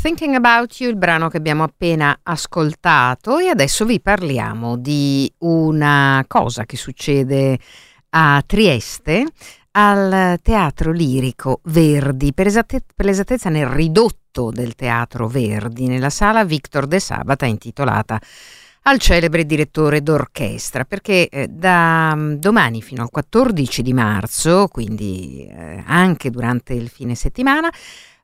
Thinking 0.08 0.36
About 0.36 0.80
You, 0.80 0.88
il 0.88 0.96
brano 0.96 1.28
che 1.28 1.36
abbiamo 1.36 1.64
appena 1.64 2.20
ascoltato 2.22 3.36
e 3.36 3.48
adesso 3.48 3.84
vi 3.84 4.00
parliamo 4.00 4.78
di 4.78 5.30
una 5.40 6.24
cosa 6.26 6.64
che 6.64 6.78
succede 6.78 7.58
a 8.08 8.42
Trieste 8.46 9.26
al 9.72 10.38
Teatro 10.40 10.92
Lirico 10.92 11.60
Verdi, 11.64 12.32
per, 12.32 12.46
esatte- 12.46 12.84
per 12.94 13.04
l'esattezza 13.04 13.50
nel 13.50 13.66
ridotto 13.66 14.50
del 14.50 14.74
Teatro 14.76 15.28
Verdi, 15.28 15.88
nella 15.88 16.08
sala 16.08 16.42
Victor 16.42 16.86
de 16.86 17.00
Sabata 17.00 17.44
intitolata 17.44 18.18
al 18.84 18.98
celebre 18.98 19.44
direttore 19.44 20.02
d'orchestra, 20.02 20.86
perché 20.86 21.28
eh, 21.28 21.48
da 21.48 22.14
mm, 22.16 22.32
domani 22.36 22.80
fino 22.80 23.02
al 23.02 23.10
14 23.10 23.82
di 23.82 23.92
marzo, 23.92 24.68
quindi 24.68 25.46
eh, 25.46 25.82
anche 25.84 26.30
durante 26.30 26.72
il 26.72 26.88
fine 26.88 27.14
settimana, 27.14 27.70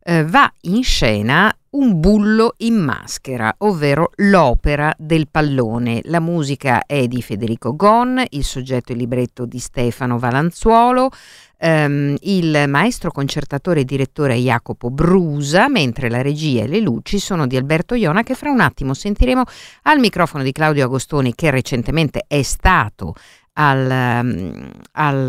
eh, 0.05 0.24
va 0.24 0.52
in 0.62 0.82
scena 0.82 1.55
un 1.70 1.98
bullo 1.98 2.55
in 2.59 2.76
maschera, 2.76 3.52
ovvero 3.59 4.12
l'opera 4.16 4.94
del 4.96 5.26
pallone. 5.28 6.00
La 6.05 6.20
musica 6.20 6.84
è 6.86 7.09
di 7.09 7.20
Federico 7.20 7.74
Gon, 7.74 8.22
il 8.30 8.44
soggetto 8.44 8.92
e 8.92 8.94
libretto 8.94 9.44
di 9.44 9.59
Stefano 9.59 10.18
Valanzuolo, 10.18 11.11
ehm, 11.59 12.14
il 12.20 12.64
maestro 12.68 13.11
concertatore 13.11 13.80
e 13.80 13.84
direttore 13.84 14.36
Jacopo 14.36 14.90
Brusa, 14.90 15.68
mentre 15.68 16.09
la 16.09 16.22
regia 16.22 16.62
e 16.62 16.68
le 16.68 16.80
luci 16.80 17.18
sono 17.18 17.48
di 17.48 17.57
Alberto 17.57 17.96
Iona, 17.96 18.22
che 18.22 18.34
fra 18.34 18.50
un 18.50 18.61
attimo 18.61 18.94
sentiremo 18.94 19.42
al 19.82 19.98
microfono 19.98 20.44
di 20.44 20.52
Claudio 20.52 20.84
Agostoni, 20.84 21.34
che 21.34 21.50
recentemente 21.50 22.24
è 22.28 22.42
stato 22.42 23.14
al, 23.55 24.20
um, 24.22 24.70
al, 24.92 25.28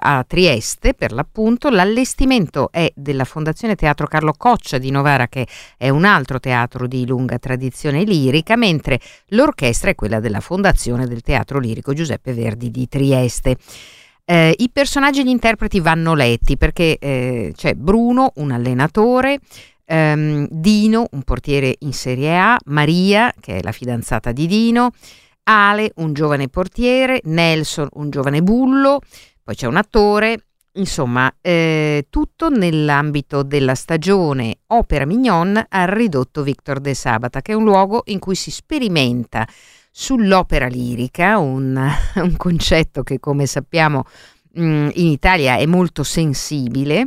a 0.00 0.24
Trieste 0.26 0.94
per 0.94 1.12
l'appunto. 1.12 1.70
L'allestimento 1.70 2.70
è 2.70 2.90
della 2.94 3.24
Fondazione 3.24 3.74
Teatro 3.74 4.06
Carlo 4.06 4.34
Coccia 4.36 4.78
di 4.78 4.90
Novara, 4.90 5.28
che 5.28 5.46
è 5.76 5.88
un 5.88 6.04
altro 6.04 6.40
teatro 6.40 6.86
di 6.86 7.06
lunga 7.06 7.38
tradizione 7.38 8.04
lirica, 8.04 8.56
mentre 8.56 9.00
l'orchestra 9.28 9.90
è 9.90 9.94
quella 9.94 10.20
della 10.20 10.40
Fondazione 10.40 11.06
del 11.06 11.22
Teatro 11.22 11.58
Lirico 11.58 11.92
Giuseppe 11.92 12.32
Verdi 12.32 12.70
di 12.70 12.88
Trieste. 12.88 13.56
Eh, 14.24 14.54
I 14.56 14.70
personaggi 14.70 15.20
e 15.20 15.24
gli 15.24 15.28
interpreti 15.28 15.80
vanno 15.80 16.14
letti 16.14 16.56
perché 16.56 16.96
eh, 16.98 17.52
c'è 17.54 17.74
Bruno, 17.74 18.32
un 18.36 18.52
allenatore, 18.52 19.40
ehm, 19.84 20.46
Dino, 20.50 21.08
un 21.10 21.22
portiere 21.22 21.76
in 21.80 21.92
Serie 21.92 22.38
A, 22.38 22.58
Maria, 22.66 23.32
che 23.38 23.58
è 23.58 23.62
la 23.62 23.72
fidanzata 23.72 24.32
di 24.32 24.46
Dino, 24.46 24.92
Ale, 25.44 25.92
un 25.96 26.12
giovane 26.12 26.48
portiere, 26.48 27.20
Nelson, 27.24 27.88
un 27.94 28.10
giovane 28.10 28.42
bullo, 28.42 29.00
poi 29.42 29.54
c'è 29.54 29.66
un 29.66 29.76
attore, 29.76 30.46
insomma, 30.72 31.32
eh, 31.40 32.06
tutto 32.10 32.48
nell'ambito 32.48 33.42
della 33.42 33.74
stagione 33.74 34.58
Opera 34.68 35.04
Mignon 35.04 35.62
al 35.68 35.88
ridotto 35.88 36.42
Victor 36.42 36.80
de 36.80 36.94
Sabata, 36.94 37.42
che 37.42 37.52
è 37.52 37.54
un 37.54 37.64
luogo 37.64 38.02
in 38.06 38.18
cui 38.18 38.34
si 38.34 38.50
sperimenta 38.50 39.46
sull'opera 39.90 40.66
lirica, 40.66 41.38
un, 41.38 41.78
un 42.16 42.36
concetto 42.36 43.02
che 43.02 43.20
come 43.20 43.46
sappiamo 43.46 44.04
mh, 44.54 44.88
in 44.94 45.06
Italia 45.06 45.56
è 45.56 45.66
molto 45.66 46.02
sensibile 46.02 47.06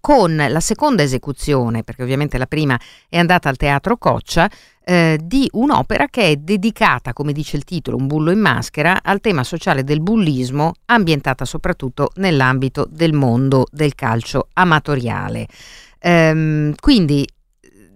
con 0.00 0.36
la 0.36 0.60
seconda 0.60 1.02
esecuzione, 1.02 1.82
perché 1.82 2.02
ovviamente 2.02 2.38
la 2.38 2.46
prima 2.46 2.78
è 3.08 3.18
andata 3.18 3.48
al 3.48 3.56
Teatro 3.56 3.96
Coccia, 3.96 4.50
eh, 4.84 5.18
di 5.22 5.48
un'opera 5.52 6.06
che 6.08 6.30
è 6.30 6.36
dedicata, 6.36 7.12
come 7.12 7.32
dice 7.32 7.56
il 7.56 7.64
titolo, 7.64 7.96
Un 7.96 8.06
bullo 8.06 8.30
in 8.30 8.40
maschera, 8.40 9.00
al 9.02 9.20
tema 9.20 9.44
sociale 9.44 9.84
del 9.84 10.00
bullismo, 10.00 10.74
ambientata 10.86 11.44
soprattutto 11.44 12.10
nell'ambito 12.16 12.86
del 12.90 13.12
mondo 13.12 13.66
del 13.70 13.94
calcio 13.94 14.48
amatoriale. 14.54 15.46
Ehm, 16.00 16.74
quindi 16.80 17.28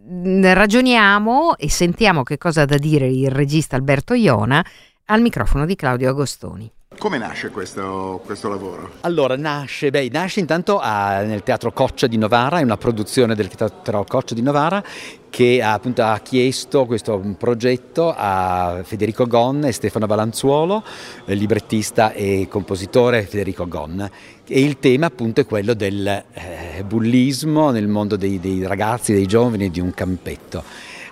ragioniamo 0.05 1.57
e 1.57 1.71
sentiamo 1.71 2.23
che 2.23 2.37
cosa 2.37 2.63
ha 2.63 2.67
da 2.67 2.77
dire 2.77 3.07
il 3.07 3.31
regista 3.31 3.77
Alberto 3.77 4.13
Iona 4.15 4.65
al 5.07 5.23
microfono 5.23 5.65
di 5.65 5.77
Claudio 5.77 6.11
Agostoni. 6.11 6.71
Come 7.03 7.19
nasce 7.19 7.51
questo, 7.51 8.23
questo 8.25 8.49
lavoro? 8.49 8.93
Allora, 9.01 9.35
nasce, 9.37 9.91
beh, 9.91 10.09
nasce 10.13 10.39
intanto 10.39 10.79
a, 10.79 11.23
nel 11.23 11.43
Teatro 11.43 11.73
Coccia 11.73 12.07
di 12.07 12.17
Novara, 12.17 12.61
è 12.61 12.63
una 12.63 12.77
produzione 12.77 13.35
del 13.35 13.49
Teatro 13.49 14.05
Coccia 14.05 14.37
di 14.37 14.41
Novara 14.41 14.81
che 15.29 15.61
ha, 15.61 15.73
appunto, 15.73 16.05
ha 16.05 16.21
chiesto 16.21 16.85
questo 16.85 17.19
progetto 17.37 18.15
a 18.17 18.83
Federico 18.85 19.27
Gon 19.27 19.65
e 19.65 19.73
Stefano 19.73 20.07
Balanzuolo, 20.07 20.85
eh, 21.25 21.35
librettista 21.35 22.13
e 22.13 22.47
compositore 22.49 23.23
Federico 23.23 23.67
Gon. 23.67 24.09
E 24.47 24.61
il 24.61 24.79
tema 24.79 25.07
appunto 25.07 25.41
è 25.41 25.45
quello 25.45 25.75
del 25.75 26.07
eh, 26.07 26.85
bullismo 26.87 27.73
nel 27.73 27.89
mondo 27.89 28.15
dei, 28.15 28.39
dei 28.39 28.65
ragazzi, 28.65 29.13
dei 29.13 29.27
giovani 29.27 29.73
di 29.73 29.81
un 29.81 29.93
campetto. 29.93 30.63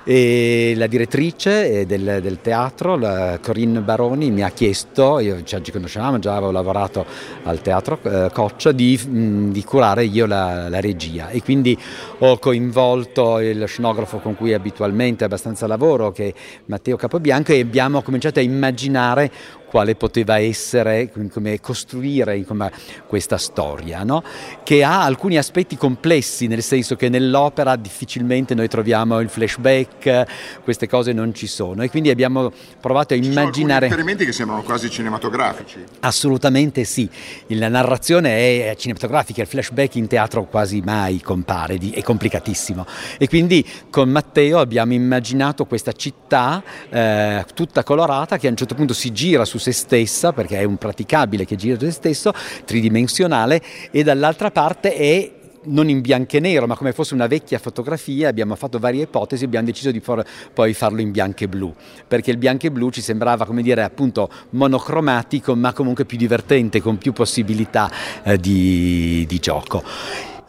E 0.03 0.73
la 0.77 0.87
direttrice 0.87 1.85
del, 1.85 2.21
del 2.23 2.41
teatro, 2.41 2.99
Corinne 3.43 3.81
Baroni, 3.81 4.31
mi 4.31 4.43
ha 4.43 4.49
chiesto, 4.49 5.19
io 5.19 5.43
già 5.43 5.61
ci 5.61 5.71
conoscevamo, 5.71 6.19
già 6.19 6.37
avevo 6.37 6.51
lavorato 6.53 7.05
al 7.43 7.61
teatro 7.61 7.99
eh, 8.03 8.31
Coccia, 8.33 8.73
di, 8.73 8.99
mh, 8.99 9.51
di, 9.51 9.63
curare 9.63 10.05
io 10.05 10.25
la, 10.25 10.71
la, 10.71 10.81
regia. 10.81 11.29
E 11.29 11.43
quindi 11.43 11.79
ho 12.21 12.39
coinvolto 12.39 13.41
il 13.41 13.69
scenografo 13.69 14.19
con 14.19 14.37
cui 14.37 14.55
abitualmente 14.55 15.25
abbastanza 15.25 15.67
lavoro, 15.67 16.13
che 16.13 16.29
è 16.29 16.35
Matteo 16.65 16.97
Capobianco, 16.97 17.53
e 17.53 17.61
abbiamo 17.61 18.01
cominciato 18.01 18.39
a 18.39 18.43
immaginare 18.43 19.31
quale 19.71 19.95
poteva 19.95 20.41
essere, 20.41 21.13
come 21.31 21.61
costruire 21.61 22.37
insomma, 22.37 22.69
questa 23.07 23.39
storia, 23.39 24.03
no? 24.03 24.21
che 24.65 24.83
ha 24.83 25.05
alcuni 25.05 25.39
aspetti 25.39 25.77
complessi, 25.77 26.49
nel 26.49 26.63
senso 26.63 26.97
che 26.97 27.09
nell'opera 27.09 27.77
difficilmente 27.77 28.55
noi 28.55 28.67
troviamo 28.67 29.21
il 29.21 29.29
flashback, 29.29 30.63
queste 30.65 30.89
cose 30.89 31.13
non 31.13 31.33
ci 31.33 31.47
sono 31.47 31.83
e 31.83 31.89
quindi 31.89 32.11
abbiamo 32.11 32.51
provato 32.81 33.15
a 33.15 33.17
ci 33.17 33.29
immaginare... 33.29 33.87
Sono 33.87 34.01
esperimenti 34.01 34.25
che 34.25 34.33
sembrano 34.33 34.63
quasi 34.63 34.91
cinematografici. 34.91 35.85
Assolutamente 36.01 36.83
sì, 36.83 37.09
la 37.47 37.69
narrazione 37.69 38.71
è 38.71 38.75
cinematografica, 38.77 39.41
il 39.43 39.47
flashback 39.47 39.95
in 39.95 40.09
teatro 40.09 40.47
quasi 40.47 40.81
mai 40.81 41.21
compare, 41.21 41.79
è 41.93 42.03
complicatissimo 42.03 42.85
e 43.19 43.29
quindi 43.29 43.65
con 43.89 44.09
Matteo 44.09 44.59
abbiamo 44.59 44.95
immaginato 44.95 45.65
questa 45.65 45.93
città 45.93 46.61
eh, 46.89 47.45
tutta 47.55 47.85
colorata 47.85 48.37
che 48.37 48.49
a 48.49 48.51
un 48.51 48.57
certo 48.57 48.75
punto 48.75 48.95
si 48.95 49.13
gira 49.13 49.45
su 49.45 49.59
se 49.61 49.73
stessa, 49.73 50.33
perché 50.33 50.59
è 50.59 50.65
un 50.65 50.77
praticabile 50.77 51.45
che 51.45 51.57
gira 51.57 51.79
su 51.79 51.85
se 51.85 51.93
stesso, 51.93 52.33
tridimensionale, 52.65 53.63
e 53.91 54.03
dall'altra 54.03 54.51
parte 54.51 54.95
è 54.95 55.31
non 55.63 55.89
in 55.89 56.01
bianco 56.01 56.37
e 56.37 56.41
nero, 56.41 56.67
ma 56.67 56.77
come 56.77 56.93
fosse 56.93 57.15
una 57.15 57.27
vecchia 57.27 57.59
fotografia, 57.59 58.29
abbiamo 58.29 58.55
fatto 58.55 58.79
varie 58.79 59.03
ipotesi 59.03 59.43
e 59.43 59.47
abbiamo 59.47 59.67
deciso 59.67 59.91
di 59.91 60.01
for- 60.01 60.25
poi 60.55 60.73
farlo 60.73 61.01
in 61.01 61.11
bianco 61.11 61.45
e 61.45 61.49
blu, 61.49 61.75
perché 62.07 62.31
il 62.31 62.39
bianco 62.39 62.67
e 62.67 62.71
blu 62.71 62.91
ci 62.91 63.03
sembrava, 63.03 63.45
come 63.45 63.63
dire, 63.63 63.83
appunto 63.83 64.31
monocromatico, 64.51 65.55
ma 65.55 65.73
comunque 65.73 66.05
più 66.05 66.17
divertente, 66.17 66.81
con 66.81 66.99
più 66.99 67.13
possibilità 67.13 67.91
eh, 68.23 68.39
di, 68.39 69.27
di 69.29 69.39
gioco. 69.39 69.83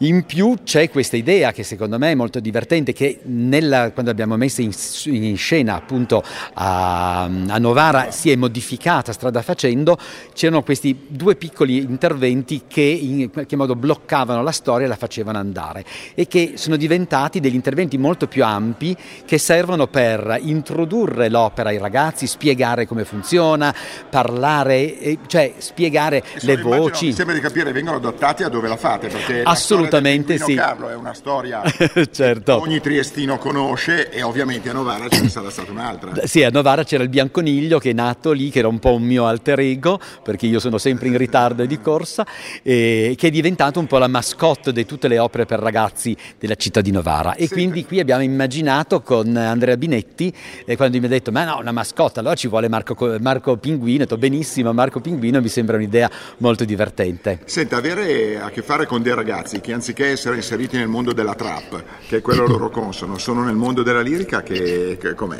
In 0.02 0.24
più 0.24 0.56
c'è 0.64 0.90
questa 0.90 1.16
idea 1.16 1.52
che 1.52 1.62
secondo 1.62 1.96
me 1.96 2.10
è 2.10 2.14
molto 2.16 2.40
divertente, 2.40 2.92
che 2.92 3.20
nella, 3.24 3.92
quando 3.92 4.10
abbiamo 4.10 4.36
messo 4.36 4.60
in, 4.60 4.72
in 5.04 5.36
scena 5.36 5.76
appunto 5.76 6.24
a, 6.54 7.22
a, 7.22 7.58
Novara 7.58 8.10
si 8.10 8.28
è 8.32 8.34
modificata 8.34 9.12
strada 9.12 9.42
facendo, 9.42 9.96
c'erano 10.34 10.64
questi 10.64 11.06
due 11.06 11.36
piccoli 11.36 11.76
interventi 11.76 12.62
che 12.66 12.80
in 12.80 13.30
qualche 13.30 13.54
modo 13.54 13.76
bloccavano 13.76 14.42
la 14.42 14.50
storia 14.50 14.86
e 14.86 14.88
la 14.88 14.96
facevano 14.96 15.38
andare 15.38 15.84
e 16.14 16.26
che 16.26 16.54
sono 16.56 16.74
diventati 16.74 17.38
degli 17.38 17.54
interventi 17.54 17.96
molto 17.96 18.26
più 18.26 18.42
ampi 18.42 18.96
che 19.24 19.38
servono 19.38 19.86
per 19.86 20.36
introdurre 20.40 21.28
l'opera 21.28 21.68
ai 21.68 21.78
ragazzi, 21.78 22.26
spiegare 22.26 22.88
come 22.88 23.04
funziona, 23.04 23.72
parlare, 24.10 25.18
cioè 25.28 25.52
spiegare 25.58 26.24
le 26.40 26.56
voci. 26.56 27.12
Sembra 27.12 27.36
di 27.36 27.40
capire, 27.40 27.70
vengono 27.70 27.98
adattati 27.98 28.42
a 28.42 28.48
dove 28.48 28.66
la 28.66 28.76
fate, 28.76 29.06
perché 29.06 29.42
Assolutamente 29.44 29.90
assolutamente 29.96 30.38
sì. 30.38 30.54
Carlo 30.54 30.88
è 30.88 30.94
una 30.94 31.14
storia 31.14 31.62
certo. 32.10 32.56
che 32.56 32.62
ogni 32.62 32.80
triestino 32.80 33.38
conosce 33.38 34.10
e 34.10 34.22
ovviamente 34.22 34.70
a 34.70 34.72
Novara 34.72 35.08
ce 35.08 35.20
ne 35.20 35.28
sarà 35.28 35.50
stata 35.50 35.70
un'altra. 35.70 36.26
Sì, 36.26 36.42
a 36.42 36.50
Novara 36.50 36.84
c'era 36.84 37.02
il 37.02 37.08
Bianconiglio 37.08 37.78
che 37.78 37.90
è 37.90 37.92
nato 37.92 38.32
lì, 38.32 38.50
che 38.50 38.60
era 38.60 38.68
un 38.68 38.78
po' 38.78 38.94
un 38.94 39.02
mio 39.02 39.26
alter 39.26 39.60
ego, 39.60 40.00
perché 40.22 40.46
io 40.46 40.58
sono 40.58 40.78
sempre 40.78 41.08
in 41.08 41.16
ritardo 41.16 41.64
di 41.64 41.80
corsa, 41.80 42.26
e 42.62 43.14
che 43.16 43.26
è 43.26 43.30
diventato 43.30 43.78
un 43.78 43.86
po' 43.86 43.98
la 43.98 44.08
mascotte 44.08 44.72
di 44.72 44.86
tutte 44.86 45.08
le 45.08 45.18
opere 45.18 45.44
per 45.44 45.58
ragazzi 45.58 46.16
della 46.38 46.54
città 46.54 46.80
di 46.80 46.90
Novara. 46.90 47.34
E 47.34 47.46
sì, 47.46 47.54
quindi 47.54 47.84
qui 47.84 48.00
abbiamo 48.00 48.22
immaginato 48.22 49.02
con 49.02 49.36
Andrea 49.36 49.76
Binetti, 49.76 50.32
eh, 50.64 50.76
quando 50.76 50.98
mi 50.98 51.06
ha 51.06 51.08
detto, 51.08 51.30
ma 51.32 51.44
no, 51.44 51.58
una 51.58 51.72
mascotte, 51.72 52.20
allora 52.20 52.34
ci 52.34 52.48
vuole 52.48 52.68
Marco, 52.68 52.96
Marco 53.20 53.56
Pinguino, 53.56 54.02
ho 54.02 54.06
detto 54.06 54.16
benissimo, 54.16 54.72
Marco 54.72 55.00
Pinguino 55.00 55.40
mi 55.40 55.48
sembra 55.48 55.76
un'idea 55.76 56.10
molto 56.38 56.64
divertente. 56.64 57.40
Senta, 57.44 57.76
avere 57.76 58.40
a 58.40 58.50
che 58.50 58.62
fare 58.62 58.86
con 58.86 59.02
dei 59.02 59.14
ragazzi 59.14 59.60
che 59.60 59.72
anziché 59.82 60.10
essere 60.10 60.36
inseriti 60.36 60.76
nel 60.76 60.86
mondo 60.86 61.12
della 61.12 61.34
trap, 61.34 61.82
che 62.06 62.18
è 62.18 62.20
quello 62.20 62.46
loro 62.46 62.70
consono, 62.70 63.18
sono 63.18 63.42
nel 63.42 63.56
mondo 63.56 63.82
della 63.82 64.00
lirica, 64.00 64.42
che, 64.42 64.96
che 65.00 65.14
com'è? 65.14 65.38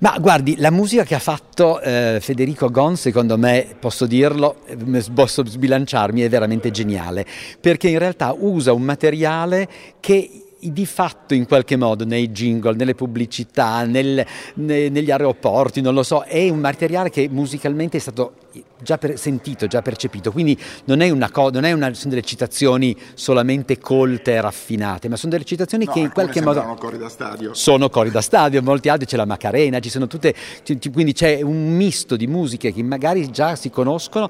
Ma 0.00 0.16
guardi, 0.18 0.56
la 0.58 0.72
musica 0.72 1.04
che 1.04 1.14
ha 1.14 1.20
fatto 1.20 1.80
eh, 1.80 2.18
Federico 2.20 2.68
Gon, 2.70 2.96
secondo 2.96 3.38
me, 3.38 3.76
posso 3.78 4.06
dirlo, 4.06 4.56
eh, 4.66 5.04
posso 5.14 5.46
sbilanciarmi, 5.46 6.22
è 6.22 6.28
veramente 6.28 6.72
geniale, 6.72 7.24
perché 7.60 7.88
in 7.88 8.00
realtà 8.00 8.34
usa 8.36 8.72
un 8.72 8.82
materiale 8.82 9.68
che 10.00 10.47
di 10.60 10.86
fatto 10.86 11.34
in 11.34 11.46
qualche 11.46 11.76
modo 11.76 12.04
nei 12.04 12.30
jingle, 12.30 12.74
nelle 12.74 12.94
pubblicità, 12.94 13.84
nel, 13.84 14.24
ne, 14.54 14.88
negli 14.88 15.10
aeroporti, 15.10 15.80
non 15.80 15.94
lo 15.94 16.02
so, 16.02 16.22
è 16.22 16.48
un 16.48 16.58
materiale 16.58 17.10
che 17.10 17.28
musicalmente 17.30 17.96
è 17.98 18.00
stato 18.00 18.34
già 18.82 18.98
per, 18.98 19.18
sentito, 19.18 19.66
già 19.68 19.82
percepito, 19.82 20.32
quindi 20.32 20.58
non, 20.84 21.00
è 21.00 21.10
una 21.10 21.30
co- 21.30 21.50
non 21.50 21.64
è 21.64 21.72
una, 21.72 21.94
sono 21.94 22.10
delle 22.10 22.24
citazioni 22.24 22.96
solamente 23.14 23.78
colte 23.78 24.32
e 24.32 24.40
raffinate, 24.40 25.08
ma 25.08 25.16
sono 25.16 25.32
delle 25.32 25.44
citazioni 25.44 25.84
No, 25.84 25.92
che 25.92 26.00
in 26.00 26.10
qualche 26.12 26.40
modo 26.40 26.54
sembrano 26.58 26.78
cori 26.80 26.98
da 26.98 27.08
stadio. 27.08 27.54
sono 27.54 27.88
cori 27.88 28.10
da 28.10 28.20
stadio, 28.20 28.60
molti 28.62 28.88
altri 28.88 29.06
c'è 29.06 29.16
la 29.16 29.26
Macarena, 29.26 29.78
ci 29.78 29.90
sono 29.90 30.06
tutte, 30.08 30.34
ci- 30.64 30.90
quindi 30.90 31.12
c'è 31.12 31.40
un 31.40 31.76
misto 31.76 32.16
di 32.16 32.26
musiche 32.26 32.72
che 32.72 32.82
magari 32.82 33.30
già 33.30 33.54
si 33.54 33.70
conoscono 33.70 34.28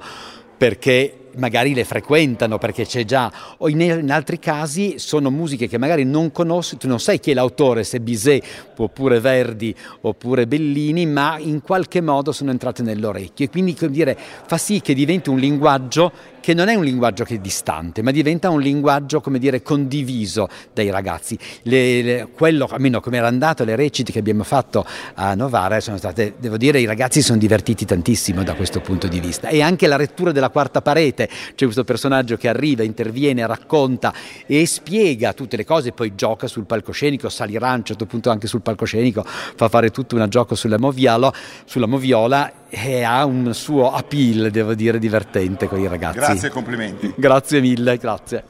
perché 0.57 1.18
magari 1.37 1.73
le 1.73 1.83
frequentano 1.83 2.57
perché 2.57 2.85
c'è 2.85 3.05
già 3.05 3.31
o 3.57 3.69
in, 3.69 3.81
in 3.81 4.11
altri 4.11 4.39
casi 4.39 4.95
sono 4.97 5.29
musiche 5.29 5.67
che 5.67 5.77
magari 5.77 6.03
non 6.03 6.31
conosci 6.31 6.77
tu 6.77 6.87
non 6.87 6.99
sai 6.99 7.19
chi 7.19 7.31
è 7.31 7.33
l'autore 7.33 7.83
se 7.83 7.99
Bizet 7.99 8.43
oppure 8.77 9.19
Verdi 9.19 9.75
oppure 10.01 10.47
Bellini 10.47 11.05
ma 11.05 11.37
in 11.37 11.61
qualche 11.61 12.01
modo 12.01 12.31
sono 12.31 12.51
entrate 12.51 12.81
nell'orecchio. 12.83 13.45
E 13.45 13.49
quindi 13.49 13.75
come 13.75 13.91
dire 13.91 14.17
fa 14.45 14.57
sì 14.57 14.81
che 14.81 14.93
diventi 14.93 15.29
un 15.29 15.37
linguaggio 15.37 16.11
che 16.39 16.53
non 16.53 16.69
è 16.69 16.75
un 16.75 16.85
linguaggio 16.85 17.25
che 17.25 17.35
è 17.35 17.39
distante 17.39 18.01
ma 18.01 18.11
diventa 18.11 18.49
un 18.49 18.61
linguaggio 18.61 19.19
come 19.19 19.39
dire 19.39 19.61
condiviso 19.61 20.47
dai 20.73 20.89
ragazzi. 20.89 21.37
Le- 21.63 22.01
le- 22.01 22.27
quello 22.33 22.67
almeno 22.71 23.01
come 23.01 23.17
era 23.17 23.27
andato 23.27 23.63
le 23.65 23.75
reciti 23.75 24.11
che 24.11 24.19
abbiamo 24.19 24.43
fatto 24.43 24.85
a 25.15 25.35
Novara 25.35 25.79
sono 25.81 25.97
state 25.97 26.35
devo 26.39 26.57
dire 26.57 26.79
i 26.79 26.85
ragazzi 26.85 27.21
sono 27.21 27.37
divertiti 27.37 27.85
tantissimo 27.85 28.43
da 28.43 28.53
questo 28.55 28.79
punto 28.79 29.07
di 29.07 29.19
vista. 29.19 29.49
E 29.49 29.61
anche 29.61 29.87
la 29.87 29.97
lettura 29.97 30.31
della 30.31 30.49
quarta 30.49 30.81
parete 30.81 31.18
c'è 31.27 31.63
questo 31.63 31.83
personaggio 31.83 32.37
che 32.37 32.47
arriva 32.47 32.83
interviene 32.83 33.45
racconta 33.45 34.13
e 34.45 34.65
spiega 34.65 35.33
tutte 35.33 35.57
le 35.57 35.65
cose 35.65 35.91
poi 35.91 36.15
gioca 36.15 36.47
sul 36.47 36.65
palcoscenico 36.65 37.29
salirà 37.29 37.71
a 37.71 37.75
un 37.75 37.83
certo 37.83 38.05
punto 38.05 38.29
anche 38.29 38.47
sul 38.47 38.61
palcoscenico 38.61 39.23
fa 39.25 39.69
fare 39.69 39.89
tutto 39.91 40.15
un 40.15 40.27
gioco 40.29 40.55
sulla 40.55 40.77
moviola, 40.77 41.33
sulla 41.65 41.87
moviola 41.87 42.67
e 42.69 43.03
ha 43.03 43.25
un 43.25 43.53
suo 43.53 43.91
appeal 43.91 44.51
devo 44.51 44.73
dire 44.75 44.99
divertente 44.99 45.67
con 45.67 45.79
i 45.79 45.87
ragazzi. 45.87 46.19
Grazie 46.19 46.47
e 46.47 46.51
complimenti. 46.51 47.13
grazie 47.15 47.61
mille 47.61 47.97
grazie 47.97 48.43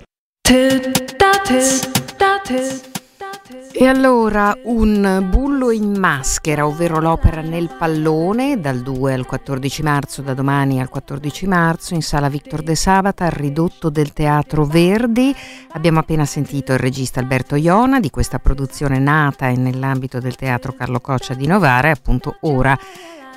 E 3.71 3.87
allora 3.87 4.55
un 4.65 5.25
bullo 5.27 5.71
in 5.71 5.97
maschera, 5.97 6.67
ovvero 6.67 6.99
l'opera 6.99 7.41
Nel 7.41 7.73
pallone, 7.77 8.59
dal 8.59 8.81
2 8.81 9.13
al 9.13 9.25
14 9.25 9.81
marzo, 9.81 10.21
da 10.21 10.35
domani 10.35 10.79
al 10.79 10.89
14 10.89 11.47
marzo, 11.47 11.95
in 11.95 12.03
sala 12.03 12.29
Victor 12.29 12.61
De 12.61 12.75
Sabata, 12.75 13.25
al 13.25 13.31
ridotto 13.31 13.89
del 13.89 14.13
Teatro 14.13 14.65
Verdi. 14.65 15.35
Abbiamo 15.71 15.97
appena 15.97 16.25
sentito 16.25 16.73
il 16.73 16.79
regista 16.79 17.19
Alberto 17.19 17.55
Iona 17.55 17.99
di 17.99 18.11
questa 18.11 18.37
produzione 18.37 18.99
nata 18.99 19.47
e 19.47 19.55
nell'ambito 19.55 20.19
del 20.19 20.35
Teatro 20.35 20.73
Carlo 20.73 20.99
Coccia 20.99 21.33
di 21.33 21.47
Novara 21.47 21.89
appunto 21.89 22.37
ora 22.41 22.77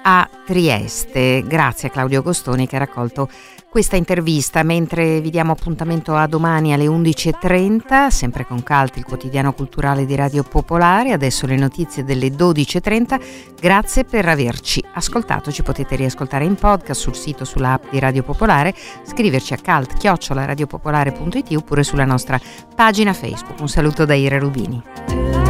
a 0.02 0.28
Trieste. 0.44 1.42
Grazie 1.46 1.88
a 1.88 1.90
Claudio 1.90 2.20
Agostoni 2.20 2.66
che 2.66 2.76
ha 2.76 2.80
raccolto 2.80 3.28
questa 3.72 3.96
intervista, 3.96 4.62
mentre 4.62 5.22
vi 5.22 5.30
diamo 5.30 5.52
appuntamento 5.52 6.14
a 6.14 6.26
domani 6.26 6.74
alle 6.74 6.84
11.30, 6.84 8.08
sempre 8.08 8.44
con 8.44 8.62
Calti, 8.62 8.98
il 8.98 9.06
quotidiano 9.06 9.54
culturale 9.54 10.04
di 10.04 10.14
Radio 10.14 10.42
Popolare, 10.42 11.12
adesso 11.12 11.46
le 11.46 11.56
notizie 11.56 12.04
delle 12.04 12.28
12.30, 12.28 13.20
grazie 13.58 14.04
per 14.04 14.28
averci 14.28 14.84
ascoltato, 14.92 15.50
ci 15.50 15.62
potete 15.62 15.96
riascoltare 15.96 16.44
in 16.44 16.56
podcast 16.56 17.00
sul 17.00 17.16
sito, 17.16 17.46
sull'app 17.46 17.84
di 17.88 17.98
Radio 17.98 18.22
Popolare, 18.22 18.74
scriverci 19.04 19.54
a 19.54 19.58
calt-radiopopolare.it 19.62 21.56
oppure 21.56 21.82
sulla 21.82 22.04
nostra 22.04 22.38
pagina 22.76 23.14
Facebook. 23.14 23.58
Un 23.58 23.68
saluto 23.68 24.04
da 24.04 24.12
Ira 24.12 24.38
Rubini. 24.38 25.41